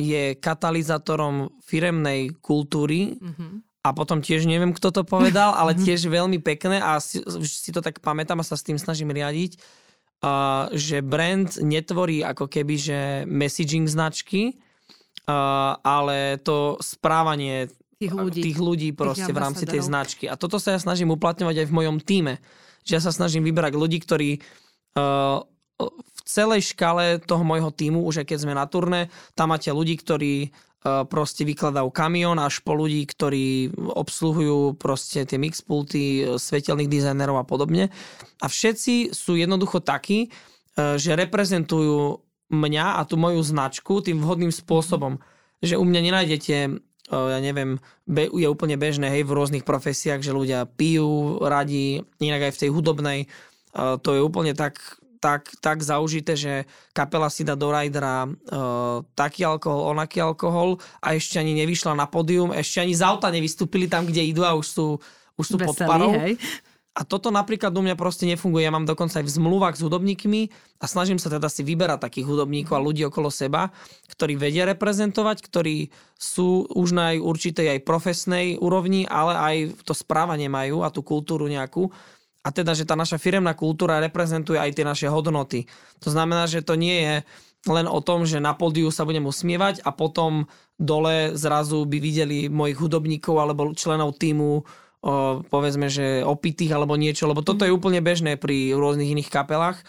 je 0.00 0.32
katalizátorom 0.40 1.52
firemnej 1.60 2.32
kultúry, 2.40 3.20
mm-hmm 3.20 3.67
a 3.88 3.96
potom 3.96 4.20
tiež 4.20 4.44
neviem, 4.44 4.76
kto 4.76 4.92
to 4.92 5.02
povedal, 5.08 5.56
ale 5.56 5.72
mhm. 5.72 5.80
tiež 5.88 6.12
veľmi 6.12 6.38
pekné 6.44 6.76
a 6.78 7.00
si, 7.00 7.24
si 7.44 7.72
to 7.72 7.80
tak 7.80 8.04
pamätám 8.04 8.38
a 8.40 8.44
sa 8.44 8.60
s 8.60 8.66
tým 8.66 8.76
snažím 8.76 9.08
riadiť, 9.08 9.56
uh, 9.56 10.68
že 10.76 11.00
brand 11.00 11.48
netvorí 11.64 12.20
ako 12.20 12.46
keby, 12.52 12.74
že 12.76 12.98
messaging 13.24 13.88
značky, 13.88 14.60
uh, 15.24 15.80
ale 15.80 16.36
to 16.44 16.76
správanie 16.84 17.72
tých 17.98 18.14
ľudí, 18.14 18.40
tých 18.44 18.60
ľudí 18.60 18.88
proste 18.94 19.32
tých 19.32 19.36
v 19.36 19.42
rámci 19.42 19.64
tej 19.66 19.82
značky. 19.82 20.24
A 20.30 20.38
toto 20.38 20.62
sa 20.62 20.76
ja 20.76 20.78
snažím 20.78 21.10
uplatňovať 21.10 21.64
aj 21.64 21.66
v 21.66 21.76
mojom 21.76 21.96
týme. 21.98 22.38
Že 22.86 22.92
ja 22.94 23.02
sa 23.02 23.12
snažím 23.12 23.42
vyberať 23.42 23.74
ľudí, 23.74 23.98
ktorí 23.98 24.38
uh, 24.38 25.42
v 25.82 26.20
celej 26.26 26.74
škale 26.74 27.22
toho 27.22 27.42
môjho 27.42 27.70
týmu, 27.74 28.02
už 28.06 28.22
aj 28.22 28.26
keď 28.34 28.38
sme 28.42 28.54
na 28.54 28.66
turné, 28.66 29.10
tam 29.34 29.50
máte 29.50 29.70
ľudí, 29.70 29.98
ktorí 29.98 30.54
proste 30.82 31.42
vykladajú 31.42 31.90
kamión 31.90 32.38
až 32.38 32.62
po 32.62 32.74
ľudí, 32.78 33.02
ktorí 33.02 33.74
obsluhujú 33.74 34.78
proste 34.78 35.26
tie 35.26 35.34
mixpulty, 35.34 36.04
e, 36.22 36.22
svetelných 36.38 36.86
dizajnerov 36.86 37.42
a 37.42 37.48
podobne. 37.48 37.90
A 38.38 38.46
všetci 38.46 39.10
sú 39.10 39.34
jednoducho 39.34 39.82
takí, 39.82 40.30
e, 40.30 40.94
že 40.94 41.18
reprezentujú 41.18 42.22
mňa 42.48 42.86
a 42.98 43.02
tú 43.04 43.18
moju 43.18 43.42
značku 43.42 44.00
tým 44.00 44.22
vhodným 44.22 44.54
spôsobom. 44.54 45.18
Že 45.60 45.82
u 45.82 45.84
mňa 45.84 46.00
nenájdete 46.00 46.56
ja 47.08 47.40
neviem, 47.40 47.80
je 48.12 48.44
úplne 48.44 48.76
bežné 48.76 49.08
hej, 49.08 49.24
v 49.24 49.32
rôznych 49.32 49.64
profesiách, 49.64 50.20
že 50.20 50.36
ľudia 50.36 50.68
pijú 50.68 51.40
radi, 51.40 52.04
inak 52.20 52.52
aj 52.52 52.52
v 52.52 52.60
tej 52.60 52.70
hudobnej. 52.70 53.18
To 53.72 54.10
je 54.12 54.20
úplne 54.20 54.52
tak 54.52 55.00
tak, 55.18 55.50
tak 55.58 55.82
zaužité, 55.82 56.38
že 56.38 56.52
kapela 56.94 57.28
si 57.28 57.42
dá 57.42 57.58
do 57.58 57.70
rajdera 57.70 58.26
uh, 58.26 59.02
taký 59.12 59.44
alkohol, 59.44 59.94
onaký 59.94 60.22
alkohol 60.22 60.78
a 61.02 61.14
ešte 61.14 61.38
ani 61.38 61.54
nevyšla 61.58 61.94
na 61.98 62.06
pódium, 62.06 62.54
ešte 62.54 62.82
ani 62.82 62.94
z 62.94 63.02
auta 63.02 63.28
nevystúpili 63.28 63.90
tam, 63.90 64.06
kde 64.06 64.24
idú 64.24 64.42
a 64.46 64.54
už 64.54 64.66
sú, 64.66 64.86
už 65.36 65.46
sú 65.46 65.56
Veselý, 65.58 65.68
pod 65.70 65.76
parou. 65.84 66.12
Hej. 66.14 66.38
A 66.98 67.06
toto 67.06 67.30
napríklad 67.30 67.70
u 67.70 67.78
mňa 67.78 67.94
proste 67.94 68.26
nefunguje. 68.26 68.66
Ja 68.66 68.74
mám 68.74 68.82
dokonca 68.82 69.22
aj 69.22 69.26
v 69.30 69.34
zmluvách 69.38 69.78
s 69.78 69.86
hudobníkmi 69.86 70.50
a 70.82 70.84
snažím 70.90 71.22
sa 71.22 71.30
teda 71.30 71.46
si 71.46 71.62
vyberať 71.62 72.02
takých 72.02 72.26
hudobníkov 72.26 72.74
a 72.74 72.82
ľudí 72.82 73.06
okolo 73.06 73.30
seba, 73.30 73.70
ktorí 74.10 74.34
vedia 74.34 74.66
reprezentovať, 74.66 75.38
ktorí 75.46 75.94
sú 76.18 76.66
už 76.66 76.98
na 76.98 77.14
aj 77.14 77.22
určitej 77.22 77.78
aj 77.78 77.86
profesnej 77.86 78.58
úrovni, 78.58 79.06
ale 79.06 79.32
aj 79.38 79.56
to 79.86 79.94
správanie 79.94 80.50
majú 80.50 80.82
a 80.82 80.90
tú 80.90 81.06
kultúru 81.06 81.46
nejakú 81.46 81.86
a 82.48 82.52
teda, 82.54 82.72
že 82.72 82.88
tá 82.88 82.96
naša 82.96 83.20
firemná 83.20 83.52
kultúra 83.52 84.00
reprezentuje 84.00 84.56
aj 84.56 84.72
tie 84.72 84.88
naše 84.88 85.06
hodnoty. 85.12 85.68
To 86.00 86.08
znamená, 86.08 86.48
že 86.48 86.64
to 86.64 86.80
nie 86.80 87.04
je 87.04 87.14
len 87.68 87.84
o 87.84 88.00
tom, 88.00 88.24
že 88.24 88.40
na 88.40 88.56
pódiu 88.56 88.88
sa 88.88 89.04
budem 89.04 89.28
usmievať 89.28 89.84
a 89.84 89.92
potom 89.92 90.48
dole 90.80 91.36
zrazu 91.36 91.84
by 91.84 91.98
videli 92.00 92.48
mojich 92.48 92.80
hudobníkov 92.80 93.36
alebo 93.36 93.76
členov 93.76 94.16
týmu 94.16 94.62
o, 94.62 94.62
povedzme, 95.44 95.92
že 95.92 96.24
opitých 96.24 96.72
alebo 96.72 96.96
niečo, 96.96 97.28
lebo 97.28 97.44
toto 97.44 97.68
je 97.68 97.74
úplne 97.74 98.00
bežné 98.00 98.40
pri 98.40 98.72
rôznych 98.72 99.12
iných 99.12 99.28
kapelách 99.28 99.84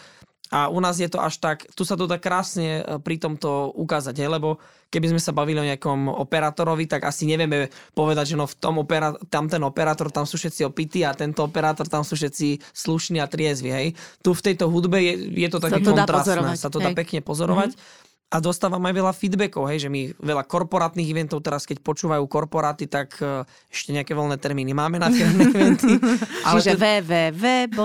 a 0.49 0.69
u 0.69 0.81
nás 0.81 0.97
je 0.97 1.05
to 1.05 1.21
až 1.21 1.37
tak, 1.37 1.69
tu 1.77 1.85
sa 1.85 1.93
to 1.93 2.09
dá 2.09 2.17
krásne 2.17 2.81
e, 2.81 2.97
pri 2.97 3.21
tomto 3.21 3.69
ukázať, 3.77 4.17
hej, 4.17 4.29
lebo 4.33 4.57
keby 4.89 5.13
sme 5.13 5.21
sa 5.21 5.29
bavili 5.29 5.61
o 5.61 5.69
nejakom 5.69 6.09
operátorovi, 6.09 6.89
tak 6.89 7.05
asi 7.05 7.29
nevieme 7.29 7.69
povedať, 7.93 8.33
že 8.33 8.35
no 8.35 8.49
v 8.49 8.57
tom 8.57 8.81
opera, 8.81 9.13
tam 9.29 9.45
ten 9.45 9.61
operátor, 9.61 10.09
tam 10.09 10.25
sú 10.25 10.41
všetci 10.41 10.65
opití 10.65 11.05
a 11.05 11.13
tento 11.13 11.45
operátor, 11.45 11.85
tam 11.85 12.01
sú 12.01 12.17
všetci 12.17 12.65
slušní 12.73 13.21
a 13.21 13.29
triezvi, 13.29 13.69
hej. 13.69 13.87
Tu 14.25 14.33
v 14.33 14.41
tejto 14.41 14.73
hudbe 14.73 14.97
je, 14.97 15.13
je 15.37 15.49
to 15.53 15.61
také 15.61 15.85
kontrastné, 15.85 16.57
sa 16.57 16.73
to 16.73 16.81
dá 16.81 16.89
pekne 16.97 17.21
pozorovať. 17.21 17.77
Mm-hmm 17.77 18.08
a 18.29 18.37
dostávam 18.37 18.85
aj 18.85 18.93
veľa 18.93 19.13
feedbackov, 19.17 19.65
hej, 19.73 19.85
že 19.85 19.89
my 19.89 20.13
veľa 20.21 20.45
korporátnych 20.45 21.09
eventov 21.09 21.41
teraz, 21.41 21.65
keď 21.65 21.81
počúvajú 21.81 22.21
korporáty, 22.29 22.85
tak 22.85 23.17
uh, 23.25 23.41
ešte 23.73 23.89
nejaké 23.89 24.13
voľné 24.13 24.37
termíny 24.37 24.69
máme 24.77 25.01
na 25.01 25.09
firmné 25.09 25.49
eventy. 25.57 25.97
Ale 26.45 26.61
Čiže 26.61 26.77
te... 26.77 27.01
www. 27.09 27.79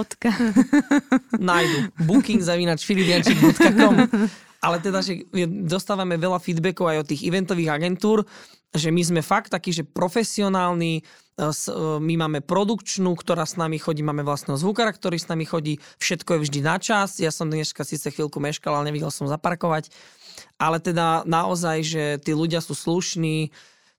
Nájdu 1.49 1.79
booking.filipiančik.com 1.97 3.95
Ale 4.61 4.77
teda, 4.85 5.01
že 5.01 5.25
dostávame 5.65 6.21
veľa 6.21 6.37
feedbackov 6.37 6.93
aj 6.93 6.99
od 7.05 7.09
tých 7.09 7.25
eventových 7.25 7.81
agentúr, 7.81 8.29
že 8.75 8.93
my 8.93 9.01
sme 9.01 9.21
fakt 9.25 9.49
takí, 9.53 9.73
že 9.73 9.85
profesionálni, 9.85 11.01
e, 11.01 11.03
e, 11.41 11.51
my 12.01 12.15
máme 12.27 12.41
produkčnú, 12.43 13.13
ktorá 13.13 13.47
s 13.47 13.55
nami 13.61 13.77
chodí, 13.77 14.01
máme 14.01 14.25
vlastného 14.27 14.59
zvukára, 14.59 14.91
ktorý 14.91 15.21
s 15.21 15.31
nami 15.31 15.47
chodí, 15.47 15.79
všetko 16.01 16.37
je 16.37 16.43
vždy 16.49 16.61
na 16.65 16.77
čas. 16.81 17.23
Ja 17.23 17.31
som 17.31 17.53
dneska 17.53 17.87
síce 17.87 18.09
chvíľku 18.11 18.43
meškal, 18.43 18.75
ale 18.75 18.91
nevidel 18.91 19.15
som 19.15 19.31
zaparkovať 19.31 19.95
ale 20.59 20.79
teda 20.79 21.27
naozaj, 21.27 21.77
že 21.83 22.05
tí 22.23 22.33
ľudia 22.33 22.63
sú 22.63 22.73
slušní. 22.73 23.51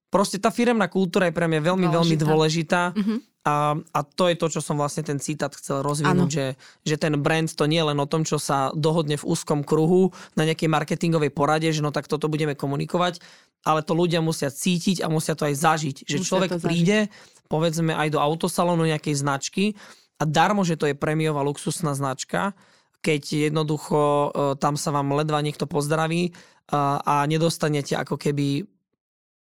Proste 0.10 0.40
tá 0.40 0.50
firemná 0.50 0.88
kultúra 0.88 1.28
je 1.28 1.36
pre 1.36 1.48
mňa 1.50 1.62
veľmi, 1.62 1.88
dôležitá. 1.92 2.00
veľmi 2.00 2.18
dôležitá. 2.18 2.82
Mm-hmm. 2.96 3.20
A, 3.46 3.78
a 3.78 4.00
to 4.02 4.26
je 4.26 4.36
to, 4.42 4.48
čo 4.58 4.62
som 4.64 4.74
vlastne 4.74 5.06
ten 5.06 5.22
citát 5.22 5.54
chcel 5.54 5.86
rozvinúť, 5.86 6.30
že, 6.34 6.46
že 6.82 6.96
ten 6.98 7.14
brand 7.22 7.46
to 7.46 7.70
nie 7.70 7.78
je 7.78 7.94
len 7.94 8.00
o 8.02 8.10
tom, 8.10 8.26
čo 8.26 8.42
sa 8.42 8.74
dohodne 8.74 9.22
v 9.22 9.28
úzkom 9.28 9.62
kruhu 9.62 10.10
na 10.34 10.50
nejakej 10.50 10.66
marketingovej 10.66 11.30
porade, 11.30 11.70
že 11.70 11.86
no 11.86 11.94
tak 11.94 12.10
toto 12.10 12.26
budeme 12.26 12.58
komunikovať, 12.58 13.22
ale 13.62 13.86
to 13.86 13.94
ľudia 13.94 14.18
musia 14.26 14.50
cítiť 14.50 15.06
a 15.06 15.14
musia 15.14 15.38
to 15.38 15.46
aj 15.46 15.62
zažiť. 15.62 16.10
Že 16.10 16.18
musia 16.18 16.26
človek 16.26 16.52
príde, 16.58 17.14
povedzme 17.46 17.94
aj 17.94 18.18
do 18.18 18.20
autosalónu 18.22 18.90
nejakej 18.90 19.14
značky 19.14 19.78
a 20.18 20.26
darmo, 20.26 20.66
že 20.66 20.74
to 20.74 20.90
je 20.90 20.98
premiová 20.98 21.46
luxusná 21.46 21.94
značka, 21.94 22.58
keď 23.06 23.54
jednoducho 23.54 24.02
e, 24.02 24.28
tam 24.58 24.74
sa 24.74 24.90
vám 24.90 25.14
ledva 25.14 25.46
niekto 25.46 25.70
pozdraví 25.70 26.34
a, 26.74 26.98
a 27.06 27.16
nedostanete 27.30 27.94
ako 27.94 28.18
keby 28.18 28.66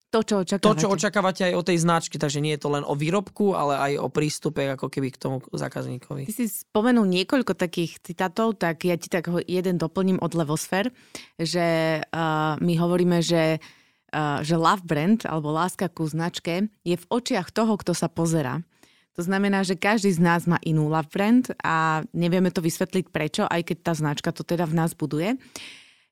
to, 0.06 0.22
čo 0.22 0.34
očakávate. 0.46 0.64
To, 0.64 0.80
čo 0.80 0.88
očakávate 0.88 1.42
aj 1.50 1.54
o 1.58 1.66
tej 1.66 1.78
značky, 1.82 2.16
takže 2.16 2.38
nie 2.38 2.54
je 2.54 2.62
to 2.62 2.72
len 2.72 2.86
o 2.86 2.94
výrobku, 2.94 3.58
ale 3.58 3.74
aj 3.74 3.92
o 4.00 4.08
prístupe 4.08 4.64
ako 4.70 4.86
keby 4.86 5.12
k 5.12 5.18
tomu 5.18 5.42
zákazníkovi. 5.50 6.30
Ty 6.30 6.32
si 6.32 6.46
spomenul 6.46 7.04
niekoľko 7.04 7.52
takých 7.58 8.00
citátov, 8.00 8.56
tak 8.56 8.86
ja 8.86 8.94
ti 8.96 9.10
tak 9.10 9.28
jeden 9.44 9.76
doplním 9.76 10.22
od 10.22 10.32
Levosfer, 10.32 10.94
že 11.36 12.00
uh, 12.00 12.54
my 12.62 12.74
hovoríme, 12.78 13.18
že, 13.18 13.58
uh, 14.14 14.40
že 14.46 14.54
love 14.54 14.86
brand 14.86 15.26
alebo 15.26 15.50
láska 15.50 15.90
ku 15.90 16.06
značke 16.06 16.70
je 16.86 16.96
v 16.96 17.08
očiach 17.10 17.50
toho, 17.50 17.74
kto 17.74 17.92
sa 17.92 18.06
pozera. 18.06 18.62
To 19.16 19.24
znamená, 19.24 19.64
že 19.64 19.80
každý 19.80 20.12
z 20.12 20.20
nás 20.20 20.44
má 20.44 20.60
inú 20.60 20.92
love 20.92 21.08
brand 21.08 21.48
a 21.64 22.04
nevieme 22.12 22.52
to 22.52 22.60
vysvetliť 22.60 23.08
prečo, 23.08 23.48
aj 23.48 23.72
keď 23.72 23.76
tá 23.80 23.92
značka 23.96 24.28
to 24.28 24.44
teda 24.44 24.68
v 24.68 24.76
nás 24.76 24.92
buduje. 24.92 25.40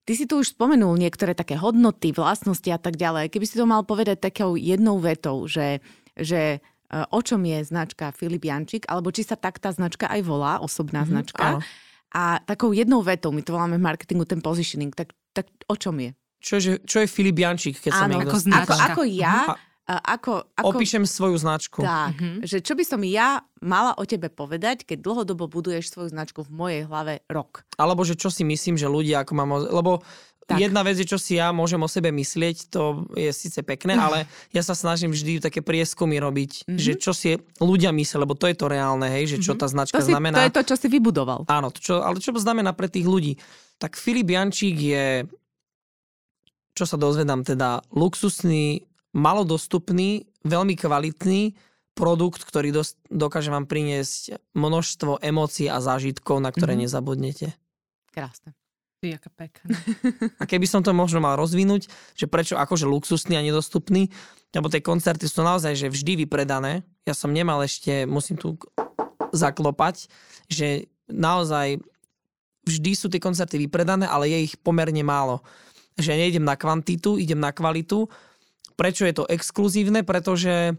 Ty 0.05 0.13
si 0.17 0.25
tu 0.25 0.41
už 0.41 0.57
spomenul 0.57 0.97
niektoré 0.97 1.37
také 1.37 1.57
hodnoty, 1.57 2.17
vlastnosti 2.17 2.69
a 2.69 2.81
tak 2.81 2.97
ďalej. 2.97 3.29
Keby 3.29 3.45
si 3.45 3.61
to 3.61 3.69
mal 3.69 3.85
povedať 3.85 4.21
takou 4.25 4.57
jednou 4.57 5.01
vetou, 5.01 5.45
že, 5.45 5.85
že 6.17 6.57
e, 6.57 6.99
o 7.09 7.21
čom 7.21 7.41
je 7.45 7.65
značka 7.65 8.13
Filip 8.13 8.45
Jančík, 8.45 8.89
alebo 8.89 9.13
či 9.13 9.25
sa 9.25 9.37
tak 9.37 9.61
tá 9.61 9.73
značka 9.73 10.09
aj 10.09 10.21
volá, 10.25 10.61
osobná 10.61 11.05
mm-hmm, 11.05 11.13
značka. 11.13 11.45
Áno. 11.45 11.59
A 12.13 12.41
takou 12.45 12.73
jednou 12.77 13.01
vetou, 13.01 13.33
my 13.33 13.41
to 13.45 13.57
voláme 13.57 13.77
v 13.81 13.85
marketingu 13.85 14.29
ten 14.29 14.45
positioning, 14.45 14.93
tak, 14.93 15.13
tak 15.33 15.49
o 15.69 15.77
čom 15.77 15.97
je? 16.01 16.13
Čo 16.41 16.61
je, 16.61 16.77
čo 16.85 17.01
je 17.01 17.09
Filip 17.09 17.37
Jančík, 17.41 17.81
keď 17.81 17.93
Áno, 17.97 18.01
sa 18.01 18.07
niekto 18.13 18.37
ako, 18.37 18.49
ako, 18.49 18.75
ako 18.77 19.03
ja 19.09 19.57
ako, 19.85 20.49
ako, 20.57 20.69
Opíšem 20.73 21.05
svoju 21.05 21.37
značku. 21.37 21.85
Tak, 21.85 22.17
mm-hmm. 22.17 22.49
že 22.49 22.65
čo 22.65 22.73
by 22.73 22.85
som 22.89 23.05
ja 23.05 23.45
mala 23.61 23.93
o 24.01 24.05
tebe 24.09 24.33
povedať, 24.33 24.89
keď 24.89 25.05
dlhodobo 25.05 25.45
buduješ 25.45 25.93
svoju 25.93 26.09
značku 26.09 26.41
v 26.41 26.51
mojej 26.53 26.83
hlave 26.89 27.21
rok. 27.29 27.69
Alebo 27.77 28.01
že 28.01 28.17
čo 28.17 28.33
si 28.33 28.49
myslím, 28.49 28.81
že 28.81 28.89
ľudia 28.89 29.25
ako 29.25 29.33
mám... 29.37 29.51
Lebo 29.69 30.01
tak. 30.49 30.61
jedna 30.61 30.81
vec 30.85 30.97
je, 31.01 31.09
čo 31.09 31.21
si 31.21 31.37
ja 31.37 31.53
môžem 31.53 31.81
o 31.81 31.89
sebe 31.89 32.09
myslieť, 32.13 32.73
to 32.73 33.09
je 33.17 33.29
síce 33.33 33.61
pekné, 33.65 33.97
ale 33.97 34.29
ja 34.53 34.65
sa 34.65 34.77
snažím 34.77 35.13
vždy 35.13 35.41
také 35.45 35.61
prieskumy 35.61 36.21
robiť, 36.21 36.65
mm-hmm. 36.65 36.81
že 36.81 36.93
čo 37.01 37.13
si 37.17 37.37
ľudia 37.61 37.93
myslia, 37.93 38.25
lebo 38.25 38.37
to 38.37 38.49
je 38.49 38.57
to 38.57 38.69
reálne, 38.69 39.05
hej, 39.05 39.37
že 39.37 39.45
čo 39.45 39.53
mm-hmm. 39.53 39.61
tá 39.61 39.67
značka 39.69 40.01
to 40.01 40.09
si, 40.09 40.13
znamená. 40.13 40.37
To 40.41 40.49
je 40.49 40.57
to, 40.61 40.65
čo 40.65 40.77
si 40.81 40.87
vybudoval. 40.89 41.45
Áno, 41.49 41.69
to 41.73 41.81
čo, 41.81 42.01
ale 42.01 42.21
čo 42.21 42.33
to 42.33 42.41
znamená 42.41 42.73
pre 42.77 42.89
tých 42.89 43.05
ľudí? 43.05 43.37
Tak 43.81 44.01
Filip 44.01 44.33
Jančík 44.33 44.77
je, 44.81 45.07
čo 46.73 46.85
sa 46.85 46.97
dozvedám, 46.97 47.45
teda 47.45 47.85
luxusný, 47.93 48.85
malodostupný, 49.15 50.27
veľmi 50.43 50.75
kvalitný 50.75 51.55
produkt, 51.95 52.43
ktorý 52.43 52.75
dos- 52.75 52.99
dokáže 53.07 53.55
vám 53.55 53.71
priniesť 53.71 54.53
množstvo 54.53 55.23
emócií 55.23 55.71
a 55.71 55.79
zážitkov, 55.79 56.43
na 56.43 56.51
ktoré 56.51 56.75
mm-hmm. 56.75 56.91
nezabudnete. 56.91 57.47
Krásne. 58.11 58.53
Ty, 58.99 59.21
aká 59.21 59.31
pekná. 59.31 59.69
A 60.43 60.45
keby 60.49 60.67
som 60.67 60.83
to 60.83 60.91
možno 60.91 61.23
mal 61.23 61.39
rozvinúť, 61.39 61.87
že 62.19 62.27
prečo 62.27 62.59
akože 62.59 62.89
luxusný 62.89 63.39
a 63.39 63.45
nedostupný, 63.47 64.11
lebo 64.55 64.73
tie 64.73 64.83
koncerty 64.83 65.29
sú 65.29 65.45
naozaj 65.45 65.77
že 65.77 65.93
vždy 65.93 66.27
vypredané. 66.27 66.83
Ja 67.07 67.13
som 67.15 67.31
nemal 67.31 67.63
ešte, 67.63 68.09
musím 68.09 68.41
tu 68.41 68.57
zaklopať, 69.35 70.09
že 70.49 70.89
naozaj 71.11 71.85
vždy 72.65 72.91
sú 72.97 73.13
tie 73.13 73.21
koncerty 73.21 73.61
vypredané, 73.61 74.09
ale 74.09 74.33
je 74.33 74.39
ich 74.51 74.55
pomerne 74.57 75.05
málo. 75.05 75.45
Že 76.01 76.17
nejdem 76.17 76.45
na 76.47 76.57
kvantitu, 76.57 77.21
idem 77.21 77.39
na 77.39 77.53
kvalitu 77.53 78.09
Prečo 78.75 79.07
je 79.07 79.15
to 79.15 79.25
exkluzívne? 79.31 80.03
Pretože 80.03 80.75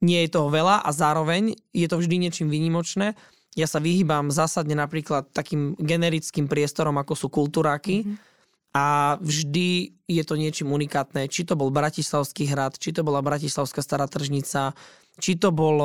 nie 0.00 0.20
je 0.24 0.32
toho 0.32 0.48
veľa 0.48 0.80
a 0.80 0.90
zároveň 0.92 1.56
je 1.76 1.86
to 1.88 2.00
vždy 2.00 2.16
niečím 2.28 2.48
výnimočné. 2.48 3.16
Ja 3.58 3.66
sa 3.66 3.82
vyhýbam 3.82 4.32
zásadne 4.32 4.78
napríklad 4.78 5.28
takým 5.34 5.76
generickým 5.76 6.46
priestorom, 6.46 6.96
ako 6.96 7.12
sú 7.18 7.26
kultúráky. 7.28 8.06
Mm-hmm. 8.06 8.28
A 8.70 9.18
vždy 9.18 9.98
je 10.06 10.22
to 10.22 10.38
niečím 10.38 10.70
unikátne. 10.70 11.26
Či 11.26 11.42
to 11.42 11.58
bol 11.58 11.74
Bratislavský 11.74 12.46
hrad, 12.46 12.78
či 12.78 12.94
to 12.94 13.02
bola 13.02 13.18
Bratislavská 13.18 13.82
stará 13.82 14.06
tržnica, 14.06 14.78
či 15.18 15.34
to 15.34 15.50
bol, 15.50 15.82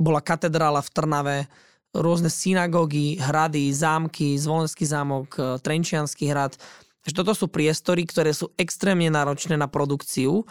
bola 0.00 0.20
katedrála 0.24 0.80
v 0.80 0.88
Trnave, 0.88 1.38
rôzne 1.92 2.32
synagógy, 2.32 3.20
hrady, 3.20 3.68
zámky, 3.76 4.40
Zvolenský 4.40 4.88
zámok, 4.88 5.60
Trenčianský 5.60 6.32
hrad 6.32 6.56
že 7.02 7.12
toto 7.12 7.34
sú 7.34 7.50
priestory, 7.50 8.06
ktoré 8.06 8.30
sú 8.30 8.54
extrémne 8.54 9.10
náročné 9.10 9.58
na 9.58 9.66
produkciu 9.66 10.46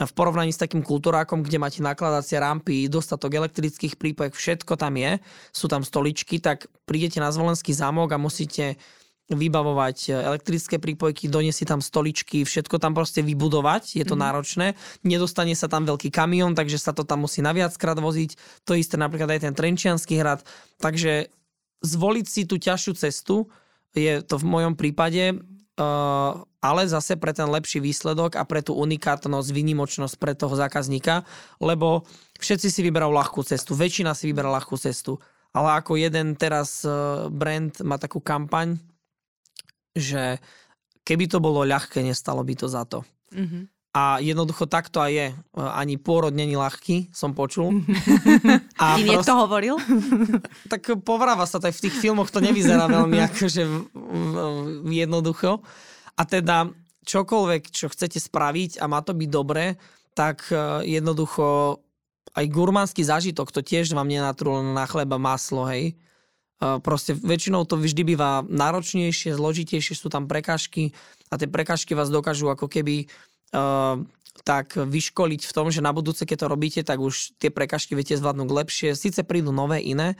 v 0.00 0.12
porovnaní 0.16 0.52
s 0.52 0.60
takým 0.60 0.80
kultúrákom, 0.80 1.44
kde 1.44 1.60
máte 1.60 1.80
nakladacie 1.84 2.40
rampy, 2.40 2.88
dostatok 2.88 3.36
elektrických 3.36 4.00
prípojek, 4.00 4.32
všetko 4.32 4.80
tam 4.80 4.96
je, 4.96 5.20
sú 5.52 5.68
tam 5.68 5.84
stoličky, 5.84 6.40
tak 6.40 6.68
prídete 6.88 7.20
na 7.20 7.28
Zvolenský 7.28 7.76
zámok 7.76 8.16
a 8.16 8.20
musíte 8.20 8.80
vybavovať 9.30 10.10
elektrické 10.10 10.82
prípojky, 10.82 11.30
doniesť 11.30 11.58
si 11.62 11.66
tam 11.68 11.78
stoličky, 11.78 12.42
všetko 12.42 12.82
tam 12.82 12.98
proste 12.98 13.22
vybudovať, 13.22 14.02
je 14.02 14.02
to 14.02 14.18
mm. 14.18 14.22
náročné. 14.26 14.66
Nedostane 15.06 15.54
sa 15.54 15.70
tam 15.70 15.86
veľký 15.86 16.10
kamión, 16.10 16.58
takže 16.58 16.82
sa 16.82 16.90
to 16.90 17.06
tam 17.06 17.22
musí 17.22 17.38
naviackrát 17.38 17.94
voziť. 17.94 18.34
To 18.66 18.74
isté 18.74 18.98
napríklad 18.98 19.38
aj 19.38 19.46
ten 19.46 19.54
Trenčianský 19.54 20.18
hrad. 20.18 20.42
Takže 20.82 21.30
zvoliť 21.86 22.26
si 22.26 22.42
tú 22.42 22.58
ťažšiu 22.58 22.92
cestu 22.98 23.46
je 23.94 24.22
to 24.22 24.38
v 24.38 24.46
mojom 24.46 24.74
prípade 24.74 25.38
ale 26.60 26.82
zase 26.86 27.16
pre 27.16 27.32
ten 27.32 27.48
lepší 27.48 27.80
výsledok 27.80 28.36
a 28.36 28.44
pre 28.44 28.60
tú 28.60 28.76
unikátnosť, 28.76 29.48
výnimočnosť 29.48 30.14
pre 30.20 30.36
toho 30.36 30.52
zákazníka, 30.52 31.24
lebo 31.58 32.04
všetci 32.36 32.68
si 32.68 32.80
vyberajú 32.84 33.12
ľahkú 33.12 33.40
cestu, 33.42 33.72
väčšina 33.72 34.12
si 34.12 34.28
vyberá 34.28 34.52
ľahkú 34.52 34.76
cestu. 34.76 35.16
Ale 35.50 35.82
ako 35.82 35.98
jeden 35.98 36.38
teraz 36.38 36.86
eh, 36.86 36.92
brand 37.26 37.74
má 37.82 37.98
takú 37.98 38.22
kampaň, 38.22 38.78
že 39.96 40.38
keby 41.02 41.26
to 41.26 41.42
bolo 41.42 41.66
ľahké, 41.66 42.06
nestalo 42.06 42.46
by 42.46 42.54
to 42.54 42.70
za 42.70 42.86
to. 42.86 43.02
Mm-hmm. 43.34 43.79
A 43.90 44.22
jednoducho 44.22 44.70
takto 44.70 45.02
aj 45.02 45.10
je. 45.10 45.28
Eh, 45.34 45.36
ani 45.58 45.98
pôrod 45.98 46.30
není 46.30 46.54
ľahký, 46.54 47.10
som 47.10 47.34
počul. 47.34 47.82
A 48.82 48.96
Ti 48.96 49.02
prost... 49.02 49.10
niekto 49.10 49.32
hovoril? 49.34 49.74
tak 50.72 50.86
povráva 51.02 51.44
sa 51.44 51.58
to 51.58 51.66
aj 51.66 51.74
v 51.74 51.84
tých 51.90 51.96
filmoch, 51.98 52.30
to 52.30 52.38
nevyzerá 52.38 52.86
veľmi 52.86 53.18
akože 53.30 53.62
jednoducho. 54.88 55.60
A 56.14 56.22
teda 56.22 56.70
čokoľvek, 57.10 57.62
čo 57.72 57.90
chcete 57.90 58.20
spraviť 58.20 58.78
a 58.78 58.84
má 58.86 59.00
to 59.02 59.16
byť 59.16 59.28
dobré, 59.30 59.80
tak 60.12 60.46
e, 60.52 60.84
jednoducho 60.86 61.78
aj 62.36 62.46
gurmánsky 62.46 63.02
zážitok, 63.02 63.50
to 63.50 63.64
tiež 63.64 63.90
vám 63.96 64.06
nenatrú 64.06 64.62
na 64.62 64.86
chleba 64.86 65.16
maslo, 65.18 65.66
hej. 65.66 65.94
E, 66.60 66.78
proste 66.84 67.16
väčšinou 67.16 67.64
to 67.66 67.80
vždy 67.80 68.14
býva 68.14 68.44
náročnejšie, 68.46 69.34
zložitejšie, 69.34 69.96
sú 69.96 70.12
tam 70.12 70.28
prekažky 70.28 70.92
a 71.32 71.40
tie 71.40 71.48
prekažky 71.48 71.96
vás 71.96 72.12
dokážu 72.12 72.52
ako 72.52 72.68
keby 72.68 73.08
tak 74.42 74.78
vyškoliť 74.78 75.42
v 75.44 75.52
tom, 75.52 75.68
že 75.68 75.84
na 75.84 75.92
budúce, 75.92 76.24
keď 76.24 76.46
to 76.46 76.52
robíte, 76.52 76.80
tak 76.82 76.98
už 77.02 77.36
tie 77.36 77.52
prekažky 77.52 77.92
viete 77.92 78.16
zvládnuť 78.16 78.48
lepšie. 78.48 78.88
Sice 78.96 79.20
prídu 79.26 79.52
nové, 79.52 79.84
iné, 79.84 80.16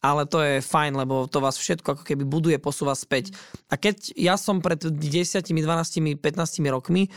ale 0.00 0.24
to 0.24 0.40
je 0.40 0.64
fajn, 0.64 0.96
lebo 0.96 1.28
to 1.28 1.44
vás 1.44 1.60
všetko 1.60 1.96
ako 1.96 2.04
keby 2.04 2.24
buduje, 2.24 2.56
posúva 2.56 2.96
späť. 2.96 3.36
A 3.68 3.76
keď 3.76 4.16
ja 4.16 4.40
som 4.40 4.64
pred 4.64 4.80
10, 4.80 4.96
12, 4.96 6.16
15 6.16 6.20
rokmi, 6.72 7.12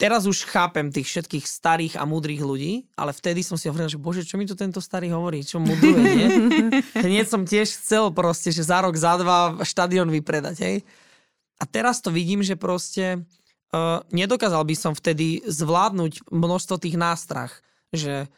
teraz 0.00 0.24
už 0.24 0.48
chápem 0.48 0.88
tých 0.88 1.06
všetkých 1.06 1.44
starých 1.46 1.94
a 2.00 2.08
múdrych 2.08 2.40
ľudí, 2.42 2.88
ale 2.96 3.12
vtedy 3.12 3.44
som 3.44 3.60
si 3.60 3.68
hovoril, 3.68 3.92
že 3.92 4.00
bože, 4.00 4.26
čo 4.26 4.40
mi 4.40 4.48
tu 4.48 4.56
tento 4.56 4.80
starý 4.80 5.12
hovorí, 5.12 5.44
čo 5.44 5.60
mudruje, 5.60 6.02
nie? 6.02 6.28
Hneď 7.06 7.28
som 7.28 7.44
tiež 7.44 7.76
chcel 7.76 8.10
proste, 8.10 8.50
že 8.50 8.64
za 8.64 8.82
rok, 8.82 8.96
za 8.96 9.20
dva 9.20 9.62
štadión 9.62 10.08
vypredať, 10.08 10.56
hej? 10.64 10.76
A 11.60 11.68
teraz 11.68 12.02
to 12.02 12.10
vidím, 12.10 12.42
že 12.42 12.58
proste 12.58 13.22
nedokázal 14.12 14.62
by 14.68 14.76
som 14.76 14.92
vtedy 14.92 15.40
zvládnuť 15.48 16.28
množstvo 16.28 16.76
tých 16.76 16.96
nástrach, 17.00 17.64
že 17.92 18.28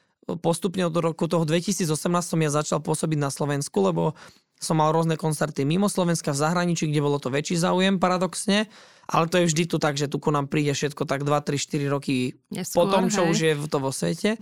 postupne 0.40 0.86
od 0.88 0.94
roku 0.96 1.28
toho 1.28 1.44
2018 1.44 1.90
som 2.22 2.40
ja 2.40 2.50
začal 2.50 2.80
pôsobiť 2.80 3.18
na 3.20 3.28
Slovensku, 3.28 3.76
lebo 3.84 4.16
som 4.56 4.80
mal 4.80 4.94
rôzne 4.94 5.20
koncerty 5.20 5.66
mimo 5.68 5.90
Slovenska 5.90 6.32
v 6.32 6.40
zahraničí, 6.40 6.88
kde 6.88 7.04
bolo 7.04 7.20
to 7.20 7.28
väčší 7.28 7.60
záujem 7.60 8.00
paradoxne, 8.00 8.70
ale 9.04 9.28
to 9.28 9.42
je 9.42 9.50
vždy 9.52 9.64
tu 9.68 9.76
tak, 9.76 10.00
že 10.00 10.08
tu 10.08 10.16
ku 10.16 10.32
nám 10.32 10.48
príde 10.48 10.72
všetko 10.72 11.04
tak 11.04 11.26
2, 11.26 11.28
3, 11.28 11.58
4 11.60 11.92
roky 11.92 12.38
Neskôr, 12.48 12.72
po 12.80 12.82
tom, 12.88 13.12
čo 13.12 13.26
hej. 13.26 13.30
už 13.34 13.38
je 13.44 13.54
to 13.68 13.78
vo 13.82 13.92
svete. 13.92 14.40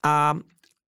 A 0.00 0.38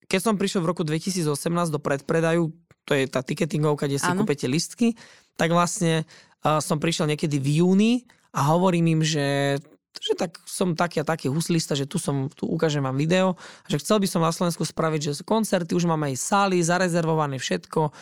keď 0.08 0.20
som 0.20 0.40
prišiel 0.40 0.64
v 0.64 0.70
roku 0.72 0.82
2018 0.86 1.28
do 1.68 1.80
predpredaju, 1.82 2.54
to 2.88 2.92
je 2.96 3.04
tá 3.08 3.20
ticketingovka, 3.20 3.88
kde 3.88 4.00
si 4.00 4.08
ano. 4.08 4.24
kúpete 4.24 4.48
listky, 4.48 4.96
tak 5.36 5.52
vlastne 5.52 6.08
uh, 6.44 6.60
som 6.62 6.80
prišiel 6.80 7.10
niekedy 7.10 7.36
v 7.36 7.60
júni 7.60 7.92
a 8.34 8.40
hovorím 8.50 8.98
im, 8.98 9.02
že 9.06 9.58
že 10.02 10.18
tak 10.18 10.42
som 10.42 10.74
taký 10.74 11.00
a 11.00 11.06
taký 11.06 11.30
huslista, 11.30 11.78
že 11.78 11.86
tu 11.86 12.02
som, 12.02 12.26
tu 12.26 12.50
ukážem 12.50 12.82
vám 12.82 12.98
video, 12.98 13.38
že 13.70 13.78
chcel 13.78 14.02
by 14.02 14.08
som 14.10 14.26
na 14.26 14.34
Slovensku 14.34 14.66
spraviť, 14.66 15.00
že 15.00 15.12
koncerty, 15.22 15.72
už 15.72 15.86
máme 15.86 16.10
aj 16.10 16.16
sály, 16.18 16.58
zarezervované 16.60 17.38
všetko. 17.38 17.94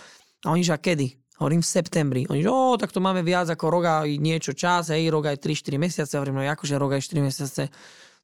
A 0.43 0.47
oni, 0.51 0.65
že 0.65 0.73
a 0.73 0.81
kedy? 0.81 1.21
Hovorím 1.37 1.61
v 1.61 1.69
septembri. 1.69 2.23
Oni, 2.31 2.41
že 2.41 2.51
o, 2.51 2.79
tak 2.79 2.95
to 2.95 3.03
máme 3.03 3.21
viac 3.27 3.51
ako 3.51 3.65
rok 3.69 3.85
aj 4.07 4.11
niečo 4.19 4.55
čas, 4.55 4.95
hej, 4.95 5.11
rok 5.11 5.27
aj 5.27 5.43
3-4 5.43 5.75
mesiace. 5.77 6.13
Hovorím, 6.17 6.41
no 6.41 6.47
akože 6.47 6.75
rok 6.79 6.97
aj 6.97 7.03
4 7.03 7.29
mesiace. 7.29 7.63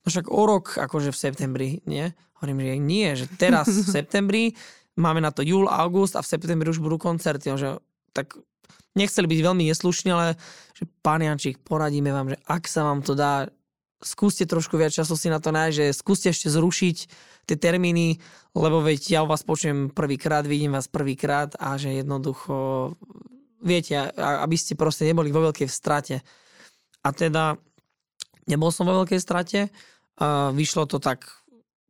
No 0.03 0.07
však 0.09 0.27
o 0.31 0.43
rok 0.47 0.79
akože 0.79 1.11
v 1.11 1.19
septembri, 1.19 1.69
nie? 1.85 2.15
Hovorím, 2.39 2.63
že 2.63 2.75
nie, 2.79 3.09
že 3.19 3.27
teraz 3.35 3.67
v 3.67 3.87
septembri 4.01 4.45
máme 4.95 5.19
na 5.19 5.35
to 5.35 5.43
júl, 5.43 5.67
august 5.67 6.15
a 6.15 6.23
v 6.23 6.31
septembri 6.31 6.71
už 6.71 6.79
budú 6.79 6.99
koncerty. 6.99 7.51
Že, 7.55 7.83
tak 8.15 8.39
nechceli 8.99 9.27
byť 9.31 9.41
veľmi 9.45 9.65
neslušní, 9.71 10.11
ale 10.11 10.35
že 10.75 10.87
pán 11.03 11.23
Jančík, 11.23 11.63
poradíme 11.63 12.11
vám, 12.11 12.35
že 12.35 12.39
ak 12.47 12.65
sa 12.67 12.87
vám 12.87 13.03
to 13.03 13.15
dá, 13.15 13.51
skúste 13.99 14.47
trošku 14.47 14.79
viac 14.79 14.95
času 14.95 15.19
si 15.19 15.27
na 15.27 15.43
to 15.43 15.51
nájsť, 15.51 15.75
že 15.75 15.85
skúste 15.91 16.31
ešte 16.31 16.51
zrušiť 16.51 16.97
tie 17.51 17.57
termíny, 17.59 18.23
lebo 18.55 18.79
veď 18.85 19.19
ja 19.19 19.21
vás 19.27 19.43
počujem 19.43 19.91
prvýkrát, 19.91 20.47
vidím 20.47 20.77
vás 20.77 20.87
prvýkrát 20.87 21.57
a 21.59 21.75
že 21.81 21.99
jednoducho, 21.99 22.95
viete, 23.59 23.99
aby 24.19 24.55
ste 24.55 24.79
proste 24.79 25.09
neboli 25.09 25.35
vo 25.35 25.51
veľkej 25.51 25.67
strate. 25.67 26.23
A 27.03 27.09
teda 27.11 27.59
nebol 28.47 28.71
som 28.71 28.87
vo 28.87 29.03
veľkej 29.03 29.19
strate, 29.19 29.73
vyšlo 30.55 30.87
to 30.87 31.03
tak, 31.03 31.27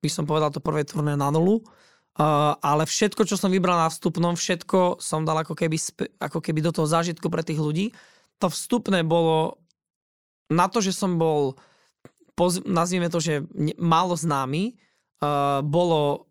by 0.01 0.09
som 0.09 0.25
povedal 0.25 0.49
to 0.55 0.65
prvé 0.65 0.87
turné 0.87 1.19
na 1.19 1.29
nulu, 1.29 1.61
Ale 2.59 2.83
všetko, 2.83 3.23
čo 3.31 3.39
som 3.39 3.55
vybral 3.55 3.79
na 3.79 3.87
vstupnom, 3.87 4.35
všetko 4.35 4.99
som 4.99 5.23
dal 5.23 5.47
ako 5.47 5.55
keby, 5.55 5.79
ako 6.19 6.43
keby 6.43 6.67
do 6.67 6.75
toho 6.75 6.91
zážitku 6.91 7.31
pre 7.31 7.47
tých 7.47 7.63
ľudí. 7.63 7.95
To 8.43 8.51
vstupné 8.51 9.07
bolo 9.07 9.63
na 10.51 10.67
to, 10.67 10.83
že 10.83 10.91
som 10.91 11.15
bol, 11.15 11.55
poz, 12.35 12.59
nazvime 12.67 13.07
to, 13.07 13.23
že 13.23 13.47
málo 13.79 14.19
známy, 14.19 14.75
uh, 15.23 15.63
bolo 15.63 16.27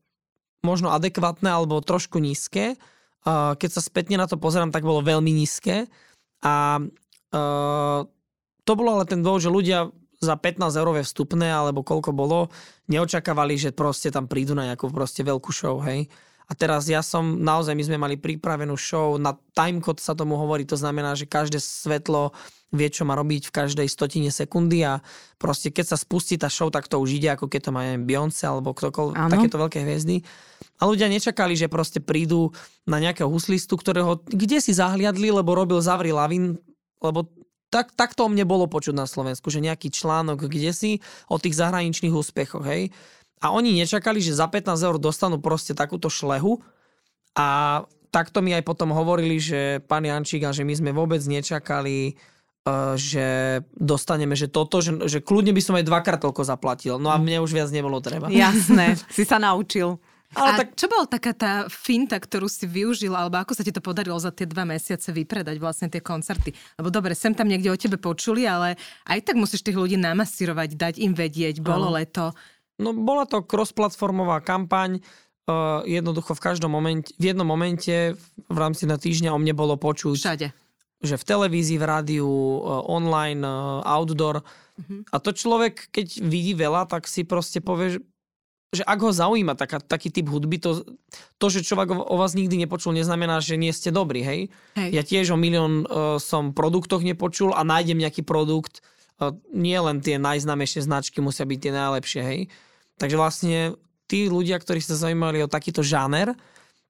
možno 0.60 0.92
adekvátne 0.92 1.48
alebo 1.48 1.80
trošku 1.80 2.20
nízke. 2.20 2.76
Uh, 3.24 3.56
keď 3.56 3.80
sa 3.80 3.82
spätne 3.84 4.20
na 4.20 4.28
to 4.28 4.36
pozerám, 4.36 4.76
tak 4.76 4.84
bolo 4.84 5.00
veľmi 5.00 5.32
nízke. 5.32 5.88
A 6.44 6.84
uh, 6.84 8.00
to 8.68 8.72
bolo 8.76 9.00
ale 9.00 9.08
ten 9.08 9.24
dôvod, 9.24 9.40
že 9.40 9.54
ľudia 9.54 9.88
za 10.18 10.34
15 10.34 10.74
eurové 10.82 11.06
vstupné, 11.06 11.50
alebo 11.50 11.86
koľko 11.86 12.10
bolo, 12.14 12.50
neočakávali, 12.90 13.58
že 13.58 13.70
proste 13.76 14.10
tam 14.10 14.26
prídu 14.26 14.58
na 14.58 14.74
nejakú 14.74 14.90
proste 14.90 15.22
veľkú 15.22 15.52
show, 15.54 15.78
hej. 15.86 16.10
A 16.48 16.56
teraz 16.56 16.88
ja 16.88 17.04
som, 17.04 17.44
naozaj 17.44 17.76
my 17.76 17.84
sme 17.84 17.98
mali 18.00 18.16
pripravenú 18.16 18.80
show, 18.80 19.20
na 19.20 19.36
timecode 19.52 20.00
sa 20.00 20.16
tomu 20.16 20.40
hovorí, 20.40 20.64
to 20.64 20.80
znamená, 20.80 21.12
že 21.12 21.28
každé 21.28 21.60
svetlo 21.60 22.32
vie, 22.72 22.88
čo 22.88 23.04
má 23.04 23.16
robiť 23.20 23.52
v 23.52 23.56
každej 23.56 23.88
stotine 23.88 24.32
sekundy 24.32 24.84
a 24.84 25.00
proste 25.40 25.72
keď 25.72 25.96
sa 25.96 25.98
spustí 26.00 26.40
tá 26.40 26.48
show, 26.52 26.68
tak 26.72 26.88
to 26.88 27.00
už 27.00 27.20
ide, 27.20 27.32
ako 27.32 27.52
keď 27.52 27.68
to 27.68 27.72
má 27.76 27.84
neviem, 27.84 28.08
Beyoncé 28.08 28.48
alebo 28.48 28.76
ktokoľvek, 28.76 29.16
takéto 29.16 29.60
veľké 29.60 29.84
hviezdy. 29.84 30.24
A 30.80 30.88
ľudia 30.88 31.08
nečakali, 31.08 31.56
že 31.56 31.72
proste 31.72 32.04
prídu 32.04 32.52
na 32.84 33.00
nejakého 33.00 33.28
huslistu, 33.28 33.80
ktorého 33.80 34.20
kde 34.28 34.60
si 34.60 34.76
zahliadli, 34.76 35.32
lebo 35.32 35.56
robil 35.56 35.80
Zavri 35.80 36.12
Lavin, 36.12 36.60
lebo 37.00 37.28
tak, 37.68 37.92
tak 37.94 38.16
to 38.16 38.26
o 38.26 38.32
mne 38.32 38.48
bolo 38.48 38.66
počuť 38.68 38.96
na 38.96 39.04
Slovensku, 39.04 39.52
že 39.52 39.64
nejaký 39.64 39.92
článok 39.92 40.48
kde 40.48 40.72
si 40.72 40.92
o 41.28 41.36
tých 41.36 41.60
zahraničných 41.60 42.16
úspechoch, 42.16 42.64
hej. 42.64 42.96
A 43.38 43.54
oni 43.54 43.78
nečakali, 43.78 44.18
že 44.18 44.34
za 44.34 44.50
15 44.50 44.74
eur 44.82 44.98
dostanú 44.98 45.38
proste 45.38 45.78
takúto 45.78 46.10
šlehu 46.10 46.58
a 47.38 47.82
takto 48.10 48.42
mi 48.42 48.56
aj 48.56 48.66
potom 48.66 48.90
hovorili, 48.90 49.38
že 49.38 49.84
pán 49.86 50.02
Jančík 50.02 50.42
a 50.48 50.56
že 50.56 50.66
my 50.66 50.74
sme 50.74 50.92
vôbec 50.96 51.22
nečakali, 51.22 51.98
e, 52.10 52.14
že 52.98 53.62
dostaneme, 53.78 54.34
že 54.34 54.50
toto, 54.50 54.82
že, 54.82 54.98
že 55.06 55.20
kľudne 55.22 55.54
by 55.54 55.62
som 55.62 55.78
aj 55.78 55.86
dvakrát 55.86 56.20
toľko 56.24 56.42
zaplatil. 56.50 56.98
No 56.98 57.14
a 57.14 57.22
mne 57.22 57.46
už 57.46 57.54
viac 57.54 57.70
nebolo 57.70 58.02
treba. 58.02 58.32
Jasné, 58.32 58.98
si 59.16 59.22
sa 59.22 59.38
naučil. 59.38 60.02
Ale 60.36 60.50
a 60.52 60.58
tak... 60.60 60.76
čo 60.76 60.92
bola 60.92 61.08
taká 61.08 61.32
tá 61.32 61.54
finta, 61.72 62.20
ktorú 62.20 62.52
si 62.52 62.68
využil, 62.68 63.16
alebo 63.16 63.40
ako 63.40 63.56
sa 63.56 63.64
ti 63.64 63.72
to 63.72 63.80
podarilo 63.80 64.20
za 64.20 64.36
tie 64.36 64.44
dva 64.44 64.68
mesiace 64.68 65.16
vypredať 65.16 65.56
vlastne 65.56 65.88
tie 65.88 66.04
koncerty? 66.04 66.52
Lebo 66.76 66.92
dobre, 66.92 67.16
sem 67.16 67.32
tam 67.32 67.48
niekde 67.48 67.72
o 67.72 67.80
tebe 67.80 67.96
počuli, 67.96 68.44
ale 68.44 68.76
aj 69.08 69.24
tak 69.24 69.40
musíš 69.40 69.64
tých 69.64 69.80
ľudí 69.80 69.96
namasírovať, 69.96 70.76
dať 70.76 70.94
im 71.00 71.16
vedieť, 71.16 71.64
bolo 71.64 71.96
ano. 71.96 71.96
leto. 71.96 72.26
No 72.76 72.92
bola 72.92 73.24
to 73.24 73.40
cross-platformová 73.40 74.44
kampaň, 74.44 75.00
uh, 75.48 75.82
jednoducho 75.88 76.36
v 76.36 76.44
každom 76.44 76.76
momente, 76.76 77.16
v 77.16 77.32
jednom 77.32 77.48
momente 77.48 78.20
v 78.52 78.58
rámci 78.58 78.84
na 78.84 79.00
týždňa 79.00 79.32
o 79.32 79.40
mne 79.40 79.56
bolo 79.56 79.80
počuť. 79.80 80.18
Všade. 80.20 80.48
Že 80.98 81.16
v 81.16 81.24
televízii, 81.24 81.78
v 81.80 81.86
rádiu, 81.88 82.28
uh, 82.28 82.84
online, 82.84 83.42
uh, 83.48 83.80
outdoor. 83.88 84.44
Uh-huh. 84.44 85.08
A 85.10 85.18
to 85.24 85.32
človek, 85.32 85.88
keď 85.90 86.20
vidí 86.20 86.52
veľa, 86.52 86.86
tak 86.92 87.08
si 87.08 87.24
proste 87.24 87.64
povie, 87.64 88.04
že 88.76 88.84
ak 88.84 89.00
ho 89.00 89.12
zaujíma 89.16 89.56
taká, 89.56 89.80
taký 89.80 90.12
typ 90.12 90.28
hudby, 90.28 90.60
to, 90.60 90.84
to, 91.40 91.48
že 91.48 91.64
človek 91.64 91.88
o, 91.96 92.04
o 92.04 92.16
vás 92.20 92.36
nikdy 92.36 92.68
nepočul, 92.68 92.92
neznamená, 92.92 93.40
že 93.40 93.56
nie 93.56 93.72
ste 93.72 93.96
dobrí, 93.96 94.28
hej? 94.28 94.52
hej. 94.76 94.92
Ja 94.92 95.04
tiež 95.08 95.32
o 95.32 95.38
milión 95.40 95.88
uh, 95.88 96.20
som 96.20 96.52
produktoch 96.52 97.00
nepočul 97.00 97.56
a 97.56 97.64
nájdem 97.64 98.04
nejaký 98.04 98.28
produkt, 98.28 98.84
uh, 99.24 99.32
nie 99.56 99.80
len 99.80 100.04
tie 100.04 100.20
najznámejšie 100.20 100.84
značky 100.84 101.24
musia 101.24 101.48
byť 101.48 101.60
tie 101.64 101.72
najlepšie, 101.72 102.22
hej? 102.28 102.40
Takže 103.00 103.16
vlastne 103.16 103.58
tí 104.12 104.28
ľudia, 104.28 104.60
ktorí 104.60 104.84
sa 104.84 105.00
zaujímali 105.00 105.48
o 105.48 105.52
takýto 105.52 105.80
žáner, 105.80 106.36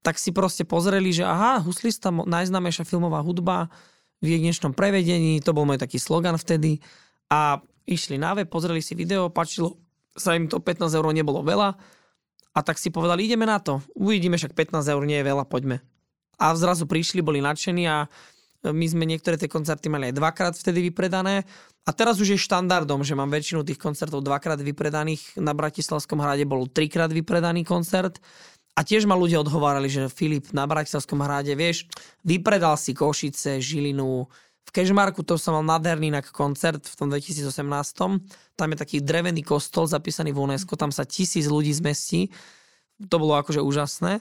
tak 0.02 0.18
si 0.18 0.34
proste 0.34 0.66
pozreli, 0.66 1.14
že 1.14 1.26
aha, 1.26 1.62
huslista, 1.62 2.10
najznámejšia 2.10 2.90
filmová 2.90 3.22
hudba 3.22 3.70
v 4.18 4.38
jedinečnom 4.38 4.74
prevedení, 4.74 5.44
to 5.46 5.54
bol 5.54 5.68
môj 5.68 5.78
taký 5.78 6.02
slogan 6.02 6.42
vtedy 6.42 6.82
a 7.30 7.62
išli 7.86 8.18
na 8.18 8.34
web, 8.34 8.50
pozreli 8.50 8.82
si 8.82 8.98
video, 8.98 9.30
páčilo 9.30 9.78
sa 10.18 10.34
im 10.34 10.50
to 10.50 10.60
15 10.60 10.92
eur 10.92 11.06
nebolo 11.14 11.46
veľa 11.46 11.78
a 12.58 12.60
tak 12.66 12.82
si 12.82 12.90
povedali, 12.90 13.30
ideme 13.30 13.46
na 13.46 13.62
to. 13.62 13.86
Uvidíme, 13.94 14.36
však 14.36 14.58
15 14.58 14.82
eur 14.82 15.04
nie 15.06 15.22
je 15.22 15.30
veľa, 15.30 15.46
poďme. 15.46 15.78
A 16.42 16.58
zrazu 16.58 16.90
prišli, 16.90 17.22
boli 17.22 17.38
nadšení 17.38 17.86
a 17.86 18.10
my 18.66 18.86
sme 18.90 19.06
niektoré 19.06 19.38
tie 19.38 19.46
koncerty 19.50 19.88
mali 19.88 20.10
aj 20.10 20.18
dvakrát 20.18 20.54
vtedy 20.58 20.90
vypredané 20.90 21.46
a 21.86 21.94
teraz 21.94 22.18
už 22.18 22.34
je 22.34 22.40
štandardom, 22.42 23.06
že 23.06 23.14
mám 23.14 23.30
väčšinu 23.30 23.62
tých 23.62 23.78
koncertov 23.78 24.26
dvakrát 24.26 24.58
vypredaných. 24.60 25.38
Na 25.38 25.54
Bratislavskom 25.54 26.20
hrade 26.20 26.44
bol 26.44 26.66
trikrát 26.66 27.14
vypredaný 27.14 27.62
koncert 27.64 28.18
a 28.74 28.82
tiež 28.82 29.06
ma 29.06 29.14
ľudia 29.14 29.42
odhovárali, 29.42 29.88
že 29.90 30.10
Filip, 30.10 30.50
na 30.52 30.66
Bratislavskom 30.66 31.22
hrade, 31.22 31.54
vieš, 31.54 31.86
vypredal 32.26 32.76
si 32.76 32.98
Košice, 32.98 33.62
Žilinu, 33.62 34.26
v 34.68 34.70
Kežmarku 34.76 35.24
to 35.24 35.40
som 35.40 35.56
mal 35.56 35.64
nádherný 35.64 36.12
inak 36.12 36.28
koncert 36.36 36.84
v 36.84 36.96
tom 37.00 37.08
2018. 37.08 37.48
Tam 38.60 38.68
je 38.68 38.78
taký 38.78 39.00
drevený 39.00 39.48
kostol 39.48 39.88
zapísaný 39.88 40.36
v 40.36 40.44
UNESCO, 40.44 40.76
tam 40.76 40.92
sa 40.92 41.08
tisíc 41.08 41.48
ľudí 41.48 41.72
zmestí. 41.72 42.28
To 43.08 43.16
bolo 43.16 43.40
akože 43.40 43.64
úžasné 43.64 44.20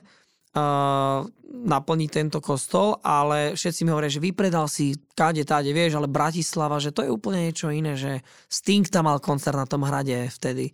uh, 0.57 1.27
naplniť 1.47 2.11
tento 2.11 2.39
kostol, 2.39 3.03
ale 3.05 3.59
všetci 3.59 3.83
mi 3.83 3.91
hovoria, 3.91 4.13
že 4.13 4.23
vypredal 4.23 4.71
si 4.71 4.97
káde, 5.19 5.43
táde, 5.43 5.75
vieš, 5.75 5.99
ale 5.99 6.07
Bratislava, 6.07 6.79
že 6.79 6.95
to 6.95 7.03
je 7.03 7.11
úplne 7.11 7.51
niečo 7.51 7.69
iné, 7.69 7.99
že 7.99 8.23
Sting 8.47 8.87
tam 8.89 9.11
mal 9.11 9.19
koncert 9.19 9.57
na 9.57 9.69
tom 9.69 9.85
hrade 9.85 10.31
vtedy. 10.33 10.73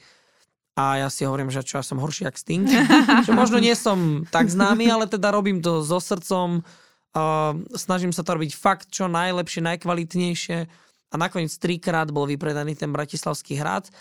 A 0.72 1.04
ja 1.04 1.08
si 1.12 1.28
hovorím, 1.28 1.52
že 1.52 1.60
čo, 1.60 1.80
ja 1.80 1.84
som 1.84 2.00
horší 2.00 2.24
jak 2.24 2.36
Sting. 2.36 2.64
že 3.26 3.32
možno 3.32 3.60
nie 3.60 3.76
som 3.76 4.24
tak 4.32 4.48
známy, 4.48 4.88
ale 4.88 5.04
teda 5.04 5.28
robím 5.28 5.60
to 5.60 5.84
so 5.84 6.00
srdcom, 6.00 6.64
snažím 7.76 8.12
sa 8.12 8.24
to 8.24 8.36
robiť 8.36 8.56
fakt 8.56 8.88
čo 8.88 9.08
najlepšie, 9.08 9.60
najkvalitnejšie 9.64 10.58
a 11.12 11.14
nakoniec 11.20 11.52
trikrát 11.60 12.08
bol 12.08 12.24
vypredaný 12.24 12.72
ten 12.72 12.88
Bratislavský 12.88 13.60
hrad 13.60 13.92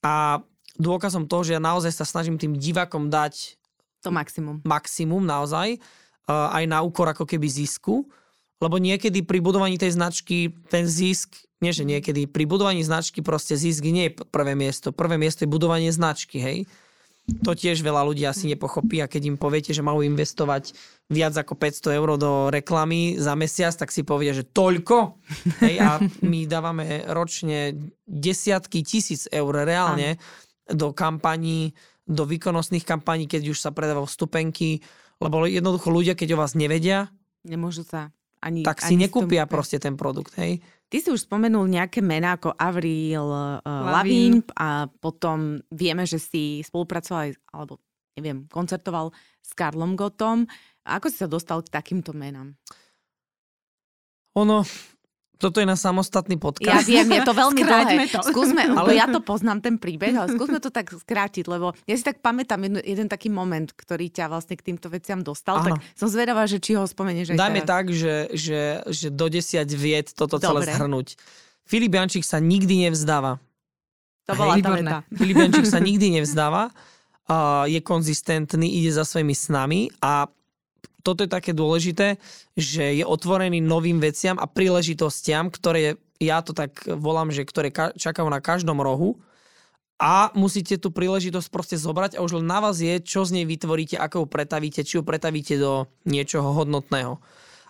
a 0.00 0.40
dôkazom 0.80 1.28
toho, 1.28 1.44
že 1.44 1.54
ja 1.56 1.62
naozaj 1.62 1.92
sa 1.92 2.08
snažím 2.08 2.40
tým 2.40 2.56
divakom 2.56 3.12
dať 3.12 3.60
to 4.00 4.08
maximum. 4.12 4.60
Maximum 4.64 5.24
naozaj, 5.24 5.76
uh, 5.76 6.52
aj 6.52 6.64
na 6.68 6.84
úkor 6.84 7.08
ako 7.08 7.24
keby 7.24 7.48
zisku, 7.48 8.04
lebo 8.60 8.80
niekedy 8.80 9.24
pri 9.24 9.44
budovaní 9.44 9.76
tej 9.76 9.96
značky 9.96 10.52
ten 10.72 10.88
zisk, 10.88 11.36
nie 11.60 11.72
že 11.72 11.84
niekedy, 11.84 12.28
pri 12.28 12.44
budovaní 12.44 12.84
značky 12.84 13.24
proste 13.24 13.56
zisk 13.56 13.84
nie 13.84 14.12
je 14.12 14.20
prvé 14.28 14.52
miesto. 14.56 14.92
Prvé 14.92 15.16
miesto 15.16 15.44
je 15.44 15.52
budovanie 15.52 15.88
značky, 15.92 16.40
hej. 16.40 16.58
To 17.24 17.56
tiež 17.56 17.80
veľa 17.80 18.04
ľudí 18.04 18.28
asi 18.28 18.52
nepochopí 18.52 19.00
a 19.00 19.08
keď 19.08 19.32
im 19.32 19.38
poviete, 19.40 19.72
že 19.72 19.80
majú 19.80 20.04
investovať 20.04 20.76
viac 21.08 21.32
ako 21.32 21.56
500 21.56 21.96
eur 21.96 22.08
do 22.20 22.52
reklamy 22.52 23.16
za 23.16 23.32
mesiac, 23.32 23.72
tak 23.72 23.88
si 23.88 24.04
povedia, 24.04 24.36
že 24.36 24.44
toľko. 24.44 25.16
Hej, 25.64 25.76
a 25.80 25.90
my 26.20 26.44
dávame 26.44 27.00
ročne 27.08 27.76
desiatky 28.04 28.84
tisíc 28.84 29.24
eur 29.32 29.56
reálne 29.56 30.20
Aha. 30.20 30.76
do 30.76 30.92
kampaní, 30.92 31.72
do 32.04 32.28
výkonnostných 32.28 32.84
kampaní, 32.84 33.24
keď 33.24 33.56
už 33.56 33.58
sa 33.60 33.72
predávajú 33.72 34.04
vstupenky, 34.04 34.84
lebo 35.16 35.48
jednoducho 35.48 35.88
ľudia, 35.88 36.12
keď 36.12 36.36
o 36.36 36.40
vás 36.44 36.52
nevedia, 36.52 37.08
nemôžu 37.40 37.88
sa 37.88 38.12
ani... 38.44 38.60
Tak 38.60 38.84
si 38.84 38.92
ani 38.92 39.08
nekúpia 39.08 39.48
proste 39.48 39.80
ten 39.80 39.96
produkt, 39.96 40.36
hej. 40.36 40.60
Ty 40.94 41.02
si 41.02 41.10
už 41.10 41.26
spomenul 41.26 41.66
nejaké 41.66 41.98
mená 41.98 42.38
ako 42.38 42.54
Avril 42.54 43.26
uh, 43.26 43.58
Lavín 43.66 44.46
a 44.54 44.86
potom 44.86 45.58
vieme, 45.66 46.06
že 46.06 46.22
si 46.22 46.62
spolupracoval, 46.62 47.34
alebo 47.50 47.82
neviem, 48.14 48.46
koncertoval 48.46 49.10
s 49.42 49.50
Karlom 49.58 49.98
Gotom. 49.98 50.46
Ako 50.86 51.10
si 51.10 51.18
sa 51.18 51.26
dostal 51.26 51.66
k 51.66 51.74
takýmto 51.74 52.14
menám? 52.14 52.54
Ono, 54.38 54.62
toto 55.38 55.58
je 55.58 55.66
na 55.66 55.74
samostatný 55.74 56.38
podcast. 56.38 56.70
Ja 56.70 56.80
viem, 56.82 57.10
je 57.10 57.22
to 57.26 57.34
veľmi 57.34 57.62
dlhé. 57.68 57.94
To. 58.14 58.20
Skúsme, 58.22 58.62
ale... 58.78 58.94
ja 58.94 59.10
to 59.10 59.18
poznám 59.20 59.60
ten 59.60 59.76
príbeh, 59.76 60.14
ale 60.14 60.28
skúsme 60.32 60.62
to 60.62 60.70
tak 60.70 60.94
skrátiť, 60.94 61.44
lebo 61.50 61.74
ja 61.84 61.94
si 61.98 62.04
tak 62.06 62.22
pamätám 62.22 62.62
jeden, 62.62 62.80
jeden 62.82 63.06
taký 63.10 63.28
moment, 63.28 63.70
ktorý 63.74 64.08
ťa 64.10 64.30
vlastne 64.30 64.54
k 64.54 64.72
týmto 64.72 64.86
veciam 64.88 65.20
dostal, 65.20 65.60
Aha. 65.60 65.66
tak 65.70 65.72
som 65.98 66.06
zvedavá, 66.06 66.46
že 66.46 66.62
či 66.62 66.78
ho 66.78 66.86
spomenieš 66.86 67.34
aj 67.34 67.38
Dajme 67.38 67.60
teraz. 67.62 67.70
tak, 67.70 67.84
že, 67.90 68.14
že, 68.32 68.60
že 68.86 69.06
do 69.10 69.26
desiať 69.26 69.68
viet 69.74 70.08
toto 70.14 70.38
Dobre. 70.38 70.64
celé 70.66 70.78
zhrnúť. 70.78 71.18
Filip 71.64 71.92
Jančík 71.96 72.24
sa 72.24 72.38
nikdy 72.38 72.88
nevzdáva. 72.88 73.40
To 74.28 74.32
bola 74.36 74.56
tá 74.60 74.70
veta. 74.76 74.98
Filip 75.18 75.36
Jančík 75.36 75.68
sa 75.68 75.80
nikdy 75.80 76.20
nevzdáva, 76.20 76.70
uh, 76.70 77.64
je 77.68 77.80
konzistentný, 77.84 78.80
ide 78.80 78.92
za 78.92 79.04
svojimi 79.04 79.34
snami 79.36 79.80
a 80.00 80.28
toto 81.04 81.24
je 81.24 81.30
také 81.30 81.52
dôležité, 81.52 82.16
že 82.56 82.96
je 82.96 83.04
otvorený 83.04 83.60
novým 83.60 84.00
veciam 84.00 84.40
a 84.40 84.48
príležitostiam, 84.48 85.52
ktoré 85.52 86.00
ja 86.16 86.40
to 86.40 86.56
tak 86.56 86.86
volám, 86.88 87.28
že 87.28 87.44
ktoré 87.44 87.68
čakajú 87.74 88.26
na 88.30 88.40
každom 88.40 88.80
rohu 88.80 89.20
a 90.00 90.32
musíte 90.34 90.80
tú 90.80 90.90
príležitosť 90.90 91.48
proste 91.52 91.76
zobrať 91.78 92.18
a 92.18 92.24
už 92.24 92.42
len 92.42 92.46
na 92.46 92.58
vás 92.58 92.82
je, 92.82 92.98
čo 92.98 93.22
z 93.22 93.40
nej 93.40 93.46
vytvoríte, 93.46 93.94
ako 93.94 94.24
ju 94.24 94.26
pretavíte, 94.26 94.80
či 94.82 94.98
ju 94.98 95.02
pretavíte 95.06 95.54
do 95.60 95.86
niečoho 96.08 96.50
hodnotného. 96.50 97.20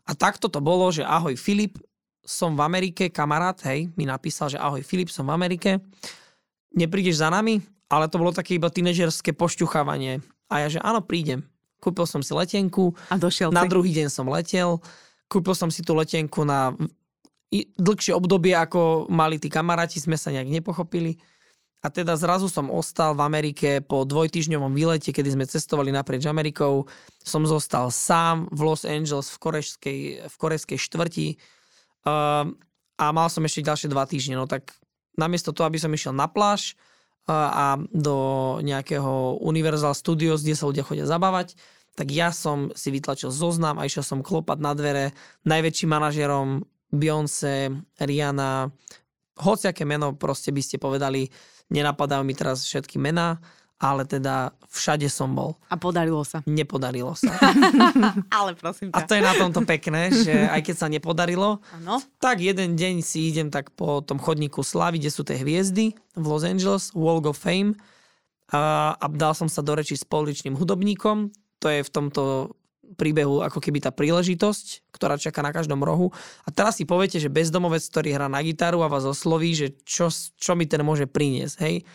A 0.04 0.12
takto 0.12 0.48
to 0.48 0.60
bolo, 0.60 0.88
že 0.92 1.04
ahoj 1.04 1.36
Filip, 1.36 1.80
som 2.24 2.56
v 2.56 2.64
Amerike, 2.64 3.12
kamarát, 3.12 3.60
hej, 3.68 3.92
mi 4.00 4.08
napísal, 4.08 4.48
že 4.48 4.60
ahoj 4.60 4.80
Filip, 4.80 5.12
som 5.12 5.28
v 5.28 5.36
Amerike, 5.36 5.84
neprídeš 6.72 7.20
za 7.20 7.28
nami? 7.28 7.60
Ale 7.92 8.08
to 8.08 8.16
bolo 8.16 8.32
také 8.32 8.56
iba 8.56 8.72
tínežerské 8.72 9.36
pošťuchávanie. 9.36 10.24
A 10.48 10.64
ja, 10.64 10.68
že 10.72 10.80
áno, 10.80 11.04
prídem 11.04 11.44
Kúpil 11.84 12.08
som 12.08 12.24
si 12.24 12.32
letenku. 12.32 12.96
A 13.12 13.20
došiel 13.20 13.52
Na 13.52 13.68
si. 13.68 13.70
druhý 13.70 13.92
deň 13.92 14.08
som 14.08 14.24
letel. 14.32 14.80
Kúpil 15.28 15.52
som 15.52 15.68
si 15.68 15.84
tú 15.84 15.92
letenku 15.92 16.48
na 16.48 16.72
dlhšie 17.76 18.16
obdobie, 18.16 18.56
ako 18.56 19.06
mali 19.12 19.36
tí 19.38 19.52
kamaráti, 19.52 20.00
sme 20.00 20.16
sa 20.16 20.32
nejak 20.32 20.48
nepochopili. 20.48 21.20
A 21.84 21.92
teda 21.92 22.16
zrazu 22.16 22.48
som 22.48 22.72
ostal 22.72 23.12
v 23.12 23.20
Amerike 23.20 23.84
po 23.84 24.08
dvojtyžňovom 24.08 24.72
výlete, 24.72 25.12
kedy 25.12 25.36
sme 25.36 25.44
cestovali 25.44 25.92
naprieč 25.92 26.24
Amerikou. 26.24 26.88
Som 27.20 27.44
zostal 27.44 27.92
sám 27.92 28.48
v 28.48 28.60
Los 28.64 28.88
Angeles 28.88 29.28
v 29.28 29.36
korejskej, 29.36 30.00
v 30.24 30.34
korejskej 30.40 30.78
štvrti. 30.80 31.36
Um, 32.08 32.56
a 32.96 33.04
mal 33.12 33.28
som 33.28 33.44
ešte 33.44 33.68
ďalšie 33.68 33.92
dva 33.92 34.08
týždne. 34.08 34.40
No 34.40 34.48
tak 34.48 34.72
namiesto 35.20 35.52
toho, 35.52 35.68
aby 35.68 35.76
som 35.76 35.92
išiel 35.92 36.16
na 36.16 36.24
pláž 36.24 36.72
uh, 37.28 37.52
a 37.52 37.66
do 37.92 38.16
nejakého 38.64 39.44
Universal 39.44 39.92
Studios, 39.92 40.40
kde 40.40 40.56
sa 40.56 40.64
ľudia 40.64 40.88
chodia 40.88 41.04
zabávať, 41.04 41.52
tak 41.94 42.10
ja 42.10 42.34
som 42.34 42.74
si 42.74 42.90
vytlačil 42.90 43.30
zoznam 43.30 43.78
a 43.78 43.86
išiel 43.86 44.02
som 44.02 44.20
klopať 44.20 44.58
na 44.58 44.72
dvere 44.74 45.04
najväčším 45.46 45.90
manažerom 45.90 46.66
Beyoncé, 46.94 47.74
Rihanna, 47.98 48.70
hociaké 49.38 49.82
meno 49.82 50.14
proste 50.14 50.54
by 50.54 50.62
ste 50.62 50.78
povedali, 50.78 51.26
nenapadajú 51.70 52.22
mi 52.22 52.34
teraz 52.38 52.62
všetky 52.66 53.02
mená, 53.02 53.42
ale 53.82 54.06
teda 54.06 54.54
všade 54.70 55.10
som 55.10 55.34
bol. 55.34 55.58
A 55.68 55.74
podarilo 55.74 56.22
sa. 56.22 56.40
Nepodarilo 56.46 57.12
sa. 57.18 57.34
Ale 58.38 58.54
prosím 58.54 58.94
A 58.94 59.02
to 59.02 59.18
je 59.18 59.22
na 59.22 59.34
tomto 59.34 59.66
pekné, 59.66 60.14
že 60.14 60.34
aj 60.46 60.60
keď 60.62 60.74
sa 60.78 60.86
nepodarilo, 60.86 61.58
Áno. 61.82 61.98
tak 62.22 62.38
jeden 62.40 62.78
deň 62.78 63.02
si 63.02 63.28
idem 63.28 63.50
tak 63.50 63.74
po 63.74 64.00
tom 64.00 64.22
chodníku 64.22 64.62
Slavy, 64.62 65.02
kde 65.02 65.10
sú 65.10 65.26
tie 65.26 65.36
hviezdy 65.36 65.92
v 66.14 66.24
Los 66.24 66.46
Angeles, 66.46 66.94
Walk 66.94 67.28
of 67.28 67.36
Fame 67.36 67.74
a, 68.54 68.94
a 68.94 69.06
dal 69.10 69.34
som 69.34 69.50
sa 69.50 69.60
do 69.60 69.74
reči 69.74 69.98
s 69.98 70.06
pouličným 70.06 70.54
hudobníkom. 70.54 71.34
To 71.64 71.72
je 71.72 71.80
v 71.80 71.90
tomto 71.90 72.52
príbehu 72.94 73.40
ako 73.40 73.58
keby 73.58 73.80
tá 73.80 73.90
príležitosť, 73.90 74.92
ktorá 74.92 75.16
čaká 75.16 75.40
na 75.40 75.50
každom 75.50 75.80
rohu. 75.80 76.12
A 76.44 76.52
teraz 76.52 76.76
si 76.76 76.84
poviete, 76.84 77.16
že 77.16 77.32
bezdomovec, 77.32 77.80
ktorý 77.80 78.12
hrá 78.12 78.28
na 78.28 78.44
gitaru 78.44 78.84
a 78.84 78.92
vás 78.92 79.08
osloví, 79.08 79.56
že 79.56 79.72
čo, 79.88 80.12
čo 80.12 80.52
mi 80.54 80.68
ten 80.68 80.84
môže 80.84 81.08
priniesť, 81.08 81.56
hej. 81.64 81.88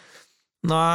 No 0.66 0.76
a 0.76 0.94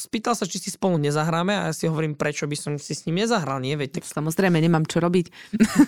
spýtal 0.00 0.32
sa, 0.32 0.48
či 0.48 0.56
si 0.56 0.72
spolu 0.72 0.96
nezahráme 0.96 1.52
a 1.52 1.62
ja 1.70 1.74
si 1.76 1.84
hovorím, 1.84 2.16
prečo 2.16 2.48
by 2.48 2.56
som 2.56 2.72
si 2.80 2.96
s 2.96 3.04
ním 3.04 3.22
nezahral, 3.22 3.60
nie? 3.60 3.76
Veď 3.76 4.00
tak 4.00 4.08
Samozrejme, 4.08 4.56
nemám 4.56 4.88
čo 4.88 4.98
robiť. 4.98 5.28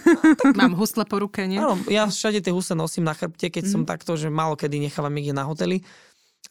Mám 0.60 0.76
husle 0.76 1.08
po 1.08 1.18
ruke, 1.18 1.48
nie? 1.48 1.56
Áno, 1.58 1.80
ja 1.88 2.06
všade 2.06 2.44
tie 2.44 2.52
husle 2.52 2.76
nosím 2.76 3.08
na 3.08 3.16
chrbte, 3.16 3.48
keď 3.48 3.64
mm. 3.66 3.72
som 3.72 3.82
takto, 3.88 4.14
že 4.14 4.28
málo 4.28 4.54
kedy 4.54 4.78
nechávam 4.78 5.10
niekde 5.10 5.32
na 5.32 5.48
hoteli. 5.48 5.82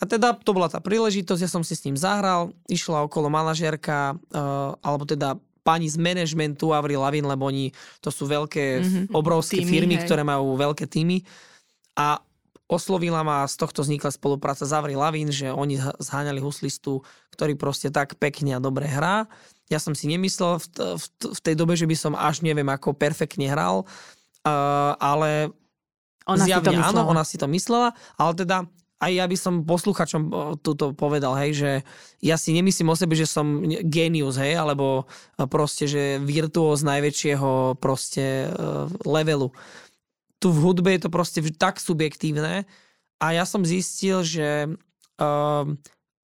A 0.02 0.10
teda 0.10 0.34
to 0.34 0.58
bola 0.58 0.66
tá 0.66 0.82
príležitosť, 0.82 1.42
ja 1.46 1.52
som 1.52 1.62
si 1.62 1.78
s 1.78 1.86
ním 1.86 1.94
zahral, 1.94 2.58
išla 2.66 3.06
okolo 3.06 3.30
manažérka, 3.30 4.18
uh, 4.34 4.74
alebo 4.82 5.06
teda 5.06 5.38
pani 5.62 5.86
z 5.90 5.98
manažmentu 6.02 6.74
Avril 6.74 7.02
Lavigne, 7.02 7.30
lebo 7.30 7.46
oni, 7.46 7.70
to 8.02 8.10
sú 8.10 8.26
veľké, 8.26 8.66
mm-hmm. 8.82 9.06
obrovské 9.14 9.62
Týmy, 9.62 9.70
firmy, 9.70 9.96
hej. 9.98 10.04
ktoré 10.10 10.26
majú 10.26 10.58
veľké 10.58 10.90
týmy. 10.90 11.22
A 11.96 12.18
oslovila 12.72 13.22
ma, 13.22 13.44
z 13.46 13.60
tohto 13.60 13.84
vznikla 13.84 14.10
spolupráca 14.16 14.64
s 14.64 14.72
Avril 14.72 14.98
Lavigne, 14.98 15.30
že 15.30 15.52
oni 15.52 15.78
zháňali 15.78 16.40
huslistu, 16.40 17.04
ktorý 17.36 17.60
proste 17.60 17.92
tak 17.92 18.16
pekne 18.16 18.58
a 18.58 18.64
dobre 18.64 18.88
hrá. 18.88 19.28
Ja 19.68 19.80
som 19.80 19.92
si 19.92 20.08
nemyslel 20.08 20.60
v, 20.60 20.66
t- 20.72 20.96
v, 21.00 21.06
t- 21.20 21.32
v 21.36 21.40
tej 21.44 21.56
dobe, 21.56 21.76
že 21.76 21.88
by 21.88 21.96
som 21.96 22.14
až 22.16 22.44
neviem 22.44 22.68
ako 22.68 22.96
perfektne 22.96 23.48
hral, 23.52 23.84
uh, 24.48 24.94
ale 25.00 25.52
Ona 26.28 26.46
si 26.46 26.54
to 26.54 26.54
Zjavne 26.54 26.80
myslela. 26.80 26.92
áno, 26.96 27.02
ona 27.12 27.24
si 27.26 27.36
to 27.40 27.48
myslela, 27.50 27.90
ale 28.16 28.32
teda 28.38 28.58
aj 29.02 29.12
ja 29.18 29.26
by 29.26 29.38
som 29.38 29.66
posluchačom 29.66 30.22
o, 30.30 30.42
túto 30.62 30.94
povedal, 30.94 31.34
hej, 31.42 31.52
že 31.58 31.72
ja 32.22 32.38
si 32.38 32.54
nemyslím 32.54 32.94
o 32.94 32.96
sebe, 32.96 33.18
že 33.18 33.26
som 33.26 33.66
genius, 33.66 34.38
hej, 34.38 34.54
alebo 34.62 35.10
e, 35.36 35.50
proste, 35.50 35.90
že 35.90 36.22
virtuóz 36.22 36.86
najväčšieho 36.86 37.82
proste 37.82 38.48
uh, 38.48 38.86
levelu. 39.02 39.50
Tu 40.38 40.54
v 40.54 40.62
hudbe 40.62 40.94
je 40.94 41.02
to 41.06 41.10
proste 41.10 41.42
tak 41.58 41.82
subjektívne 41.82 42.70
a 43.18 43.26
ja 43.34 43.46
som 43.46 43.66
zistil, 43.66 44.22
že 44.22 44.70
uh, 44.70 45.66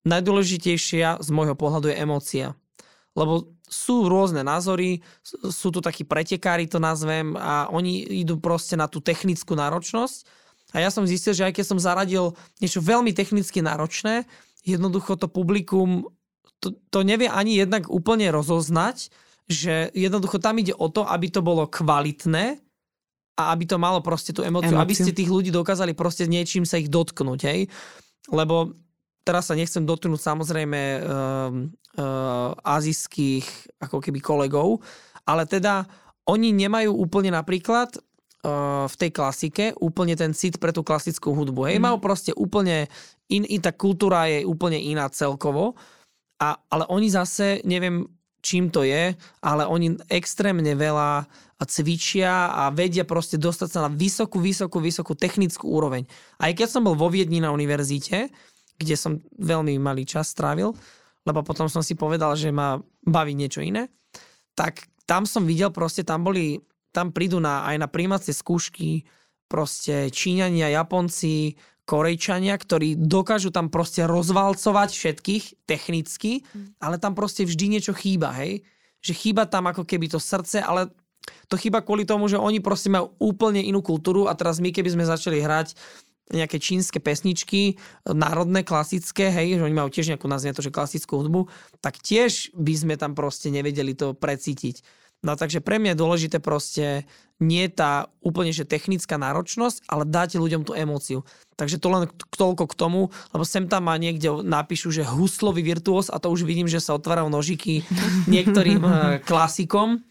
najdôležitejšia 0.06 1.22
z 1.22 1.30
môjho 1.34 1.58
pohľadu 1.58 1.90
je 1.92 2.00
emócia. 2.00 2.48
Lebo 3.18 3.58
sú 3.68 4.08
rôzne 4.08 4.46
názory, 4.46 5.04
sú 5.26 5.74
tu 5.74 5.84
takí 5.84 6.08
pretekári, 6.08 6.70
to 6.72 6.80
nazvem, 6.80 7.36
a 7.36 7.68
oni 7.68 8.24
idú 8.24 8.40
proste 8.40 8.80
na 8.80 8.88
tú 8.88 9.04
technickú 9.04 9.58
náročnosť. 9.58 10.47
A 10.76 10.84
ja 10.84 10.92
som 10.92 11.08
zistil, 11.08 11.32
že 11.32 11.48
aj 11.48 11.54
keď 11.56 11.66
som 11.66 11.80
zaradil 11.80 12.36
niečo 12.60 12.84
veľmi 12.84 13.16
technicky 13.16 13.64
náročné, 13.64 14.28
jednoducho 14.68 15.16
to 15.16 15.32
publikum 15.32 16.12
to, 16.60 16.74
to 16.90 17.00
nevie 17.06 17.30
ani 17.30 17.58
jednak 17.58 17.86
úplne 17.88 18.34
rozoznať, 18.34 19.14
že 19.48 19.94
jednoducho 19.94 20.42
tam 20.42 20.60
ide 20.60 20.74
o 20.76 20.90
to, 20.92 21.06
aby 21.08 21.32
to 21.32 21.40
bolo 21.46 21.70
kvalitné 21.70 22.60
a 23.38 23.54
aby 23.54 23.64
to 23.70 23.78
malo 23.78 24.02
proste 24.02 24.34
tú 24.34 24.42
emóciu, 24.42 24.74
Emóciu. 24.74 24.84
aby 24.84 24.94
ste 24.98 25.12
tých 25.14 25.30
ľudí 25.30 25.54
dokázali 25.54 25.94
proste 25.94 26.26
niečím 26.26 26.66
sa 26.66 26.82
ich 26.82 26.90
dotknúť, 26.90 27.40
hej. 27.46 27.70
Lebo 28.34 28.74
teraz 29.22 29.48
sa 29.48 29.56
nechcem 29.56 29.86
dotknúť 29.86 30.20
samozrejme 30.20 30.82
um, 30.82 31.04
uh, 32.02 32.52
azijských 32.66 33.78
ako 33.78 34.02
keby 34.02 34.20
kolegov, 34.20 34.82
ale 35.30 35.46
teda 35.46 35.86
oni 36.28 36.52
nemajú 36.52 36.92
úplne 36.92 37.32
napríklad 37.32 37.94
uh, 37.94 38.02
v 38.88 38.96
tej 38.96 39.12
klasike 39.12 39.76
úplne 39.78 40.16
ten 40.16 40.32
cit 40.32 40.58
pre 40.58 40.72
tú 40.72 40.82
klasickú 40.82 41.36
hudbu. 41.36 41.68
Hej, 41.68 41.78
Mm. 41.80 41.84
majú 41.92 41.98
proste 42.00 42.32
úplne, 42.34 42.88
in, 43.28 43.44
in, 43.46 43.60
tá 43.60 43.76
kultúra 43.76 44.26
je 44.32 44.48
úplne 44.48 44.80
iná 44.80 45.08
celkovo, 45.12 45.76
a, 46.38 46.58
ale 46.70 46.86
oni 46.88 47.10
zase, 47.10 47.62
neviem 47.66 48.08
čím 48.42 48.70
to 48.72 48.86
je, 48.86 49.12
ale 49.44 49.64
oni 49.68 50.00
extrémne 50.08 50.72
veľa 50.78 51.28
cvičia 51.68 52.54
a 52.54 52.70
vedia 52.70 53.04
proste 53.04 53.36
dostať 53.36 53.70
sa 53.74 53.80
na 53.84 53.92
vysokú, 53.92 54.38
vysokú, 54.40 54.78
vysokú 54.78 55.18
technickú 55.18 55.68
úroveň. 55.68 56.06
Aj 56.38 56.54
keď 56.54 56.70
som 56.70 56.86
bol 56.86 56.94
vo 56.94 57.10
Viedni 57.10 57.42
na 57.42 57.50
univerzite, 57.50 58.30
kde 58.78 58.96
som 58.96 59.18
veľmi 59.42 59.82
malý 59.82 60.06
čas 60.06 60.30
strávil, 60.30 60.72
lebo 61.26 61.42
potom 61.42 61.68
som 61.68 61.82
si 61.82 61.98
povedal, 61.98 62.38
že 62.38 62.54
ma 62.54 62.78
baví 63.04 63.34
niečo 63.34 63.60
iné, 63.60 63.90
tak 64.54 64.86
tam 65.10 65.26
som 65.26 65.44
videl 65.44 65.74
proste, 65.74 66.06
tam 66.06 66.24
boli, 66.24 66.62
tam 66.98 67.14
prídu 67.14 67.38
na, 67.38 67.62
aj 67.70 67.78
na 67.78 67.86
príjmacie 67.86 68.34
skúšky 68.34 69.06
proste 69.46 70.10
Číňania, 70.10 70.74
Japonci, 70.74 71.54
Korejčania, 71.88 72.58
ktorí 72.58 73.00
dokážu 73.00 73.54
tam 73.54 73.70
proste 73.70 74.04
rozvalcovať 74.10 74.90
všetkých 74.92 75.70
technicky, 75.70 76.44
ale 76.84 77.00
tam 77.00 77.16
proste 77.16 77.48
vždy 77.48 77.80
niečo 77.80 77.94
chýba, 77.96 78.34
hej? 78.44 78.66
Že 79.00 79.14
chýba 79.14 79.48
tam 79.48 79.72
ako 79.72 79.88
keby 79.88 80.12
to 80.12 80.20
srdce, 80.20 80.60
ale 80.60 80.92
to 81.48 81.56
chýba 81.56 81.80
kvôli 81.80 82.04
tomu, 82.04 82.28
že 82.28 82.36
oni 82.36 82.60
proste 82.60 82.92
majú 82.92 83.16
úplne 83.24 83.64
inú 83.64 83.80
kultúru 83.80 84.28
a 84.28 84.36
teraz 84.36 84.60
my, 84.60 84.74
keby 84.76 85.00
sme 85.00 85.08
začali 85.08 85.40
hrať 85.40 85.80
nejaké 86.28 86.60
čínske 86.60 87.00
pesničky, 87.00 87.80
národné, 88.04 88.68
klasické, 88.68 89.32
hej, 89.32 89.56
že 89.56 89.64
oni 89.64 89.76
majú 89.80 89.88
tiež 89.88 90.12
nejakú 90.12 90.28
nazvime 90.28 90.52
to, 90.52 90.66
že 90.66 90.76
klasickú 90.76 91.24
hudbu, 91.24 91.48
tak 91.80 92.04
tiež 92.04 92.52
by 92.52 92.74
sme 92.76 92.96
tam 93.00 93.16
proste 93.16 93.48
nevedeli 93.48 93.96
to 93.96 94.12
precítiť. 94.12 94.84
No 95.20 95.34
takže 95.34 95.60
pre 95.60 95.78
mňa 95.78 95.92
je 95.92 96.00
dôležité 96.00 96.38
proste 96.38 97.04
nie 97.38 97.66
tá 97.68 98.10
úplne 98.20 98.50
že 98.50 98.64
technická 98.64 99.14
náročnosť, 99.16 99.86
ale 99.86 100.04
dáte 100.04 100.36
ľuďom 100.36 100.64
tú 100.64 100.74
emóciu. 100.74 101.22
Takže 101.54 101.78
to 101.78 101.88
len 101.88 102.04
k- 102.08 102.26
toľko 102.32 102.66
k 102.66 102.74
tomu, 102.76 103.02
lebo 103.30 103.44
sem 103.44 103.66
tam 103.66 103.86
ma 103.86 103.96
niekde 103.96 104.42
napíšu, 104.42 104.90
že 104.90 105.02
huslový 105.04 105.62
virtuós 105.62 106.08
a 106.08 106.18
to 106.18 106.28
už 106.28 106.42
vidím, 106.44 106.66
že 106.66 106.80
sa 106.80 106.94
otvárajú 106.94 107.28
nožiky 107.28 107.86
niektorým 108.28 108.82
eh, 108.82 108.94
klasikom. 109.22 110.02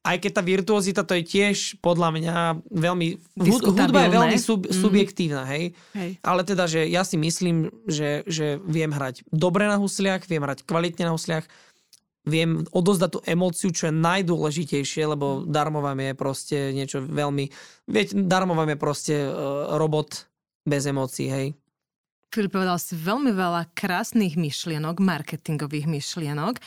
Aj 0.00 0.16
keď 0.16 0.32
tá 0.32 0.42
virtuozita 0.42 1.02
to 1.02 1.12
je 1.14 1.24
tiež 1.26 1.56
podľa 1.78 2.08
mňa 2.10 2.36
veľmi... 2.66 3.06
hud- 3.38 3.64
Hudba 3.66 4.00
je 4.02 4.14
veľmi 4.14 4.38
sub, 4.38 4.60
Mhm. 4.62 4.72
subjektívna, 4.74 5.44
hej. 5.46 5.76
Hej. 5.92 6.16
Ale 6.22 6.40
teda, 6.42 6.64
že 6.64 6.84
ja 6.86 7.00
si 7.02 7.16
myslím, 7.16 7.68
že, 7.84 8.24
že 8.24 8.56
viem 8.62 8.88
hrať 8.88 9.28
dobre 9.28 9.64
na 9.64 9.76
husliach, 9.76 10.24
viem 10.24 10.40
hrať 10.40 10.64
kvalitne 10.64 11.04
na 11.04 11.12
husliach, 11.12 11.44
viem 12.28 12.64
odozdať 12.68 13.10
tú 13.16 13.20
emóciu, 13.24 13.68
čo 13.72 13.88
je 13.88 13.94
najdôležitejšie, 13.96 15.02
lebo 15.08 15.44
darmo 15.48 15.80
vám 15.80 16.00
je 16.00 16.12
proste 16.12 16.56
niečo 16.76 17.00
veľmi... 17.00 17.48
Viete, 17.88 18.12
darmo 18.12 18.52
vám 18.52 18.76
je 18.76 18.78
proste 18.78 19.14
uh, 19.24 19.76
robot 19.80 20.28
bez 20.68 20.84
emócií, 20.84 21.28
hej. 21.32 21.46
Filip, 22.30 22.54
povedal 22.54 22.78
si 22.78 22.94
veľmi 22.94 23.34
veľa 23.34 23.74
krásnych 23.74 24.38
myšlienok, 24.38 25.02
marketingových 25.02 25.90
myšlienok. 25.90 26.62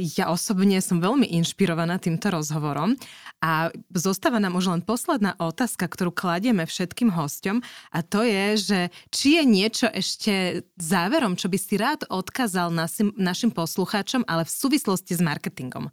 Ja 0.00 0.32
osobne 0.32 0.80
som 0.80 0.96
veľmi 0.96 1.28
inšpirovaná 1.28 2.00
týmto 2.00 2.32
rozhovorom 2.32 2.96
a 3.44 3.68
zostáva 3.92 4.40
nám 4.40 4.56
už 4.56 4.72
len 4.72 4.80
posledná 4.80 5.36
otázka, 5.36 5.92
ktorú 5.92 6.08
kladieme 6.08 6.64
všetkým 6.64 7.12
hosťom 7.12 7.60
a 7.92 7.98
to 8.00 8.24
je, 8.24 8.46
že 8.56 8.78
či 9.12 9.36
je 9.36 9.42
niečo 9.44 9.86
ešte 9.92 10.64
záverom, 10.80 11.36
čo 11.36 11.52
by 11.52 11.58
si 11.60 11.76
rád 11.76 12.08
odkázal 12.08 12.72
našim, 12.72 13.12
našim 13.20 13.52
poslucháčom, 13.52 14.24
ale 14.24 14.48
v 14.48 14.52
súvislosti 14.56 15.12
s 15.12 15.20
marketingom. 15.20 15.92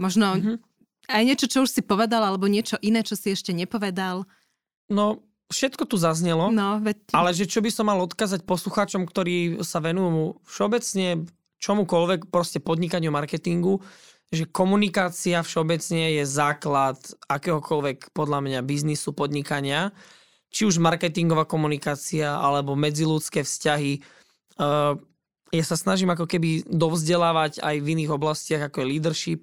Možno 0.00 0.40
Mhm. 0.40 0.54
aj 1.12 1.22
niečo, 1.28 1.46
čo 1.52 1.68
už 1.68 1.70
si 1.76 1.82
povedal, 1.84 2.24
alebo 2.24 2.48
niečo 2.48 2.80
iné, 2.80 3.04
čo 3.04 3.12
si 3.12 3.28
ešte 3.36 3.52
nepovedal. 3.52 4.24
No, 4.88 5.20
všetko 5.52 5.84
tu 5.84 6.00
zaznelo. 6.00 6.48
No, 6.48 6.80
veď... 6.80 7.12
Ale 7.12 7.36
že 7.36 7.44
čo 7.44 7.60
by 7.60 7.68
som 7.68 7.92
mal 7.92 8.00
odkázať 8.00 8.48
poslucháčom, 8.48 9.04
ktorí 9.04 9.60
sa 9.60 9.84
venujú 9.84 10.40
všeobecne 10.48 11.28
čomukoľvek, 11.60 12.32
proste 12.32 12.58
podnikaniu, 12.58 13.12
marketingu, 13.12 13.84
že 14.30 14.46
komunikácia 14.46 15.42
všeobecne 15.42 16.22
je 16.22 16.24
základ 16.24 16.96
akéhokoľvek 17.26 18.14
podľa 18.14 18.40
mňa 18.46 18.60
biznisu, 18.62 19.10
podnikania. 19.12 19.90
Či 20.50 20.66
už 20.66 20.82
marketingová 20.82 21.46
komunikácia 21.46 22.38
alebo 22.38 22.74
medziludské 22.74 23.46
vzťahy. 23.46 24.02
Uh, 24.58 24.98
ja 25.50 25.64
sa 25.66 25.74
snažím 25.74 26.14
ako 26.14 26.30
keby 26.30 26.66
dovzdelávať 26.66 27.58
aj 27.62 27.76
v 27.82 27.90
iných 27.98 28.10
oblastiach 28.14 28.70
ako 28.70 28.82
je 28.82 28.90
leadership 28.90 29.42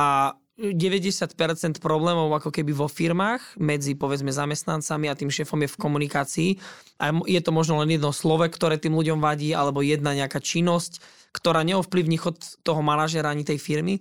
a 0.00 0.32
90% 0.58 1.78
problémov 1.78 2.34
ako 2.34 2.50
keby 2.50 2.74
vo 2.74 2.90
firmách 2.90 3.60
medzi 3.62 3.94
povedzme 3.94 4.34
zamestnancami 4.34 5.06
a 5.06 5.14
tým 5.14 5.30
šéfom 5.30 5.62
je 5.62 5.70
v 5.70 5.78
komunikácii 5.78 6.50
a 6.98 7.14
je 7.28 7.40
to 7.44 7.54
možno 7.54 7.78
len 7.78 7.94
jedno 7.94 8.10
slovo, 8.10 8.42
ktoré 8.42 8.74
tým 8.74 8.98
ľuďom 8.98 9.22
vadí 9.22 9.54
alebo 9.54 9.86
jedna 9.86 10.18
nejaká 10.18 10.42
činnosť, 10.42 10.98
ktorá 11.32 11.62
neovplyvní 11.64 12.16
chod 12.16 12.40
toho 12.64 12.80
manažera 12.80 13.30
ani 13.30 13.44
tej 13.44 13.60
firmy. 13.60 14.00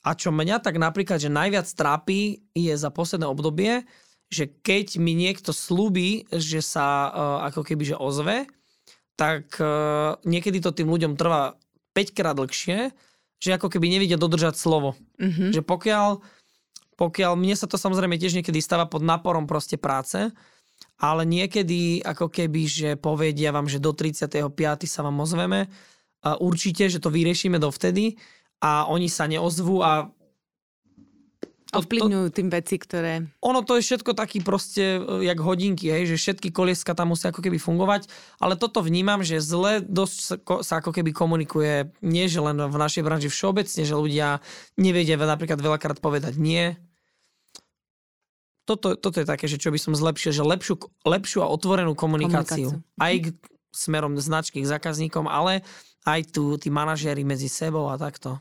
A 0.00 0.16
čo 0.16 0.32
mňa 0.32 0.64
tak 0.64 0.80
napríklad, 0.80 1.20
že 1.20 1.28
najviac 1.28 1.68
trápi 1.76 2.40
je 2.56 2.72
za 2.72 2.88
posledné 2.88 3.28
obdobie, 3.28 3.84
že 4.30 4.48
keď 4.48 4.96
mi 4.96 5.12
niekto 5.12 5.50
slúbi, 5.50 6.24
že 6.32 6.62
sa 6.62 7.10
uh, 7.10 7.12
ako 7.50 7.66
keby 7.66 7.92
že 7.92 7.96
ozve, 7.98 8.48
tak 9.18 9.52
uh, 9.60 10.16
niekedy 10.24 10.62
to 10.62 10.72
tým 10.72 10.88
ľuďom 10.88 11.18
trvá 11.18 11.58
5 11.92 12.16
krát 12.16 12.38
dlhšie, 12.38 12.94
že 13.40 13.50
ako 13.56 13.68
keby 13.68 13.90
nevidia 13.90 14.16
dodržať 14.16 14.56
slovo. 14.56 14.96
Mm-hmm. 15.18 15.50
Že 15.52 15.60
pokiaľ, 15.66 16.08
pokiaľ, 16.96 17.32
mne 17.36 17.56
sa 17.58 17.66
to 17.66 17.76
samozrejme 17.80 18.16
tiež 18.16 18.38
niekedy 18.38 18.62
stáva 18.62 18.86
pod 18.86 19.04
náporom 19.04 19.44
proste 19.44 19.76
práce, 19.76 20.30
ale 21.00 21.22
niekedy 21.24 22.04
ako 22.04 22.28
keby, 22.28 22.62
že 22.68 22.88
povedia 23.00 23.50
vám, 23.52 23.66
že 23.66 23.80
do 23.80 23.96
35. 23.96 24.52
sa 24.84 25.00
vám 25.00 25.16
ozveme, 25.24 25.72
určite, 26.24 26.88
že 26.92 27.00
to 27.00 27.08
vyriešime 27.08 27.56
dovtedy 27.56 28.20
a 28.60 28.84
oni 28.88 29.08
sa 29.08 29.24
neozvú 29.24 29.80
a 29.80 30.12
Ovplyvňujú 31.70 32.34
tým 32.34 32.50
veci, 32.50 32.82
ktoré... 32.82 33.30
Ono 33.46 33.62
to 33.62 33.78
je 33.78 33.86
všetko 33.86 34.18
taký 34.18 34.42
proste, 34.42 34.98
e, 34.98 35.30
jak 35.30 35.38
hodinky, 35.38 35.86
hej, 35.86 36.10
že 36.10 36.16
všetky 36.18 36.50
kolieska 36.50 36.98
tam 36.98 37.14
musia 37.14 37.30
ako 37.30 37.46
keby 37.46 37.62
fungovať, 37.62 38.10
ale 38.42 38.58
toto 38.58 38.82
vnímam, 38.82 39.22
že 39.22 39.38
zle 39.38 39.78
dosť 39.78 40.42
sa 40.66 40.82
ako 40.82 40.90
keby 40.90 41.14
komunikuje, 41.14 41.94
nie 42.02 42.26
že 42.26 42.42
len 42.42 42.58
v 42.58 42.74
našej 42.74 43.06
branži 43.06 43.30
všeobecne, 43.30 43.86
že 43.86 43.94
ľudia 43.94 44.42
nevedia 44.74 45.14
napríklad 45.14 45.62
veľakrát 45.62 46.02
povedať 46.02 46.34
nie. 46.42 46.74
Toto, 48.66 48.98
toto 48.98 49.22
je 49.22 49.26
také, 49.26 49.46
že 49.46 49.58
čo 49.58 49.70
by 49.70 49.78
som 49.78 49.94
zlepšil, 49.94 50.34
že 50.34 50.42
lepšiu, 50.42 50.74
lepšiu 51.06 51.46
a 51.46 51.50
otvorenú 51.50 51.94
komunikáciu. 51.94 52.82
komunikáciu. 52.82 52.98
Aj 52.98 53.14
k 53.14 53.26
smerom 53.70 54.18
značky 54.18 54.62
k 54.62 54.70
zákazníkom, 54.70 55.30
ale 55.30 55.62
aj 56.06 56.20
tu 56.32 56.56
tí 56.56 56.68
manažéri 56.72 57.26
medzi 57.26 57.50
sebou 57.50 57.88
a 57.92 57.96
takto. 58.00 58.40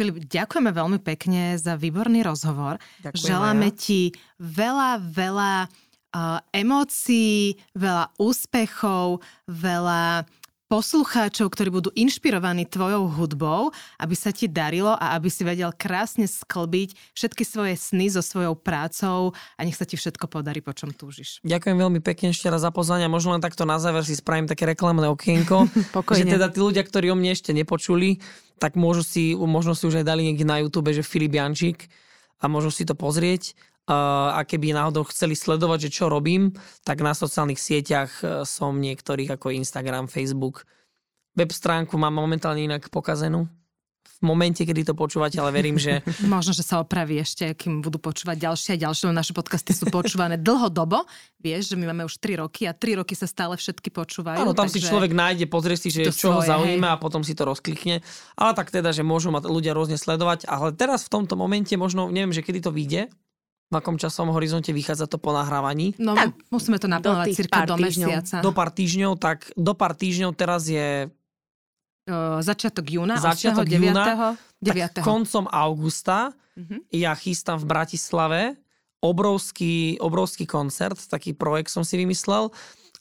Filip, 0.00 0.24
ďakujeme 0.24 0.72
veľmi 0.72 0.98
pekne 1.04 1.60
za 1.60 1.76
výborný 1.76 2.24
rozhovor. 2.24 2.80
Ďakujem 3.04 3.20
Želáme 3.20 3.68
ja. 3.68 3.76
ti 3.76 4.00
veľa, 4.40 4.90
veľa 5.12 5.52
uh, 5.68 6.40
emócií, 6.56 7.60
veľa 7.76 8.08
úspechov, 8.16 9.20
veľa 9.44 10.24
poslucháčov, 10.70 11.50
ktorí 11.50 11.68
budú 11.74 11.90
inšpirovaní 11.98 12.62
tvojou 12.62 13.10
hudbou, 13.10 13.74
aby 13.98 14.14
sa 14.14 14.30
ti 14.30 14.46
darilo 14.46 14.94
a 14.94 15.18
aby 15.18 15.26
si 15.26 15.42
vedel 15.42 15.74
krásne 15.74 16.30
sklbiť 16.30 16.94
všetky 17.10 17.42
svoje 17.42 17.74
sny 17.74 18.06
so 18.14 18.22
svojou 18.22 18.54
prácou 18.54 19.34
a 19.58 19.60
nech 19.66 19.74
sa 19.74 19.82
ti 19.82 19.98
všetko 19.98 20.30
podarí, 20.30 20.62
po 20.62 20.70
čom 20.70 20.94
túžiš. 20.94 21.42
Ďakujem 21.42 21.74
veľmi 21.74 21.98
pekne 21.98 22.30
ešte 22.30 22.46
raz 22.46 22.62
za 22.62 22.70
pozvanie. 22.70 23.10
Možno 23.10 23.34
len 23.34 23.42
takto 23.42 23.66
na 23.66 23.82
záver 23.82 24.06
si 24.06 24.14
spravím 24.14 24.46
také 24.46 24.62
reklamné 24.62 25.10
okienko. 25.10 25.66
že 26.14 26.38
teda 26.38 26.46
tí 26.54 26.62
ľudia, 26.62 26.86
ktorí 26.86 27.10
o 27.10 27.18
mne 27.18 27.34
ešte 27.34 27.50
nepočuli, 27.50 28.22
tak 28.62 28.78
môžu 28.78 29.02
si, 29.02 29.34
možno 29.34 29.74
si 29.74 29.90
už 29.90 30.00
aj 30.00 30.06
dali 30.06 30.22
niekde 30.22 30.46
na 30.46 30.62
YouTube, 30.62 30.94
že 30.94 31.02
Filip 31.02 31.34
Jančík 31.34 31.90
a 32.38 32.46
môžu 32.46 32.70
si 32.70 32.86
to 32.86 32.94
pozrieť 32.94 33.58
a 33.90 34.40
keby 34.46 34.70
náhodou 34.70 35.02
chceli 35.10 35.34
sledovať, 35.34 35.90
že 35.90 36.02
čo 36.02 36.06
robím, 36.06 36.54
tak 36.86 37.02
na 37.02 37.10
sociálnych 37.10 37.58
sieťach 37.58 38.10
e, 38.22 38.46
som 38.46 38.78
niektorých 38.78 39.34
ako 39.34 39.50
Instagram, 39.50 40.06
Facebook. 40.06 40.62
Web 41.34 41.50
stránku 41.50 41.98
mám 41.98 42.14
momentálne 42.14 42.62
inak 42.62 42.86
pokazenú. 42.90 43.50
V 44.20 44.28
momente, 44.28 44.60
kedy 44.68 44.84
to 44.84 44.92
počúvate, 44.92 45.40
ale 45.40 45.48
verím, 45.48 45.80
že... 45.80 46.04
Možno, 46.28 46.52
že 46.52 46.60
sa 46.60 46.84
opraví 46.84 47.16
ešte, 47.18 47.56
kým 47.56 47.80
budú 47.80 47.96
počúvať 47.96 48.36
ďalšie 48.36 48.70
a 48.76 48.78
ďalšie. 48.84 49.08
Naše 49.16 49.32
podcasty 49.32 49.72
sú 49.72 49.88
počúvané 49.88 50.36
dlhodobo. 50.36 51.08
Vieš, 51.40 51.72
že 51.72 51.76
my 51.80 51.88
máme 51.88 52.04
už 52.04 52.20
3 52.20 52.44
roky 52.44 52.68
a 52.68 52.76
3 52.76 53.00
roky 53.00 53.16
sa 53.16 53.24
stále 53.24 53.56
všetky 53.56 53.88
počúvajú. 53.88 54.44
Áno, 54.44 54.52
tam 54.52 54.68
takže... 54.68 54.76
si 54.76 54.88
človek 54.92 55.16
nájde, 55.16 55.48
pozrie 55.48 55.74
si, 55.80 55.88
že 55.88 56.12
čo 56.12 56.36
ho 56.36 56.40
zaujíma 56.44 56.92
hej. 56.92 56.94
a 56.94 57.00
potom 57.00 57.24
si 57.24 57.32
to 57.32 57.48
rozklikne. 57.48 58.04
Ale 58.36 58.52
tak 58.52 58.68
teda, 58.68 58.92
že 58.92 59.00
môžu 59.00 59.32
ma 59.32 59.40
ľudia 59.40 59.72
rôzne 59.72 59.96
sledovať. 59.96 60.44
Ale 60.46 60.76
teraz 60.76 61.08
v 61.08 61.16
tomto 61.16 61.34
momente 61.40 61.72
možno, 61.80 62.12
neviem, 62.12 62.36
že 62.36 62.44
kedy 62.44 62.60
to 62.60 62.76
vyjde, 62.76 63.08
v 63.70 63.74
akom 63.78 63.94
časovom 63.94 64.34
horizonte 64.34 64.74
vychádza 64.74 65.06
to 65.06 65.22
po 65.22 65.30
nahrávaní? 65.30 65.94
No, 66.02 66.18
tak, 66.18 66.34
musíme 66.50 66.82
to 66.82 66.90
naplánovať 66.90 67.38
cirka 67.38 67.62
do 67.70 67.78
mesiaca. 67.78 68.42
Do 68.42 68.50
pár 68.50 68.74
týždňov, 68.74 69.14
tak 69.22 69.46
do 69.54 69.72
pár 69.78 69.94
týždňov 69.94 70.34
teraz 70.34 70.66
je... 70.66 71.06
Uh, 72.10 72.42
začiatok 72.42 72.90
júna, 72.90 73.22
začiatok 73.22 73.70
8. 73.70 73.76
júna, 73.78 74.34
9. 74.58 74.98
Tak 74.98 75.04
koncom 75.06 75.46
augusta 75.46 76.34
uh-huh. 76.58 76.82
ja 76.90 77.14
chystám 77.14 77.62
v 77.62 77.68
Bratislave 77.70 78.40
obrovský, 79.00 79.96
obrovský 79.98 80.44
koncert, 80.44 81.00
taký 81.08 81.32
projekt 81.32 81.72
som 81.72 81.82
si 81.82 81.96
vymyslel, 81.96 82.52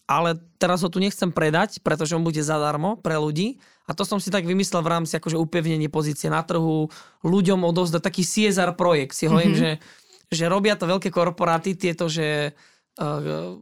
ale 0.10 0.40
teraz 0.58 0.82
ho 0.82 0.90
tu 0.90 0.98
nechcem 0.98 1.30
predať, 1.30 1.84
pretože 1.86 2.16
on 2.18 2.26
bude 2.26 2.42
zadarmo 2.42 2.98
pre 2.98 3.20
ľudí. 3.20 3.62
A 3.86 3.94
to 3.94 4.06
som 4.06 4.18
si 4.18 4.34
tak 4.34 4.46
vymyslel 4.46 4.82
v 4.82 4.92
rámci 4.98 5.14
akože 5.18 5.38
upevnenie 5.38 5.90
pozície 5.90 6.30
na 6.34 6.42
trhu, 6.42 6.90
ľuďom 7.22 7.62
odovzdať 7.62 8.02
taký 8.02 8.24
CSR 8.26 8.74
projekt. 8.74 9.14
Si 9.14 9.30
hovorím, 9.30 9.54
mm-hmm. 9.54 9.78
že 9.78 9.82
že 10.30 10.46
robia 10.46 10.78
to 10.78 10.86
veľké 10.86 11.10
korporáty, 11.10 11.74
tieto, 11.74 12.06
že 12.06 12.54
uh, 13.02 13.58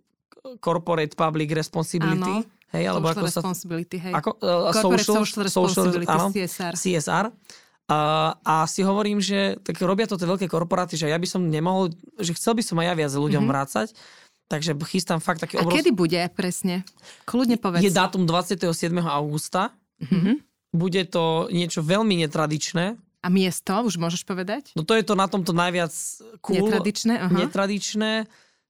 corporate 0.60 1.16
public 1.16 1.56
responsibility. 1.56 2.44
Áno. 2.44 2.56
Hej, 2.76 2.84
alebo 2.92 3.08
social 3.08 3.24
ako 3.24 3.28
responsibility, 3.32 3.96
hej. 3.96 4.14
Ako, 4.14 4.30
uh, 4.44 4.76
social, 4.76 5.16
social 5.24 5.42
responsibility, 5.48 6.12
áno, 6.12 6.28
CSR. 6.36 6.74
CSR. 6.76 7.26
Uh, 7.88 8.36
a 8.44 8.68
si 8.68 8.84
hovorím, 8.84 9.24
že 9.24 9.56
tak 9.64 9.80
robia 9.80 10.04
to 10.04 10.20
tie 10.20 10.28
veľké 10.28 10.52
korporáty, 10.52 11.00
že 11.00 11.08
ja 11.08 11.16
by 11.16 11.24
som 11.24 11.48
nemohol, 11.48 11.96
že 12.20 12.36
chcel 12.36 12.60
by 12.60 12.64
som 12.68 12.76
aj 12.84 12.92
ja 12.92 12.94
viac 13.00 13.14
ľuďom 13.16 13.48
mm-hmm. 13.48 13.48
vrácať. 13.48 13.88
Takže 14.52 14.76
chystám 14.92 15.24
fakt 15.24 15.44
taký 15.44 15.60
obrovský... 15.60 15.72
A 15.72 15.78
kedy 15.80 15.92
bude 15.96 16.20
presne? 16.36 16.84
Kľudne 17.24 17.56
povedz. 17.56 17.84
Je 17.84 17.92
dátum 17.92 18.28
27. 18.28 18.68
augusta. 19.00 19.72
Mm-hmm. 20.04 20.36
Bude 20.76 21.02
to 21.08 21.48
niečo 21.52 21.80
veľmi 21.80 22.20
netradičné. 22.28 23.00
A 23.26 23.28
miesto, 23.34 23.74
už 23.84 23.98
môžeš 23.98 24.24
povedať? 24.24 24.72
No 24.78 24.86
to 24.86 24.94
je 24.94 25.04
to 25.04 25.18
na 25.18 25.26
tomto 25.26 25.52
najviac 25.52 25.92
cool. 26.46 26.70
Netradičné? 26.70 27.14
Aha. 27.18 27.34
Netradičné. 27.34 28.12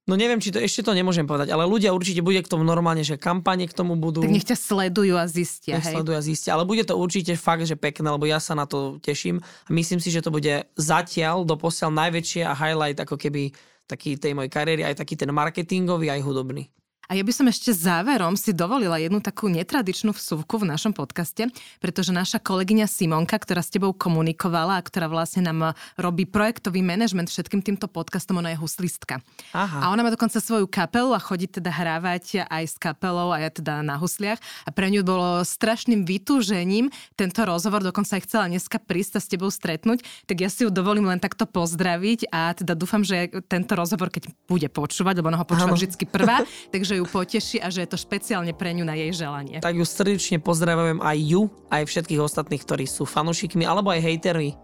No 0.08 0.16
neviem, 0.16 0.40
či 0.40 0.56
to 0.56 0.64
ešte 0.64 0.88
to 0.88 0.96
nemôžem 0.96 1.28
povedať, 1.28 1.52
ale 1.52 1.68
ľudia 1.68 1.92
určite 1.92 2.24
bude 2.24 2.40
k 2.40 2.48
tomu 2.48 2.64
normálne, 2.64 3.04
že 3.04 3.20
kampane 3.20 3.68
k 3.68 3.76
tomu 3.76 4.00
budú. 4.00 4.24
Tak 4.24 4.32
nech 4.32 4.48
ťa 4.48 4.56
sledujú 4.56 5.20
a 5.20 5.28
zistia. 5.28 5.76
Nech 5.76 5.84
hej. 5.84 6.00
sledujú 6.00 6.16
a 6.16 6.24
zistia, 6.24 6.56
ale 6.56 6.64
bude 6.64 6.88
to 6.88 6.96
určite 6.96 7.36
fakt, 7.36 7.68
že 7.68 7.76
pekné, 7.76 8.08
lebo 8.08 8.24
ja 8.24 8.40
sa 8.40 8.56
na 8.56 8.64
to 8.64 9.04
teším 9.04 9.44
a 9.44 9.70
myslím 9.76 10.00
si, 10.00 10.08
že 10.08 10.24
to 10.24 10.32
bude 10.32 10.64
zatiaľ 10.80 11.44
doposiaľ 11.44 11.92
najväčšie 11.92 12.48
a 12.48 12.56
highlight 12.56 13.04
ako 13.04 13.20
keby 13.20 13.52
taký 13.84 14.16
tej 14.16 14.32
mojej 14.32 14.48
kariéry, 14.48 14.88
aj 14.88 15.04
taký 15.04 15.20
ten 15.20 15.28
marketingový, 15.28 16.08
aj 16.08 16.24
hudobný. 16.24 16.72
A 17.08 17.16
ja 17.16 17.24
by 17.24 17.32
som 17.32 17.48
ešte 17.48 17.72
záverom 17.72 18.36
si 18.36 18.52
dovolila 18.52 19.00
jednu 19.00 19.24
takú 19.24 19.48
netradičnú 19.48 20.12
vsúvku 20.12 20.60
v 20.60 20.68
našom 20.68 20.92
podcaste, 20.92 21.48
pretože 21.80 22.12
naša 22.12 22.44
kolegyňa 22.44 22.84
Simonka, 22.84 23.40
ktorá 23.40 23.64
s 23.64 23.72
tebou 23.72 23.96
komunikovala 23.96 24.76
a 24.76 24.84
ktorá 24.84 25.08
vlastne 25.08 25.48
nám 25.48 25.72
robí 25.96 26.28
projektový 26.28 26.84
manažment 26.84 27.32
všetkým 27.32 27.64
týmto 27.64 27.88
podcastom, 27.88 28.44
ona 28.44 28.52
je 28.52 28.60
huslistka. 28.60 29.24
Aha. 29.56 29.88
A 29.88 29.96
ona 29.96 30.04
má 30.04 30.12
dokonca 30.12 30.44
svoju 30.44 30.68
kapelu 30.68 31.16
a 31.16 31.24
chodí 31.24 31.48
teda 31.48 31.72
hrávať 31.72 32.44
aj 32.44 32.64
s 32.68 32.76
kapelou 32.76 33.32
a 33.32 33.40
ja 33.40 33.56
teda 33.56 33.80
na 33.88 33.96
husliach. 33.96 34.44
A 34.68 34.70
pre 34.76 34.92
ňu 34.92 35.08
bolo 35.08 35.48
strašným 35.48 36.04
vytúžením 36.04 36.92
tento 37.16 37.40
rozhovor, 37.48 37.88
dokonca 37.88 38.20
aj 38.20 38.28
chcela 38.28 38.52
dneska 38.52 38.84
prísť 38.84 39.16
a 39.16 39.24
s 39.24 39.32
tebou 39.32 39.48
stretnúť, 39.48 40.04
tak 40.28 40.44
ja 40.44 40.52
si 40.52 40.68
ju 40.68 40.70
dovolím 40.76 41.08
len 41.08 41.24
takto 41.24 41.48
pozdraviť 41.48 42.28
a 42.36 42.52
teda 42.52 42.76
dúfam, 42.76 43.08
že 43.08 43.32
tento 43.48 43.80
rozhovor, 43.80 44.12
keď 44.12 44.28
bude 44.52 44.68
počúvať, 44.68 45.24
lebo 45.24 45.32
ona 45.32 45.40
ho 45.40 45.48
počúva 45.48 45.72
vždy 45.72 46.04
prvá, 46.04 46.44
takže 46.76 46.97
ju 46.98 47.06
poteší 47.06 47.62
a 47.62 47.70
že 47.70 47.86
je 47.86 47.90
to 47.94 47.98
špeciálne 47.98 48.52
pre 48.58 48.74
ňu 48.74 48.84
na 48.84 48.98
jej 48.98 49.14
želanie. 49.14 49.62
Tak 49.62 49.78
ju 49.78 49.86
srdečne 49.86 50.42
pozdravujem 50.42 51.00
aj 51.00 51.18
ju, 51.22 51.42
aj 51.70 51.86
všetkých 51.86 52.22
ostatných, 52.22 52.64
ktorí 52.66 52.86
sú 52.90 53.06
fanúšikmi 53.06 53.64
alebo 53.64 53.94
aj 53.94 54.02
hejtermi. 54.02 54.58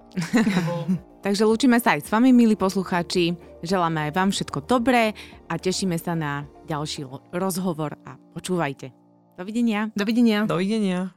Takže 1.26 1.48
lúčime 1.48 1.80
sa 1.80 1.96
aj 1.96 2.04
s 2.04 2.10
vami, 2.12 2.36
milí 2.36 2.60
poslucháči. 2.60 3.40
Želáme 3.64 4.10
aj 4.10 4.12
vám 4.12 4.30
všetko 4.36 4.68
dobré 4.68 5.16
a 5.48 5.56
tešíme 5.56 5.96
sa 5.96 6.20
na 6.20 6.44
ďalší 6.68 7.08
rozhovor 7.32 7.96
a 8.04 8.20
počúvajte. 8.36 8.92
Dovidenia. 9.40 9.90
Dovidenia. 9.96 10.46
Dovidenia. 10.46 11.16